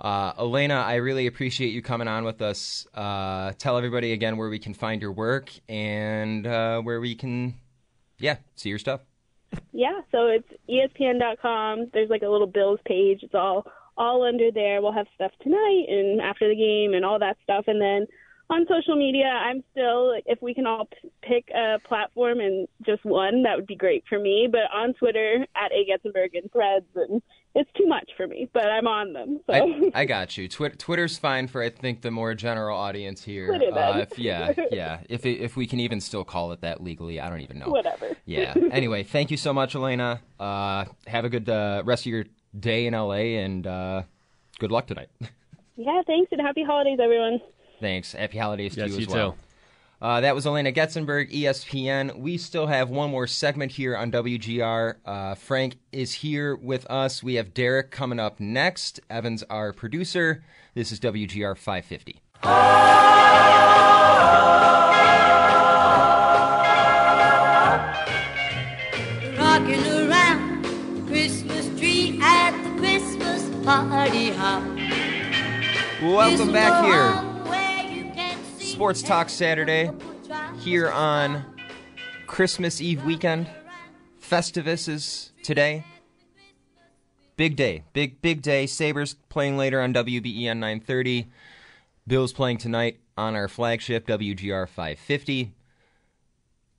Uh, 0.00 0.32
Alaina, 0.36 0.76
I 0.76 0.96
really 0.96 1.26
appreciate 1.26 1.70
you 1.70 1.82
coming 1.82 2.08
on 2.08 2.24
with 2.24 2.40
us. 2.40 2.86
Uh, 2.94 3.52
tell 3.58 3.76
everybody 3.76 4.12
again 4.12 4.36
where 4.36 4.48
we 4.48 4.58
can 4.58 4.72
find 4.72 5.02
your 5.02 5.12
work 5.12 5.50
and 5.68 6.46
uh, 6.46 6.80
where 6.80 7.00
we 7.00 7.16
can, 7.16 7.54
yeah, 8.18 8.36
see 8.54 8.68
your 8.68 8.78
stuff. 8.78 9.00
Yeah, 9.72 10.00
so 10.12 10.28
it's 10.28 10.48
ESPN.com. 10.70 11.90
There's 11.92 12.10
like 12.10 12.22
a 12.22 12.28
little 12.28 12.46
Bills 12.46 12.78
page. 12.86 13.20
It's 13.22 13.34
all 13.34 13.66
all 13.98 14.22
under 14.22 14.50
there. 14.50 14.80
We'll 14.80 14.92
have 14.92 15.06
stuff 15.14 15.32
tonight 15.42 15.84
and 15.88 16.20
after 16.20 16.48
the 16.48 16.56
game 16.56 16.94
and 16.94 17.04
all 17.04 17.18
that 17.18 17.36
stuff. 17.42 17.64
And 17.66 17.80
then 17.80 18.06
on 18.50 18.66
social 18.68 18.96
media, 18.96 19.26
I'm 19.26 19.62
still 19.72 20.14
if 20.24 20.40
we 20.40 20.54
can 20.54 20.66
all 20.66 20.86
p- 20.86 21.10
pick 21.22 21.48
a 21.54 21.78
platform 21.86 22.40
and 22.40 22.66
just 22.86 23.04
one, 23.04 23.42
that 23.42 23.56
would 23.56 23.66
be 23.66 23.76
great 23.76 24.04
for 24.08 24.18
me. 24.18 24.48
But 24.50 24.70
on 24.74 24.94
Twitter 24.94 25.44
at 25.54 25.70
A 25.72 25.84
Getzenberg 25.84 26.30
and 26.32 26.50
Threads, 26.50 26.86
and 26.94 27.20
it's 27.54 27.70
too 27.76 27.86
much 27.86 28.10
for 28.16 28.26
me. 28.26 28.48
But 28.54 28.66
I'm 28.66 28.86
on 28.86 29.12
them. 29.12 29.40
So 29.46 29.52
I, 29.52 29.90
I 30.00 30.04
got 30.06 30.38
you. 30.38 30.48
Twi- 30.48 30.70
Twitter's 30.70 31.18
fine 31.18 31.46
for 31.46 31.62
I 31.62 31.68
think 31.68 32.00
the 32.00 32.10
more 32.10 32.32
general 32.34 32.78
audience 32.78 33.22
here. 33.22 33.48
Twitter. 33.48 33.76
Uh, 33.76 33.98
if, 33.98 34.18
yeah, 34.18 34.52
yeah. 34.70 35.00
If 35.10 35.26
it, 35.26 35.40
if 35.40 35.56
we 35.56 35.66
can 35.66 35.80
even 35.80 36.00
still 36.00 36.24
call 36.24 36.52
it 36.52 36.62
that 36.62 36.82
legally, 36.82 37.20
I 37.20 37.28
don't 37.28 37.40
even 37.40 37.58
know. 37.58 37.68
Whatever. 37.68 38.16
Yeah. 38.24 38.54
Anyway, 38.70 39.02
thank 39.02 39.30
you 39.30 39.36
so 39.36 39.52
much, 39.52 39.74
Alaina. 39.74 40.20
Uh, 40.40 40.86
have 41.06 41.24
a 41.26 41.28
good 41.28 41.48
uh, 41.50 41.82
rest 41.84 42.02
of 42.06 42.12
your 42.12 42.24
day 42.58 42.86
in 42.86 42.94
LA, 42.94 43.40
and 43.42 43.66
uh, 43.66 44.02
good 44.58 44.70
luck 44.70 44.86
tonight. 44.86 45.08
yeah, 45.76 46.02
thanks 46.06 46.30
and 46.32 46.40
happy 46.40 46.62
holidays, 46.62 46.98
everyone. 47.02 47.40
Thanks. 47.80 48.12
Happy 48.12 48.38
holidays 48.38 48.74
to 48.74 48.80
Yes, 48.80 48.90
you 48.90 48.96
as 48.96 49.06
you 49.06 49.12
well. 49.14 49.32
too. 49.32 49.38
Uh, 50.00 50.20
that 50.20 50.34
was 50.34 50.46
Alaina 50.46 50.70
Getzenberg, 50.70 51.32
ESPN. 51.32 52.20
We 52.20 52.38
still 52.38 52.68
have 52.68 52.88
one 52.88 53.10
more 53.10 53.26
segment 53.26 53.72
here 53.72 53.96
on 53.96 54.12
WGR. 54.12 54.94
Uh, 55.04 55.34
Frank 55.34 55.78
is 55.90 56.12
here 56.12 56.54
with 56.54 56.86
us. 56.88 57.20
We 57.22 57.34
have 57.34 57.52
Derek 57.52 57.90
coming 57.90 58.20
up 58.20 58.38
next. 58.38 59.00
Evans, 59.10 59.42
our 59.50 59.72
producer. 59.72 60.44
This 60.74 60.92
is 60.92 61.00
WGR 61.00 61.56
550. 61.58 62.20
welcome 76.18 76.50
back 76.50 76.84
here. 76.84 78.34
Sports 78.58 79.02
Talk 79.02 79.28
Saturday 79.28 79.88
here 80.58 80.90
on 80.90 81.44
Christmas 82.26 82.80
Eve 82.80 83.04
weekend. 83.04 83.48
Festivus 84.20 84.88
is 84.88 85.30
today. 85.44 85.84
Big 87.36 87.54
day. 87.54 87.84
Big 87.92 88.20
big 88.20 88.42
day. 88.42 88.66
Sabres 88.66 89.14
playing 89.28 89.56
later 89.56 89.80
on 89.80 89.94
WBEN 89.94 90.58
930. 90.58 91.30
Bills 92.08 92.32
playing 92.32 92.58
tonight 92.58 92.98
on 93.16 93.36
our 93.36 93.46
flagship 93.46 94.04
WGR 94.08 94.68
550. 94.68 95.54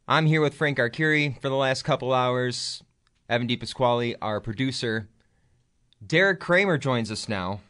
I'm 0.06 0.26
here 0.26 0.42
with 0.42 0.54
Frank 0.54 0.80
Arcuri 0.80 1.42
for 1.42 1.48
the 1.48 1.56
last 1.56 1.84
couple 1.84 2.12
hours. 2.12 2.84
Evan 3.30 3.48
DePasquale, 3.48 4.18
our 4.22 4.42
producer. 4.42 5.08
Derek 6.06 6.42
Kramer 6.42 6.78
joins 6.78 7.10
us 7.10 7.30
now 7.30 7.62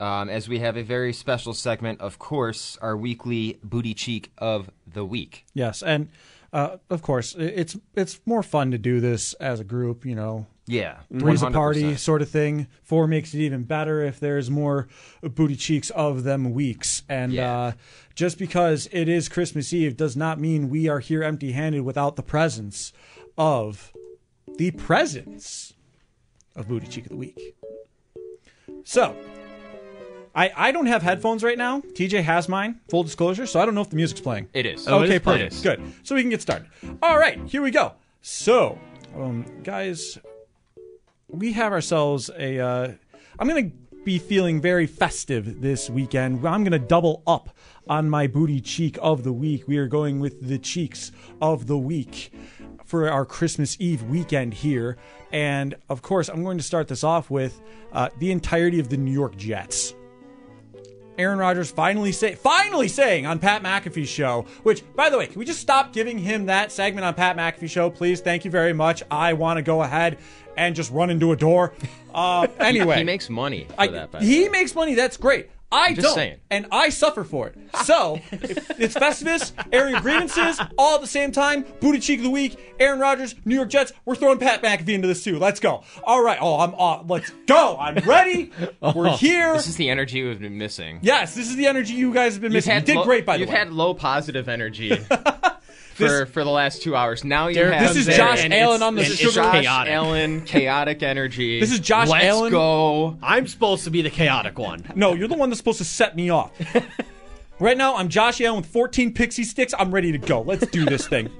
um, 0.00 0.28
as 0.28 0.48
we 0.48 0.58
have 0.58 0.76
a 0.76 0.82
very 0.82 1.12
special 1.12 1.54
segment, 1.54 2.00
of 2.00 2.18
course, 2.18 2.76
our 2.82 2.96
weekly 2.96 3.58
booty 3.62 3.94
cheek 3.94 4.32
of 4.38 4.70
the 4.86 5.04
week. 5.04 5.44
Yes, 5.54 5.82
and 5.82 6.08
uh, 6.52 6.76
of 6.90 7.02
course, 7.02 7.34
it's 7.38 7.76
it's 7.94 8.20
more 8.26 8.42
fun 8.42 8.70
to 8.70 8.78
do 8.78 9.00
this 9.00 9.34
as 9.34 9.60
a 9.60 9.64
group. 9.64 10.04
You 10.04 10.14
know, 10.14 10.46
Yeah, 10.66 10.98
three's 11.18 11.42
a 11.42 11.50
party 11.50 11.96
sort 11.96 12.22
of 12.22 12.28
thing. 12.28 12.66
Four 12.82 13.06
makes 13.06 13.34
it 13.34 13.40
even 13.40 13.64
better 13.64 14.02
if 14.02 14.20
there's 14.20 14.50
more 14.50 14.88
booty 15.22 15.56
cheeks 15.56 15.90
of 15.90 16.22
them 16.24 16.52
weeks. 16.52 17.02
And 17.08 17.36
uh, 17.38 17.72
just 18.14 18.38
because 18.38 18.88
it 18.92 19.08
is 19.08 19.28
Christmas 19.28 19.72
Eve 19.72 19.96
does 19.96 20.16
not 20.16 20.40
mean 20.40 20.70
we 20.70 20.88
are 20.88 21.00
here 21.00 21.22
empty-handed 21.22 21.82
without 21.82 22.16
the 22.16 22.22
presence 22.22 22.92
of 23.36 23.92
the 24.58 24.70
presence 24.72 25.74
of 26.54 26.68
booty 26.68 26.86
cheek 26.86 27.04
of 27.04 27.10
the 27.10 27.16
week. 27.16 27.56
So. 28.84 29.16
I, 30.34 30.50
I 30.56 30.72
don't 30.72 30.86
have 30.86 31.02
headphones 31.02 31.44
right 31.44 31.56
now. 31.58 31.80
TJ 31.80 32.22
has 32.24 32.48
mine, 32.48 32.80
full 32.88 33.02
disclosure, 33.04 33.46
so 33.46 33.60
I 33.60 33.64
don't 33.64 33.74
know 33.74 33.82
if 33.82 33.90
the 33.90 33.96
music's 33.96 34.20
playing. 34.20 34.48
It 34.52 34.66
is. 34.66 34.86
okay, 34.88 34.96
Oh, 34.96 35.02
it 35.02 35.10
is 35.10 35.20
perfect. 35.20 35.62
Good. 35.62 35.92
So 36.02 36.14
we 36.14 36.22
can 36.22 36.30
get 36.30 36.42
started. 36.42 36.66
All 37.02 37.18
right, 37.18 37.38
here 37.46 37.62
we 37.62 37.70
go. 37.70 37.92
So, 38.20 38.78
um, 39.16 39.44
guys, 39.62 40.18
we 41.28 41.52
have 41.52 41.72
ourselves 41.72 42.30
a. 42.36 42.58
Uh, 42.58 42.92
I'm 43.38 43.48
going 43.48 43.70
to 43.70 43.76
be 44.04 44.18
feeling 44.18 44.60
very 44.60 44.86
festive 44.86 45.60
this 45.60 45.88
weekend. 45.88 46.46
I'm 46.46 46.62
going 46.64 46.72
to 46.72 46.78
double 46.78 47.22
up 47.26 47.50
on 47.88 48.08
my 48.10 48.26
booty 48.26 48.60
cheek 48.60 48.98
of 49.00 49.24
the 49.24 49.32
week. 49.32 49.66
We 49.68 49.78
are 49.78 49.86
going 49.88 50.20
with 50.20 50.46
the 50.46 50.58
cheeks 50.58 51.10
of 51.40 51.66
the 51.66 51.78
week 51.78 52.32
for 52.84 53.08
our 53.10 53.24
Christmas 53.24 53.76
Eve 53.80 54.02
weekend 54.04 54.52
here. 54.54 54.96
And 55.32 55.74
of 55.88 56.02
course, 56.02 56.28
I'm 56.28 56.44
going 56.44 56.58
to 56.58 56.64
start 56.64 56.88
this 56.88 57.02
off 57.02 57.30
with 57.30 57.60
uh, 57.92 58.10
the 58.18 58.30
entirety 58.30 58.78
of 58.78 58.88
the 58.88 58.96
New 58.96 59.12
York 59.12 59.36
Jets. 59.36 59.94
Aaron 61.18 61.38
Rodgers 61.38 61.70
finally 61.70 62.12
say 62.12 62.34
finally 62.34 62.88
saying 62.88 63.26
on 63.26 63.38
Pat 63.38 63.62
McAfee's 63.62 64.08
show, 64.08 64.46
which 64.62 64.82
by 64.94 65.10
the 65.10 65.18
way, 65.18 65.26
can 65.26 65.38
we 65.38 65.44
just 65.44 65.60
stop 65.60 65.92
giving 65.92 66.18
him 66.18 66.46
that 66.46 66.72
segment 66.72 67.04
on 67.04 67.14
Pat 67.14 67.36
McAfee's 67.36 67.70
show, 67.70 67.90
please? 67.90 68.20
Thank 68.20 68.44
you 68.44 68.50
very 68.50 68.72
much. 68.72 69.02
I 69.10 69.32
want 69.32 69.58
to 69.58 69.62
go 69.62 69.82
ahead 69.82 70.18
and 70.56 70.74
just 70.74 70.90
run 70.90 71.10
into 71.10 71.32
a 71.32 71.36
door. 71.36 71.72
Uh, 72.12 72.46
anyway, 72.58 72.98
he 72.98 73.04
makes 73.04 73.28
money 73.30 73.66
for 73.68 73.80
I- 73.80 73.86
that. 73.88 74.22
He 74.22 74.48
makes 74.48 74.74
money. 74.74 74.94
That's 74.94 75.16
great. 75.16 75.50
I 75.74 75.90
just 75.94 76.06
don't, 76.06 76.14
saying. 76.14 76.38
and 76.50 76.66
I 76.72 76.88
suffer 76.90 77.24
for 77.24 77.48
it. 77.48 77.56
So 77.84 78.20
it's 78.32 78.94
Festivus, 78.94 79.52
airing 79.72 79.96
grievances, 80.00 80.58
all 80.78 80.94
at 80.94 81.00
the 81.02 81.06
same 81.06 81.32
time. 81.32 81.66
Booty 81.80 81.98
cheek 81.98 82.20
of 82.20 82.24
the 82.24 82.30
week. 82.30 82.56
Aaron 82.80 82.98
Rodgers, 83.00 83.34
New 83.44 83.56
York 83.56 83.68
Jets. 83.68 83.92
We're 84.06 84.14
throwing 84.14 84.38
Pat 84.38 84.62
McAfee 84.62 84.90
into 84.94 85.06
this 85.08 85.22
too. 85.22 85.38
Let's 85.38 85.60
go. 85.60 85.82
All 86.04 86.22
right. 86.22 86.38
Oh, 86.40 86.60
I'm. 86.60 86.74
Uh, 86.74 87.02
let's 87.06 87.30
go. 87.46 87.76
I'm 87.78 87.96
ready. 87.96 88.52
We're 88.94 89.10
here. 89.16 89.52
This 89.54 89.66
is 89.66 89.76
the 89.76 89.90
energy 89.90 90.22
we've 90.26 90.40
been 90.40 90.56
missing. 90.56 91.00
Yes, 91.02 91.34
this 91.34 91.48
is 91.50 91.56
the 91.56 91.66
energy 91.66 91.92
you 91.94 92.14
guys 92.14 92.34
have 92.34 92.42
been 92.42 92.52
You've 92.52 92.58
missing. 92.58 92.70
You 92.70 92.74
had 92.76 92.84
did 92.84 92.96
low- 92.96 93.04
great, 93.04 93.26
by 93.26 93.34
the 93.36 93.40
You've 93.40 93.50
way. 93.50 93.56
had 93.56 93.70
low 93.72 93.92
positive 93.92 94.48
energy 94.48 94.96
for 95.94 96.26
for 96.26 96.44
the 96.44 96.50
last 96.50 96.82
two 96.82 96.94
hours. 96.96 97.24
Now 97.24 97.48
you 97.48 97.54
Derek, 97.54 97.74
have 97.74 97.88
this 97.88 97.96
is 97.98 98.06
there- 98.06 98.16
Josh 98.16 98.46
Allen 98.50 98.82
on 98.82 98.94
the 98.94 99.02
it's 99.02 99.16
sugar- 99.16 99.32
Josh 99.32 99.60
chaotic. 99.62 99.92
Allen, 99.92 100.40
chaotic 100.42 101.02
energy. 101.02 101.60
This 101.60 101.72
is 101.72 101.80
Josh 101.80 102.08
Let's 102.08 102.24
Allen. 102.24 102.50
go. 102.50 103.16
I'm 103.22 103.46
supposed 103.46 103.84
to 103.84 103.90
be 103.90 104.02
the 104.02 104.10
chaotic 104.10 104.58
one. 104.58 104.84
No, 104.94 105.14
you're 105.14 105.28
the 105.28 105.36
one 105.36 105.50
that's 105.50 105.58
supposed 105.58 105.78
to 105.78 105.84
set 105.84 106.14
me 106.16 106.30
off. 106.30 106.52
right 107.60 107.76
now, 107.76 107.96
I'm 107.96 108.08
Josh 108.08 108.40
Allen 108.40 108.60
with 108.62 108.66
14 108.70 109.12
pixie 109.14 109.44
sticks. 109.44 109.72
I'm 109.78 109.90
ready 109.92 110.12
to 110.12 110.18
go. 110.18 110.40
Let's 110.42 110.66
do 110.66 110.84
this 110.84 111.06
thing. 111.08 111.30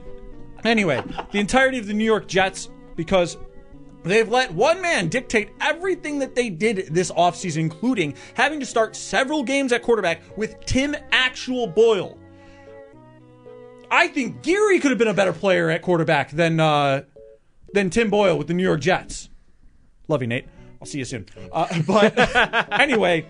Anyway, 0.64 1.02
the 1.32 1.38
entirety 1.38 1.78
of 1.78 1.86
the 1.86 1.92
New 1.94 2.04
York 2.04 2.26
Jets, 2.26 2.70
because 2.96 3.36
they've 4.02 4.28
let 4.28 4.52
one 4.52 4.80
man 4.80 5.08
dictate 5.08 5.50
everything 5.60 6.18
that 6.20 6.34
they 6.34 6.48
did 6.48 6.88
this 6.90 7.10
offseason, 7.12 7.58
including 7.58 8.14
having 8.34 8.60
to 8.60 8.66
start 8.66 8.96
several 8.96 9.42
games 9.42 9.72
at 9.72 9.82
quarterback 9.82 10.22
with 10.38 10.58
Tim 10.64 10.96
Actual 11.12 11.66
Boyle. 11.66 12.16
I 13.94 14.08
think 14.08 14.42
Geary 14.42 14.80
could 14.80 14.90
have 14.90 14.98
been 14.98 15.06
a 15.06 15.14
better 15.14 15.32
player 15.32 15.70
at 15.70 15.80
quarterback 15.80 16.32
than 16.32 16.58
uh, 16.58 17.04
than 17.72 17.90
Tim 17.90 18.10
Boyle 18.10 18.36
with 18.36 18.48
the 18.48 18.54
New 18.54 18.64
York 18.64 18.80
Jets. 18.80 19.30
Love 20.08 20.20
you, 20.20 20.26
Nate. 20.26 20.46
I'll 20.80 20.86
see 20.86 20.98
you 20.98 21.04
soon. 21.04 21.26
Uh, 21.52 21.80
but 21.86 22.12
anyway, 22.80 23.24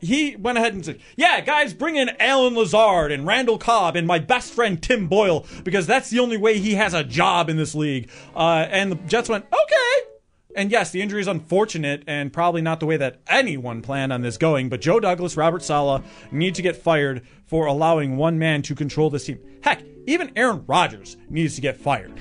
he 0.00 0.34
went 0.34 0.58
ahead 0.58 0.74
and 0.74 0.84
said, 0.84 0.98
"Yeah, 1.16 1.40
guys, 1.42 1.72
bring 1.74 1.94
in 1.94 2.10
Allen 2.18 2.56
Lazard 2.56 3.12
and 3.12 3.24
Randall 3.24 3.56
Cobb 3.56 3.94
and 3.94 4.04
my 4.04 4.18
best 4.18 4.52
friend 4.52 4.82
Tim 4.82 5.06
Boyle 5.06 5.46
because 5.62 5.86
that's 5.86 6.10
the 6.10 6.18
only 6.18 6.38
way 6.38 6.58
he 6.58 6.74
has 6.74 6.92
a 6.92 7.04
job 7.04 7.48
in 7.48 7.56
this 7.56 7.76
league." 7.76 8.10
Uh, 8.34 8.66
and 8.68 8.90
the 8.90 8.96
Jets 8.96 9.28
went, 9.28 9.44
"Okay." 9.46 10.08
And 10.56 10.70
yes, 10.70 10.90
the 10.90 11.02
injury 11.02 11.20
is 11.20 11.26
unfortunate 11.26 12.04
and 12.06 12.32
probably 12.32 12.62
not 12.62 12.80
the 12.80 12.86
way 12.86 12.96
that 12.96 13.20
anyone 13.28 13.82
planned 13.82 14.12
on 14.12 14.22
this 14.22 14.38
going. 14.38 14.68
But 14.68 14.80
Joe 14.80 15.00
Douglas, 15.00 15.36
Robert 15.36 15.62
Saleh 15.62 16.02
need 16.30 16.54
to 16.54 16.62
get 16.62 16.76
fired 16.76 17.26
for 17.54 17.66
allowing 17.66 18.16
one 18.16 18.36
man 18.36 18.62
to 18.62 18.74
control 18.74 19.08
this 19.10 19.26
team. 19.26 19.38
Heck, 19.62 19.80
even 20.08 20.32
Aaron 20.34 20.64
Rodgers 20.66 21.16
needs 21.30 21.54
to 21.54 21.60
get 21.60 21.76
fired 21.76 22.12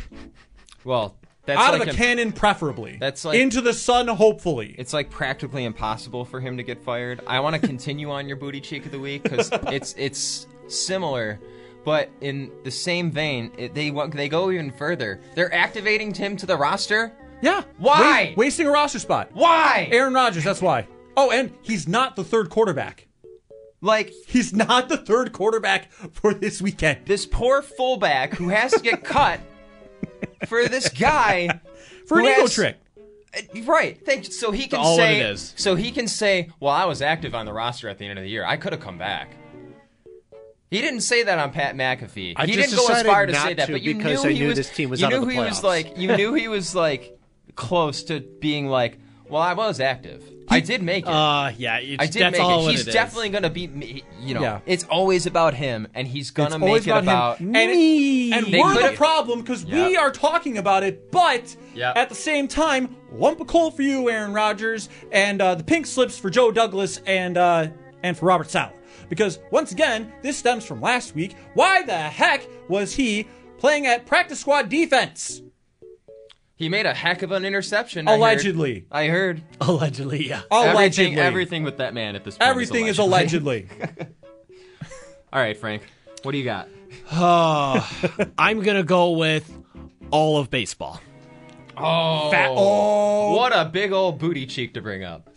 Well, 0.84 1.15
that's 1.47 1.59
out 1.59 1.73
like 1.73 1.88
of 1.88 1.95
a 1.95 1.97
cannon, 1.97 2.31
preferably. 2.31 2.97
That's 2.99 3.25
like- 3.25 3.39
into 3.39 3.59
the 3.59 3.73
sun, 3.73 4.07
hopefully. 4.09 4.75
It's 4.77 4.93
like 4.93 5.09
practically 5.09 5.65
impossible 5.65 6.23
for 6.23 6.39
him 6.39 6.55
to 6.57 6.61
get 6.61 6.84
fired. 6.84 7.21
I 7.25 7.39
want 7.39 7.59
to 7.59 7.67
continue 7.67 8.11
on 8.11 8.27
your 8.27 8.38
booty 8.38 8.61
cheek 8.61 8.86
of 8.86 8.91
the 8.91 8.99
week 8.99 9.23
because 9.23 9.49
it's 9.71 9.95
it's 9.97 10.45
similar, 10.67 11.39
but 11.84 12.11
in 12.21 12.51
the 12.63 12.69
same 12.69 13.09
vein, 13.09 13.51
it, 13.57 13.73
they 13.73 13.89
they 13.89 14.29
go 14.29 14.51
even 14.51 14.69
further. 14.69 15.19
They're 15.34 15.51
activating 15.51 16.13
Tim 16.13 16.38
to 16.38 16.45
the 16.45 16.55
roster. 16.57 17.11
Yeah. 17.41 17.63
Why? 17.79 18.36
Wa- 18.38 18.43
wasting 18.43 18.67
a 18.67 18.71
roster 18.71 18.99
spot. 18.99 19.31
Why? 19.34 19.89
Aaron 19.91 20.13
Rodgers, 20.13 20.43
that's 20.43 20.61
why. 20.61 20.88
Oh, 21.17 21.31
and 21.31 21.51
he's 21.63 21.88
not 21.88 22.15
the 22.15 22.23
third 22.23 22.51
quarterback. 22.51 23.07
Like 23.84 24.13
he's 24.27 24.53
not 24.53 24.88
the 24.89 24.95
third 24.97 25.34
quarterback 25.34 25.91
for 25.91 26.34
this 26.34 26.61
weekend. 26.61 27.05
This 27.05 27.25
poor 27.25 27.61
fullback 27.61 28.34
who 28.34 28.47
has 28.49 28.71
to 28.71 28.79
get 28.79 29.03
cut 29.03 29.39
for 30.47 30.67
this 30.69 30.88
guy 30.89 31.59
For 32.07 32.19
an 32.19 32.25
ego 32.25 32.41
has- 32.41 32.53
trick. 32.53 32.77
Uh, 33.36 33.61
Right. 33.65 33.99
Thank 34.05 34.25
so 34.25 34.51
he 34.51 34.67
can 34.67 34.79
all 34.79 34.95
say 34.95 35.19
it 35.19 35.25
is. 35.25 35.53
so 35.57 35.75
he 35.75 35.91
can 35.91 36.07
say, 36.07 36.49
"Well, 36.59 36.71
I 36.71 36.86
was 36.86 37.01
active 37.01 37.34
on 37.36 37.45
the 37.45 37.51
roster 37.53 37.89
at 37.89 37.97
the 37.97 38.05
end 38.05 38.17
of 38.19 38.23
the 38.23 38.29
year. 38.29 38.45
I 38.45 38.57
could 38.57 38.71
have 38.73 38.81
come 38.81 38.97
back." 38.97 39.36
He 40.69 40.81
didn't 40.81 41.01
say 41.01 41.23
that 41.23 41.38
on 41.38 41.51
Pat 41.51 41.75
McAfee. 41.75 42.34
I 42.38 42.45
he 42.45 42.53
didn't 42.53 42.75
go 42.75 42.88
as 42.88 43.03
far 43.03 43.25
to 43.25 43.34
say 43.36 43.53
that, 43.53 43.65
to 43.67 43.71
but 43.73 43.81
you 43.81 43.93
knew 43.95 44.19
I 44.19 44.31
he 44.31 44.39
knew 44.39 44.47
was. 44.47 44.55
this 44.57 44.69
team 44.69 44.89
was 44.89 44.99
you 45.01 45.05
out 45.07 45.11
knew 45.11 45.19
of 45.19 45.25
the 45.27 45.34
he 45.34 45.39
was 45.39 45.63
like. 45.63 45.97
You 45.97 46.15
knew 46.15 46.34
he 46.34 46.47
was 46.47 46.73
like 46.73 47.17
close 47.55 48.03
to 48.03 48.19
being 48.21 48.67
like. 48.67 48.97
Well, 49.29 49.41
I 49.41 49.53
was 49.53 49.79
active. 49.79 50.23
I 50.54 50.60
did 50.60 50.82
make 50.82 51.06
it. 51.06 51.10
Uh, 51.10 51.51
yeah, 51.58 51.78
it's, 51.78 52.01
I 52.04 52.08
did 52.08 52.22
that's 52.22 52.32
make 52.38 52.41
all 52.41 52.66
it. 52.66 52.70
it 52.70 52.72
He's 52.72 52.88
is. 52.88 52.93
definitely 52.93 53.30
gonna 53.30 53.49
beat 53.49 53.74
me. 53.74 54.04
You 54.20 54.34
know, 54.36 54.41
Yeah. 54.41 54.60
it's 54.66 54.84
always 54.86 55.26
about 55.26 55.54
him, 55.54 55.88
and 55.93 56.08
he's 56.08 56.32
gonna 56.32 56.58
make 56.60 56.88
it 56.88 56.91
about 56.91 57.04
about. 57.04 57.38
him. 57.39 57.56
And, 57.56 57.72
it- 57.72 58.34
and 58.34 58.47
we're 58.51 58.89
the 58.91 58.95
problem 58.97 59.41
because 59.41 59.66
we 59.66 59.95
are 59.97 60.12
talking 60.12 60.58
about 60.58 60.84
it, 60.84 61.12
but 61.12 61.56
Yep. 61.76 61.95
at 61.97 62.10
the 62.10 62.16
same 62.16 62.47
time, 62.47 62.95
lump 63.12 63.39
of 63.41 63.47
coal 63.47 63.70
for 63.72 63.82
you, 63.84 64.10
Aaron 64.10 64.34
Rodgers, 64.34 64.89
and 65.12 65.41
uh, 65.41 65.56
the 65.56 65.64
pink 65.64 65.86
slips 65.86 66.18
for 66.18 66.30
Joe 66.30 66.51
Douglas 66.51 66.99
and 67.06 67.38
uh, 67.38 67.68
and 68.01 68.18
for 68.18 68.26
Robert 68.28 68.49
Saleh. 68.49 68.72
Because 69.10 69.38
once 69.51 69.72
again, 69.72 70.12
this 70.24 70.38
stems 70.38 70.66
from 70.66 70.82
last 70.82 71.14
week. 71.14 71.36
Why 71.54 71.84
the 71.84 71.93
heck 71.95 72.47
was 72.68 72.95
he 72.95 73.28
playing 73.60 73.86
at 73.86 74.06
practice 74.08 74.39
squad 74.39 74.70
defense? 74.70 75.42
He 76.56 76.70
made 76.70 76.86
a 76.86 76.93
heck 76.93 77.24
of 77.24 77.32
an 77.32 77.45
interception. 77.45 78.08
I 78.08 78.12
heard. 78.12 78.18
Allegedly. 78.20 78.86
I 78.91 79.08
heard. 79.08 79.41
Allegedly, 79.60 80.28
yeah. 80.30 80.41
Allegedly. 80.51 81.14
Everything, 81.14 81.20
everything 81.20 81.64
with 81.64 81.78
that 81.78 81.93
man 81.93 82.16
at 82.16 82.24
this 82.24 82.38
point. 82.38 82.49
Everything 82.49 82.88
is 82.88 82.99
allegedly. 82.99 83.68
All 85.34 85.41
right, 85.41 85.58
Frank. 85.58 85.84
What 86.22 86.32
do 86.32 86.38
you 86.38 86.43
got? 86.43 86.70
Uh, 87.12 87.86
I'm 88.38 88.62
gonna 88.62 88.84
go 88.84 89.12
with 89.12 89.51
all 90.12 90.38
of 90.38 90.49
baseball. 90.51 91.01
Oh, 91.76 92.30
Fat- 92.30 92.51
oh. 92.51 93.36
what 93.36 93.51
a 93.51 93.66
big 93.66 93.91
old 93.91 94.20
booty 94.20 94.45
cheek 94.45 94.76
to 94.76 94.82
bring 94.82 95.04
up. 95.04 95.32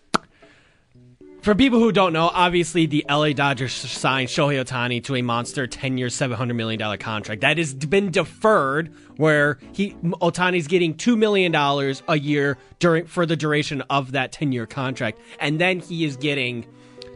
For 1.46 1.54
people 1.54 1.78
who 1.78 1.92
don't 1.92 2.12
know, 2.12 2.28
obviously 2.34 2.86
the 2.86 3.06
LA 3.08 3.32
Dodgers 3.32 3.72
signed 3.72 4.28
Shohei 4.28 4.60
Ohtani 4.64 5.00
to 5.04 5.14
a 5.14 5.22
monster 5.22 5.68
10-year, 5.68 6.08
$700 6.08 6.56
million 6.56 6.98
contract. 6.98 7.42
That 7.42 7.56
has 7.58 7.72
been 7.72 8.10
deferred 8.10 8.92
where 9.16 9.60
he 9.72 9.92
Ohtani's 9.92 10.66
getting 10.66 10.96
$2 10.96 11.16
million 11.16 11.54
a 11.54 12.18
year 12.18 12.58
during 12.80 13.06
for 13.06 13.26
the 13.26 13.36
duration 13.36 13.82
of 13.82 14.10
that 14.10 14.32
10-year 14.32 14.66
contract. 14.66 15.20
And 15.38 15.60
then 15.60 15.78
he 15.78 16.04
is 16.04 16.16
getting 16.16 16.66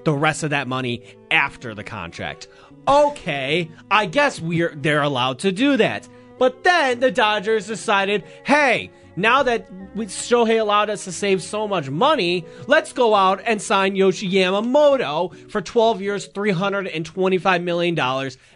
the 0.04 0.12
rest 0.12 0.44
of 0.44 0.50
that 0.50 0.68
money 0.68 1.02
after 1.32 1.74
the 1.74 1.82
contract. 1.82 2.46
Okay, 2.86 3.68
I 3.90 4.06
guess 4.06 4.40
we're 4.40 4.76
they're 4.76 5.02
allowed 5.02 5.40
to 5.40 5.50
do 5.50 5.76
that. 5.78 6.08
But 6.38 6.62
then 6.62 7.00
the 7.00 7.10
Dodgers 7.10 7.66
decided, 7.66 8.22
hey, 8.44 8.92
now 9.20 9.42
that 9.42 9.70
Shohei 9.94 10.60
allowed 10.60 10.90
us 10.90 11.04
to 11.04 11.12
save 11.12 11.42
so 11.42 11.66
much 11.68 11.90
money, 11.90 12.44
let's 12.66 12.92
go 12.92 13.14
out 13.14 13.40
and 13.44 13.60
sign 13.60 13.96
Yoshi 13.96 14.30
Yamamoto 14.30 15.50
for 15.50 15.60
12 15.60 16.00
years, 16.00 16.28
$325 16.28 17.62
million. 17.62 17.98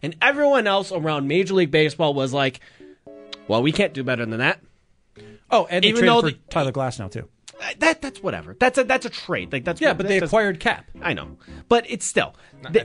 And 0.03 0.17
everyone 0.23 0.67
else 0.67 0.93
around 0.93 1.29
Major 1.29 1.55
League 1.55 1.71
Baseball 1.71 2.15
was 2.15 2.33
like, 2.33 2.61
well, 3.49 3.63
we 3.63 3.73
can't 3.73 3.93
do 3.93 4.03
better 4.03 4.25
than 4.27 4.39
that. 4.39 4.61
Oh, 5.51 5.67
and 5.71 5.85
they 5.85 5.89
Even 5.89 6.07
though 6.07 6.21
for 6.23 6.31
the- 6.31 6.39
Tyler 6.51 6.73
Glasnow 6.73 7.11
too. 7.11 7.29
Uh, 7.61 7.65
That 7.79 8.03
that's 8.03 8.23
whatever. 8.23 8.57
That's 8.59 8.79
a 8.79 8.85
that's 8.85 9.07
a 9.07 9.11
trade. 9.11 9.53
Like 9.53 9.65
that's 9.65 9.81
Yeah, 9.81 9.93
but 9.95 10.07
they 10.09 10.15
that's- 10.15 10.29
acquired 10.31 10.61
Cap. 10.61 10.87
I 11.03 11.13
know, 11.15 11.37
but 11.69 11.85
it's 11.89 12.05
still. 12.05 12.35
they- 12.71 12.85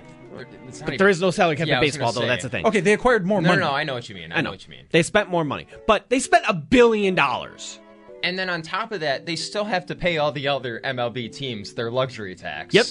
but 0.86 0.98
there 0.98 1.10
is 1.10 1.20
no 1.20 1.32
salary 1.32 1.56
cap 1.58 1.68
Yeah, 1.68 1.74
in 1.74 1.78
I 1.80 1.82
was 1.82 1.92
baseball, 1.92 2.14
gonna 2.14 2.14
though. 2.14 2.22
say. 2.22 2.28
That's 2.28 2.44
the 2.44 2.50
thing. 2.50 2.66
Okay, 2.68 2.80
they 2.80 2.94
acquired 2.94 3.26
more 3.26 3.42
No, 3.42 3.50
money. 3.50 3.60
no, 3.62 3.70
no, 3.70 3.74
I 3.76 3.84
know 3.84 3.96
what 3.96 4.08
you 4.08 4.16
mean. 4.16 4.32
I, 4.32 4.42
know. 4.42 4.52
what 4.52 4.64
you 4.66 4.70
mean. 4.72 4.86
They 4.92 5.04
spent 5.04 5.28
more 5.30 5.44
money, 5.44 5.68
but 5.88 6.10
they 6.10 6.20
spent 6.20 6.46
a 6.48 6.54
billion 6.54 7.16
dollars. 7.16 7.80
And 8.24 8.38
then 8.38 8.50
on 8.50 8.62
top 8.62 8.92
of 8.92 9.00
that, 9.02 9.26
they 9.26 9.36
still 9.36 9.64
have 9.66 9.86
to 9.88 9.96
pay 9.96 10.18
all 10.18 10.32
the 10.32 10.48
other 10.48 10.80
MLB 10.84 11.30
teams 11.30 11.74
their 11.74 11.90
luxury 11.92 12.36
tax. 12.36 12.74
Yep. 12.76 12.86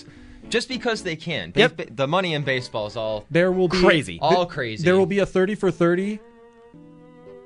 Just 0.51 0.69
because 0.69 1.03
they 1.03 1.17
can. 1.17 1.53
They've 1.53 1.63
Yep. 1.71 1.77
been- 1.77 1.95
The 1.97 2.07
money 2.09 2.35
in 2.35 2.43
baseball 2.43 2.87
is 2.87 2.97
all 2.97 3.25
There 3.31 3.53
will 3.53 3.69
be 3.69 3.79
Crazy. 3.81 4.19
all 4.21 4.45
crazy. 4.47 4.85
There 4.85 4.97
will 4.97 5.07
be 5.07 5.19
a 5.21 5.27
30 5.27 5.55
for 5.55 5.71
30 5.71 6.19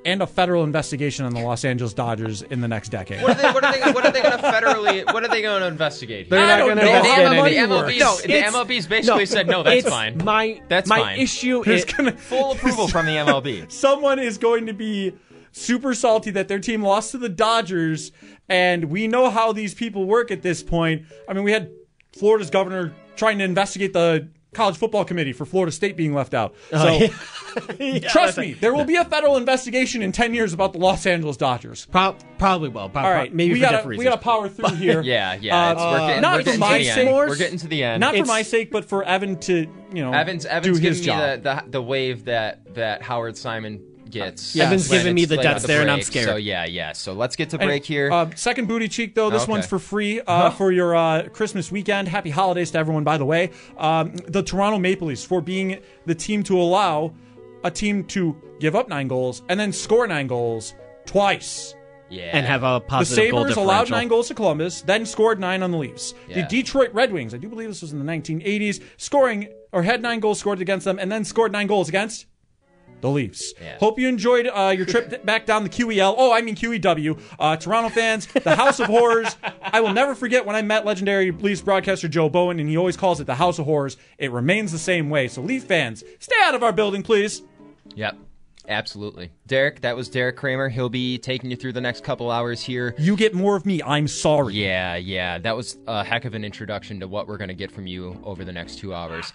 and 0.04 0.22
a 0.22 0.26
federal 0.26 0.64
investigation 0.64 1.24
on 1.24 1.32
the 1.34 1.40
Los 1.40 1.64
Angeles 1.64 1.94
Dodgers 1.94 2.42
in 2.42 2.60
the 2.60 2.68
next 2.68 2.88
decade. 2.88 3.22
What 3.22 3.36
are 3.38 3.42
they? 3.42 3.52
What 3.52 3.64
are 3.64 3.72
they? 3.72 3.92
What 3.92 4.06
are 4.06 4.10
they 4.10 4.22
going 4.22 4.36
to 4.38 4.42
federally? 4.44 5.12
What 5.12 5.24
are 5.24 5.28
they 5.28 5.42
going 5.42 5.60
to 5.60 5.68
investigate? 5.68 6.28
They're 6.30 6.40
not 6.40 6.50
I 6.50 6.58
don't 6.58 6.68
gonna 6.70 6.82
know 6.82 6.96
investigate 6.96 7.28
the 7.30 7.36
anything. 7.36 7.68
The 7.68 7.74
works. 7.76 7.92
MLB's, 7.92 7.98
No, 8.00 8.16
the 8.16 8.32
it's- 8.36 8.52
MLB's 8.54 8.86
basically 8.86 9.18
no, 9.20 9.24
said 9.24 9.46
no. 9.46 9.62
That's 9.62 9.76
it's 9.80 9.88
fine. 9.88 10.18
My 10.24 10.60
That's 10.68 10.88
my 10.88 10.98
fine. 11.00 11.20
issue 11.20 11.62
is 11.68 11.84
gonna- 11.84 12.12
Full 12.16 12.52
approval 12.52 12.88
from 12.88 13.06
the 13.06 13.12
MLB. 13.12 13.70
Someone 13.72 14.18
is 14.18 14.38
going 14.38 14.66
to 14.66 14.72
be 14.72 15.14
super 15.52 15.94
salty 15.94 16.30
that 16.32 16.48
their 16.48 16.58
team 16.58 16.82
lost 16.82 17.10
to 17.12 17.18
the 17.18 17.28
Dodgers, 17.28 18.10
and 18.48 18.86
we 18.86 19.06
know 19.06 19.30
how 19.30 19.52
these 19.52 19.74
people 19.74 20.04
work 20.06 20.30
at 20.30 20.42
this 20.42 20.62
point. 20.62 21.02
I 21.28 21.32
mean, 21.34 21.44
we 21.44 21.52
had 21.52 21.70
Florida's 22.18 22.50
governor 22.50 22.92
trying 23.16 23.38
to 23.38 23.44
investigate 23.44 23.92
the 23.92 24.28
college 24.54 24.76
football 24.76 25.04
committee 25.04 25.32
for 25.32 25.44
Florida 25.46 25.72
State 25.72 25.96
being 25.96 26.14
left 26.14 26.34
out. 26.34 26.54
So 26.70 26.98
Oh, 27.00 27.08
yeah. 27.80 27.98
trust 28.08 28.38
me, 28.38 28.52
there 28.54 28.74
will 28.74 28.84
be 28.84 28.96
a 28.96 29.04
federal 29.04 29.36
investigation 29.36 30.02
in 30.02 30.12
10 30.12 30.34
years 30.34 30.52
about 30.52 30.72
the 30.72 30.78
Los 30.78 31.04
Angeles 31.06 31.36
Dodgers. 31.36 31.86
Pro- 31.86 32.16
probably 32.38 32.68
will. 32.68 32.88
Pro- 32.88 33.02
All 33.02 33.10
right, 33.10 33.32
maybe 33.32 33.54
we 33.54 33.60
different 33.60 33.84
we 33.86 33.90
reasons. 33.90 34.08
gotta 34.10 34.22
power 34.22 34.48
through 34.48 34.76
here. 34.76 35.02
Yeah, 35.02 35.34
yeah. 35.40 35.68
Uh, 35.68 35.72
it's, 35.72 35.80
we're 35.82 35.98
getting, 36.06 36.22
not 36.22 36.36
we're 36.46 36.52
for 36.52 36.58
my 36.58 36.78
to 36.78 36.84
sake. 36.84 37.08
We're 37.08 37.36
getting 37.36 37.58
to 37.58 37.68
the 37.68 37.82
end. 37.84 38.00
Not 38.00 38.16
for 38.16 38.24
my 38.24 38.42
sake, 38.42 38.70
but 38.70 38.84
for 38.84 39.02
Evan 39.04 39.38
to 39.40 39.54
you 39.92 40.02
know 40.02 40.12
Evans, 40.12 40.44
do 40.44 40.50
Evans 40.50 40.78
his 40.78 41.00
giving 41.00 41.02
job. 41.04 41.38
me 41.38 41.42
the, 41.42 41.62
the 41.64 41.70
the 41.72 41.82
wave 41.82 42.24
that 42.26 42.74
that 42.74 43.02
Howard 43.02 43.36
Simon 43.36 43.82
gets. 44.12 44.54
Yeah. 44.54 44.66
Evan's 44.66 44.88
giving 44.88 45.14
me 45.14 45.24
the 45.24 45.36
like 45.36 45.42
death 45.42 45.54
the 45.56 45.60
stare 45.68 45.80
and 45.82 45.90
I'm 45.90 46.02
scared. 46.02 46.28
So 46.28 46.36
yeah, 46.36 46.64
yeah. 46.66 46.92
So 46.92 47.12
let's 47.12 47.34
get 47.34 47.50
to 47.50 47.58
And, 47.58 47.66
break 47.68 47.84
here. 47.84 48.12
Uh, 48.12 48.30
second 48.36 48.68
booty 48.68 48.88
cheek 48.88 49.14
though. 49.14 49.30
This 49.30 49.42
Okay. 49.42 49.52
one's 49.52 49.66
for 49.66 49.78
free 49.78 50.20
uh, 50.20 50.50
for 50.50 50.70
your 50.70 50.94
uh, 50.94 51.28
Christmas 51.30 51.72
weekend. 51.72 52.08
Happy 52.08 52.30
holidays 52.30 52.70
to 52.72 52.78
everyone. 52.78 53.02
By 53.04 53.18
the 53.18 53.24
way, 53.26 53.50
um, 53.78 54.14
the 54.28 54.42
Toronto 54.42 54.78
Maple 54.78 55.08
Leafs 55.08 55.24
for 55.24 55.40
being 55.40 55.80
the 56.06 56.14
team 56.14 56.42
to 56.44 56.60
allow 56.60 57.12
a 57.64 57.70
team 57.70 58.04
to 58.04 58.36
give 58.60 58.76
up 58.76 58.88
nine 58.88 59.08
goals 59.08 59.42
and 59.48 59.58
then 59.58 59.72
score 59.72 60.06
nine 60.06 60.26
goals 60.28 60.74
twice. 61.06 61.74
yeah, 62.10 62.30
and 62.32 62.44
have 62.46 62.62
a 62.62 62.74
The 62.74 62.80
positive 62.80 63.30
goal 63.30 63.40
Sabres 63.40 63.56
allowed 63.56 63.90
nine 63.90 64.08
goals 64.08 64.28
to 64.28 64.34
Columbus, 64.34 64.82
then 64.82 65.06
scored 65.06 65.40
nine 65.40 65.62
on 65.62 65.70
the 65.70 65.78
Leafs. 65.78 66.14
The 66.28 66.42
Detroit 66.42 66.92
Red 66.92 67.10
Wings, 67.12 67.32
I 67.34 67.38
do 67.38 67.48
believe 67.48 67.68
this 67.68 67.80
was 67.82 67.92
in 67.92 67.98
the 67.98 68.04
1980s, 68.12 68.82
scoring 68.98 69.48
or 69.72 69.82
had 69.82 70.02
nine 70.02 70.20
goals 70.20 70.38
scored 70.38 70.60
against 70.60 70.84
them, 70.84 70.98
and 70.98 71.10
then 71.10 71.24
scored 71.24 71.52
nine 71.52 71.66
goals 71.66 71.88
against 71.88 72.26
the 73.02 73.10
Leafs. 73.10 73.52
Yeah. 73.60 73.76
Hope 73.78 73.98
you 73.98 74.08
enjoyed 74.08 74.46
uh, 74.46 74.72
your 74.74 74.86
trip 74.86 75.24
back 75.26 75.44
down 75.44 75.64
the 75.64 75.68
QEL. 75.68 76.14
Oh, 76.16 76.32
I 76.32 76.40
mean 76.40 76.54
QEW. 76.54 77.20
Uh, 77.38 77.56
Toronto 77.56 77.90
fans, 77.90 78.26
the 78.26 78.56
House 78.56 78.80
of 78.80 78.86
Horrors. 78.86 79.36
I 79.60 79.80
will 79.80 79.92
never 79.92 80.14
forget 80.14 80.46
when 80.46 80.56
I 80.56 80.62
met 80.62 80.86
legendary 80.86 81.30
Leafs 81.30 81.60
broadcaster 81.60 82.08
Joe 82.08 82.30
Bowen, 82.30 82.58
and 82.60 82.68
he 82.68 82.76
always 82.76 82.96
calls 82.96 83.20
it 83.20 83.26
the 83.26 83.34
House 83.34 83.58
of 83.58 83.66
Horrors. 83.66 83.98
It 84.16 84.30
remains 84.32 84.72
the 84.72 84.78
same 84.78 85.10
way. 85.10 85.28
So, 85.28 85.42
Leaf 85.42 85.64
fans, 85.64 86.02
stay 86.20 86.36
out 86.42 86.54
of 86.54 86.62
our 86.62 86.72
building, 86.72 87.02
please. 87.02 87.42
Yep. 87.94 88.16
Absolutely. 88.68 89.32
Derek, 89.48 89.80
that 89.80 89.96
was 89.96 90.08
Derek 90.08 90.36
Kramer. 90.36 90.68
He'll 90.68 90.88
be 90.88 91.18
taking 91.18 91.50
you 91.50 91.56
through 91.56 91.72
the 91.72 91.80
next 91.80 92.04
couple 92.04 92.30
hours 92.30 92.62
here. 92.62 92.94
You 92.96 93.16
get 93.16 93.34
more 93.34 93.56
of 93.56 93.66
me. 93.66 93.82
I'm 93.82 94.06
sorry. 94.06 94.54
Yeah, 94.54 94.94
yeah. 94.94 95.38
That 95.38 95.56
was 95.56 95.78
a 95.88 96.04
heck 96.04 96.24
of 96.24 96.34
an 96.34 96.44
introduction 96.44 97.00
to 97.00 97.08
what 97.08 97.26
we're 97.26 97.38
going 97.38 97.48
to 97.48 97.54
get 97.54 97.72
from 97.72 97.88
you 97.88 98.20
over 98.22 98.44
the 98.44 98.52
next 98.52 98.78
two 98.78 98.94
hours. 98.94 99.32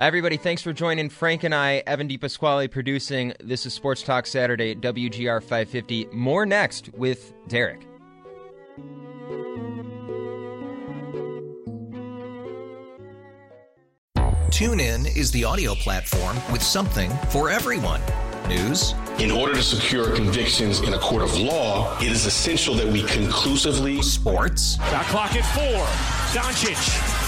Everybody, 0.00 0.36
thanks 0.36 0.62
for 0.62 0.72
joining 0.72 1.08
Frank 1.08 1.42
and 1.42 1.52
I, 1.52 1.82
Evan 1.84 2.06
DiPasquale 2.08 2.70
producing. 2.70 3.32
This 3.40 3.66
is 3.66 3.74
Sports 3.74 4.04
Talk 4.04 4.26
Saturday 4.26 4.76
WGR 4.76 5.40
550. 5.42 6.06
More 6.12 6.46
next 6.46 6.88
with 6.94 7.32
Derek. 7.48 7.84
TuneIn 14.50 15.16
is 15.16 15.32
the 15.32 15.42
audio 15.42 15.74
platform 15.74 16.36
with 16.52 16.62
something 16.62 17.10
for 17.30 17.50
everyone. 17.50 18.00
News, 18.46 18.94
In 19.18 19.32
order 19.32 19.54
to 19.54 19.62
secure 19.62 20.14
convictions 20.14 20.80
in 20.80 20.94
a 20.94 20.98
court 20.98 21.22
of 21.22 21.36
law, 21.36 21.98
it 21.98 22.12
is 22.12 22.24
essential 22.24 22.74
that 22.76 22.86
we 22.86 23.02
conclusively 23.02 24.00
sports, 24.00 24.76
Got 24.76 25.04
clock 25.06 25.34
at 25.34 25.44
four. 25.54 25.84
Doncic. 26.40 27.27